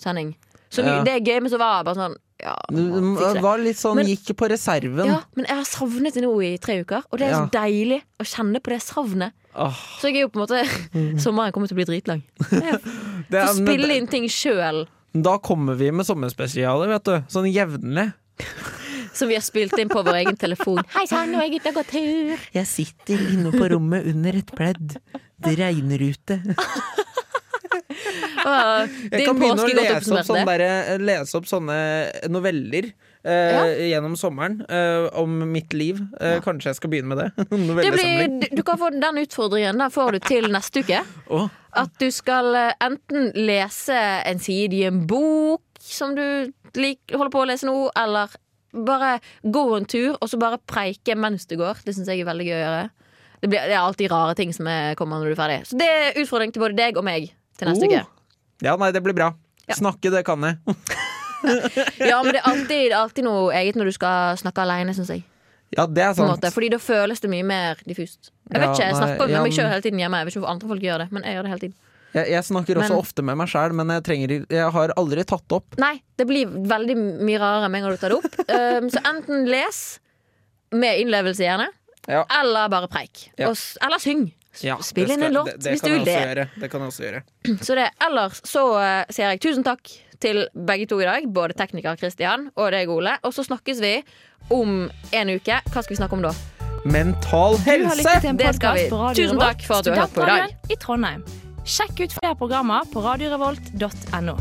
sending. 0.00 0.34
Så 0.72 0.80
Ja. 0.84 1.02
det 1.04 1.18
gøy, 1.26 1.38
men 1.44 1.52
så 1.52 1.58
var 1.60 1.78
jeg 1.78 1.86
bare 1.90 2.00
sånn 2.00 2.16
Ja, 2.42 2.56
det. 2.72 3.42
var 3.44 3.60
litt 3.62 3.78
sånn 3.78 4.00
Men- 4.00 4.08
gikk 4.10 4.32
på 4.40 4.48
reserven. 4.50 5.06
ja, 5.06 5.20
men 5.36 5.46
jeg 5.46 5.54
har 5.60 5.68
savnet 5.68 6.16
det 6.16 6.24
nå 6.24 6.32
i 6.42 6.56
tre 6.58 6.80
uker, 6.82 7.04
og 7.12 7.20
det 7.20 7.28
er 7.28 7.36
så 7.36 7.50
deilig 7.54 8.00
å 8.18 8.24
kjenne 8.26 8.58
på 8.58 8.72
det 8.72 8.80
savnet. 8.82 9.32
Åh, 9.54 9.80
Så 10.00 10.08
jeg 10.08 10.16
er 10.16 10.24
jo 10.26 10.30
på 10.32 10.40
en 10.40 10.46
måte 10.46 10.62
Sommeren 11.24 11.52
kommer 11.52 11.68
til 11.68 11.76
å 11.76 11.80
bli 11.82 11.88
dritlang. 11.90 12.22
det 12.50 13.40
er- 13.42 13.50
Få 13.50 13.56
spille 13.58 13.96
inn 13.98 14.06
ting 14.08 14.24
sjøl 14.32 14.86
Da 15.12 15.34
kommer 15.44 15.76
vi 15.76 15.90
med 15.92 16.08
sommerspesialer, 16.08 16.88
vet 16.94 17.04
du. 17.04 17.16
Sånn 17.32 17.50
jevnlig. 17.52 18.08
som 19.12 19.28
vi 19.28 19.36
har 19.36 19.44
spilt 19.44 19.76
inn 19.76 19.90
på 19.92 20.00
vår 20.06 20.22
egen 20.22 20.38
telefon. 20.40 20.80
Hei 20.94 21.04
sann, 21.10 21.28
nå 21.34 21.36
er 21.42 21.50
jeg 21.50 21.60
ute 21.60 21.68
og 21.74 21.82
går 21.82 21.88
tur. 21.90 22.46
Jeg 22.56 22.66
sitter 22.70 23.20
inne 23.34 23.52
på 23.52 23.68
rommet 23.74 24.06
under 24.08 24.38
et 24.40 24.52
pledd. 24.56 24.94
Det 25.42 25.52
regner 25.60 26.00
ute. 26.00 26.38
Åh, 28.42 28.88
Jeg 29.12 29.26
kan 29.26 29.36
begynne 29.38 29.62
å 29.62 29.68
lese 29.68 29.92
opp, 29.92 29.98
oppsummert 30.00 30.26
sånn 30.30 30.48
det. 30.48 30.96
lese 31.04 31.36
opp 31.38 31.46
sånne 31.50 31.76
noveller 32.32 32.88
eh, 33.24 33.88
gjennom 33.90 34.14
sommeren 34.18 34.60
eh, 34.68 35.06
om 35.18 35.34
mitt 35.52 35.72
liv. 35.76 36.00
Eh, 36.20 36.38
Kanskje 36.44 36.70
jeg 36.72 36.78
skal 36.80 36.92
begynne 36.92 37.12
med 37.14 37.20
det? 37.22 37.28
Det 37.82 37.92
blir, 37.94 38.56
du 38.56 38.62
kan 38.66 38.78
få 38.80 38.90
den 38.94 39.20
utfordringen 39.22 39.78
Den 39.78 39.90
får 39.94 40.16
du 40.16 40.18
til 40.26 40.48
neste 40.52 40.82
uke. 40.84 41.02
Oh. 41.32 41.48
At 41.78 41.92
du 42.02 42.08
skal 42.12 42.50
enten 42.82 43.30
lese 43.38 43.96
en 44.28 44.42
side 44.42 44.76
i 44.76 44.84
en 44.88 45.04
bok 45.08 45.62
som 45.82 46.14
du 46.16 46.24
lik, 46.78 47.00
holder 47.12 47.32
på 47.34 47.42
å 47.42 47.48
lese 47.50 47.66
nå, 47.68 47.76
eller 47.98 48.32
bare 48.72 49.16
gå 49.44 49.62
en 49.76 49.84
tur 49.84 50.14
og 50.16 50.28
så 50.32 50.38
bare 50.40 50.56
preike 50.68 51.16
mens 51.18 51.44
du 51.50 51.56
går. 51.60 51.82
Det 51.84 51.92
syns 51.96 52.08
jeg 52.08 52.22
er 52.22 52.28
veldig 52.30 52.46
gøy 52.48 52.56
å 52.56 52.62
gjøre. 52.62 52.84
Det, 53.42 53.48
blir, 53.50 53.64
det 53.68 53.74
er 53.74 53.80
alltid 53.82 54.12
rare 54.12 54.36
ting 54.38 54.52
som 54.54 54.68
er, 54.70 54.94
kommer 54.96 55.18
når 55.20 55.32
du 55.32 55.34
er 55.34 55.40
ferdig. 55.42 55.60
Så 55.68 55.76
det 55.80 55.88
er 55.90 56.20
utfordring 56.22 56.52
til 56.54 56.62
både 56.62 56.78
deg 56.78 56.96
og 57.00 57.04
meg 57.08 57.32
til 57.58 57.68
neste 57.68 57.88
Oh. 57.88 57.92
uke. 57.92 58.04
Ja, 58.62 58.76
nei, 58.78 58.92
det 58.94 59.02
blir 59.02 59.16
bra. 59.18 59.32
Ja. 59.66 59.74
Snakke, 59.78 60.10
det 60.14 60.22
kan 60.28 60.44
jeg. 60.46 60.60
Ja, 62.10 62.22
men 62.22 62.32
det 62.34 62.40
er 62.42 62.48
alltid, 62.50 62.92
alltid 62.96 63.24
noe 63.26 63.52
eget 63.58 63.78
når 63.78 63.90
du 63.90 63.94
skal 63.96 64.36
snakke 64.40 64.64
alene, 64.64 64.94
syns 64.96 65.10
jeg. 65.14 65.24
Ja, 65.72 65.86
det 65.88 66.02
er 66.04 66.12
sant. 66.18 66.44
Fordi 66.52 66.68
da 66.74 66.78
føles 66.82 67.22
det 67.24 67.30
mye 67.32 67.44
mer 67.48 67.78
diffust. 67.88 68.28
Jeg 68.52 68.60
vet 68.60 68.66
Ja, 68.66 68.72
ikke, 68.74 68.82
jeg 68.84 68.92
nei, 68.92 68.98
snakker 69.00 69.24
med 69.30 69.32
ja, 69.38 69.42
meg 69.46 69.54
sjøl 69.56 69.70
hele 69.72 69.84
tiden 69.86 70.02
hjemme. 70.02 70.18
Jeg 70.20 70.26
vet 70.28 70.34
ikke 70.34 70.42
hvorfor 70.42 70.52
andre 70.56 70.68
folk 70.74 70.84
gjør 70.84 70.98
det, 71.04 71.06
men 71.16 71.24
jeg 71.24 71.36
gjør 71.38 71.46
det 71.48 71.52
hele 71.54 71.62
tiden. 71.64 71.76
Jeg, 72.12 72.28
jeg 72.28 72.44
snakker 72.44 72.76
også 72.82 72.92
Men- 72.92 72.98
ofte 73.06 73.22
med 73.24 73.38
meg 73.40 73.48
sjæl, 73.48 73.72
men 73.78 73.88
jeg, 73.94 74.02
trenger, 74.04 74.34
jeg 74.52 74.66
har 74.74 74.92
aldri 75.00 75.24
tatt 75.24 75.54
opp. 75.56 75.78
Nei, 75.80 75.94
det 76.20 76.26
blir 76.28 76.50
veldig 76.68 76.96
mye 77.24 77.38
rarere 77.40 77.70
med 77.72 77.80
en 77.80 77.86
gang 77.88 77.96
du 77.96 78.02
tar 78.02 78.12
det 78.12 78.18
opp. 78.20 78.36
Um, 78.52 78.90
så 78.92 79.00
enten 79.14 79.48
les, 79.48 79.80
med 80.76 81.00
innlevelse 81.06 81.46
gjerne, 81.46 81.70
Ja. 82.10 82.26
eller 82.42 82.68
bare 82.68 82.88
preik. 82.92 83.30
Og, 83.46 83.56
eller 83.80 84.02
syng. 84.02 84.26
Ja, 84.60 84.76
Spill 84.84 85.08
inn 85.14 85.22
en 85.24 85.32
låt 85.32 85.54
hvis 85.64 85.80
du 85.80 85.88
vil 85.88 86.04
det. 86.04 86.50
Det 86.60 86.68
kan 86.68 86.82
jeg 86.84 86.92
også 86.92 87.04
gjøre. 87.06 87.20
Så 87.64 87.72
det. 87.78 87.86
Ellers 88.04 88.42
så 88.44 88.66
uh, 88.76 89.04
sier 89.08 89.30
jeg 89.32 89.40
tusen 89.40 89.64
takk 89.64 89.88
til 90.22 90.44
begge 90.54 90.86
to 90.90 91.00
i 91.02 91.06
dag. 91.08 91.26
Både 91.34 91.56
tekniker 91.58 91.98
Christian 92.00 92.48
og 92.56 92.72
deg, 92.74 92.90
Ole. 92.92 93.16
Og 93.26 93.34
så 93.36 93.44
snakkes 93.46 93.82
vi 93.82 93.94
om 94.54 94.86
en 95.12 95.34
uke. 95.34 95.60
Hva 95.72 95.82
skal 95.82 95.94
vi 95.96 96.00
snakke 96.00 96.18
om 96.18 96.24
da? 96.24 96.32
Mental 96.84 97.58
helse! 97.62 98.16
Det 98.38 98.54
skal 98.58 98.80
vi. 98.80 98.88
Tusen 99.18 99.38
takk 99.42 99.62
for 99.66 99.78
at 99.78 99.86
du 99.86 99.92
har 99.94 100.04
hørt 100.06 100.16
på 100.16 100.26
i 100.26 100.30
dag. 100.32 100.56
i 100.72 100.78
Trondheim. 100.82 101.22
Sjekk 101.62 102.00
ut 102.02 102.16
flere 102.16 102.34
programmer 102.38 102.88
på 102.90 103.04
radiorevolt.no. 103.04 104.34